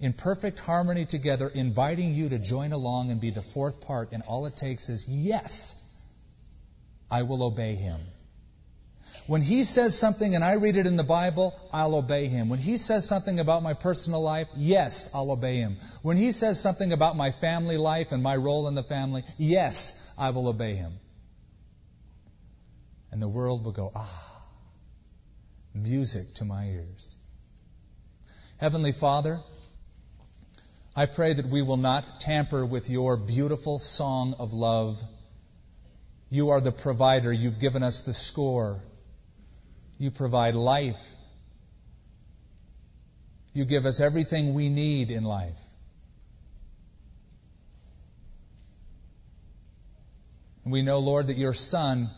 in 0.01 0.15
perfect 0.15 0.59
harmony 0.59 1.05
together, 1.05 1.49
inviting 1.49 2.15
you 2.15 2.31
to 2.31 2.39
join 2.39 2.73
along 2.73 3.11
and 3.11 3.21
be 3.21 3.31
the 3.31 3.43
fourth 3.43 3.83
part. 3.83 4.13
And 4.13 4.23
all 4.23 4.47
it 4.47 4.57
takes 4.57 4.89
is, 4.89 5.07
yes, 5.09 5.97
I 7.11 7.23
will 7.23 7.43
obey 7.43 7.75
him. 7.75 8.01
When 9.27 9.43
he 9.43 9.65
says 9.65 9.97
something 9.97 10.35
and 10.35 10.43
I 10.43 10.55
read 10.55 10.77
it 10.77 10.87
in 10.87 10.97
the 10.97 11.05
Bible, 11.05 11.55
I'll 11.73 11.95
obey 11.95 12.27
him. 12.27 12.49
When 12.49 12.59
he 12.59 12.79
says 12.79 13.07
something 13.07 13.39
about 13.39 13.63
my 13.63 13.75
personal 13.75 14.23
life, 14.23 14.49
yes, 14.57 15.15
I'll 15.15 15.31
obey 15.31 15.57
him. 15.57 15.77
When 16.03 16.17
he 16.17 16.33
says 16.33 16.59
something 16.59 16.93
about 16.93 17.17
my 17.17 17.31
family 17.31 17.77
life 17.77 18.13
and 18.13 18.23
my 18.23 18.37
role 18.37 18.69
in 18.69 18.75
the 18.75 18.83
family, 18.83 19.23
yes, 19.37 20.13
I 20.19 20.31
will 20.31 20.49
obey 20.49 20.75
him. 20.75 20.95
And 23.13 23.21
the 23.21 23.29
world 23.29 23.65
will 23.65 23.73
go, 23.73 23.93
ah, 23.95 24.43
music 25.75 26.35
to 26.37 26.45
my 26.45 26.65
ears. 26.67 27.17
Heavenly 28.59 28.93
Father, 28.93 29.41
I 30.95 31.07
pray 31.07 31.33
that 31.33 31.47
we 31.47 31.63
will 31.63 31.77
not 31.77 32.21
tamper 32.21 32.67
with 32.67 32.91
your 32.91 33.17
beautiful 33.17 33.79
song 33.79 34.35
of 34.41 34.53
love. 34.53 35.01
You 36.31 36.51
are 36.51 36.61
the 36.61 36.73
provider. 36.73 37.33
You've 37.33 37.61
given 37.61 37.83
us 37.83 38.03
the 38.03 38.13
score. 38.13 38.81
You 39.99 40.11
provide 40.11 40.57
life. 40.57 41.01
You 43.53 43.65
give 43.65 43.87
us 43.87 44.01
everything 44.01 44.55
we 44.55 44.69
need 44.69 45.11
in 45.11 45.25
life. 45.25 45.59
And 50.65 50.73
we 50.73 50.83
know, 50.83 50.99
Lord, 50.99 51.29
that 51.29 51.37
your 51.37 51.55
Son 51.55 52.09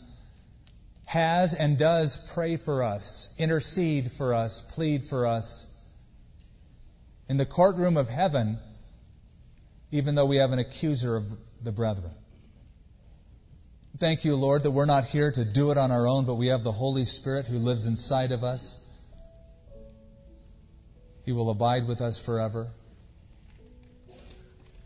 has 1.05 1.53
and 1.53 1.79
does 1.79 2.17
pray 2.35 2.57
for 2.57 2.83
us, 2.83 3.35
intercede 3.39 4.11
for 4.13 4.33
us, 4.33 4.63
plead 4.63 5.05
for 5.05 5.27
us 5.27 5.72
in 7.29 7.37
the 7.37 7.47
courtroom 7.47 7.97
of 7.97 8.09
heaven, 8.09 8.59
even 9.91 10.15
though 10.15 10.27
we 10.27 10.37
have 10.37 10.53
an 10.53 10.59
accuser 10.59 11.17
of 11.17 11.25
the 11.63 11.73
brethren. 11.73 12.13
Thank 13.99 14.25
you, 14.25 14.37
Lord, 14.37 14.65
that 14.65 14.71
we're 14.71 14.87
not 14.87 15.05
here 15.05 15.31
to 15.31 15.45
do 15.45 15.71
it 15.71 15.79
on 15.79 15.93
our 15.93 16.09
own, 16.09 16.25
but 16.25 16.35
we 16.35 16.49
have 16.49 16.65
the 16.65 16.73
Holy 16.73 17.05
Spirit 17.05 17.47
who 17.47 17.59
lives 17.59 17.87
inside 17.87 18.33
of 18.33 18.43
us. 18.43 18.79
He 21.25 21.33
will 21.33 21.51
abide 21.51 21.87
with 21.87 22.01
us 22.01 22.19
forever, 22.19 22.69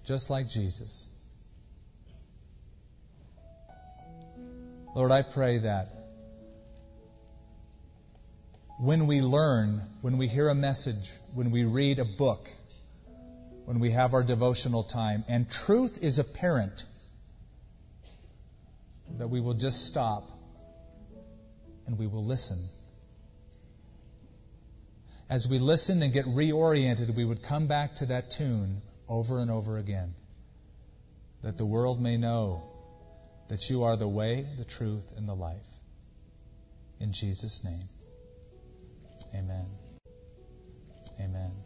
just 0.04 0.28
like 0.28 0.48
Jesus. 0.48 1.08
Lord, 4.94 5.12
I 5.12 5.22
pray 5.22 5.58
that 5.58 5.95
when 8.78 9.06
we 9.06 9.20
learn, 9.22 9.80
when 10.02 10.18
we 10.18 10.28
hear 10.28 10.48
a 10.48 10.54
message, 10.54 11.10
when 11.34 11.50
we 11.50 11.64
read 11.64 11.98
a 11.98 12.04
book, 12.04 12.48
when 13.64 13.80
we 13.80 13.90
have 13.90 14.14
our 14.14 14.22
devotional 14.22 14.82
time, 14.82 15.24
and 15.28 15.48
truth 15.50 16.02
is 16.02 16.18
apparent, 16.18 16.84
that 19.18 19.28
we 19.28 19.40
will 19.40 19.54
just 19.54 19.86
stop 19.86 20.24
and 21.86 21.98
we 21.98 22.06
will 22.06 22.24
listen. 22.24 22.58
as 25.28 25.48
we 25.48 25.58
listen 25.58 26.02
and 26.02 26.12
get 26.12 26.24
reoriented, 26.24 27.14
we 27.16 27.24
would 27.24 27.42
come 27.42 27.66
back 27.66 27.96
to 27.96 28.06
that 28.06 28.30
tune 28.30 28.80
over 29.08 29.38
and 29.38 29.50
over 29.50 29.78
again. 29.78 30.14
That 31.42 31.58
the 31.58 31.66
world 31.66 32.00
may 32.00 32.16
know 32.16 32.62
that 33.48 33.68
you 33.68 33.84
are 33.84 33.96
the 33.96 34.08
way, 34.08 34.46
the 34.56 34.64
truth, 34.64 35.12
and 35.16 35.28
the 35.28 35.34
life. 35.34 35.66
In 37.00 37.12
Jesus' 37.12 37.64
name, 37.64 37.88
Amen. 39.34 39.66
Amen. 41.20 41.65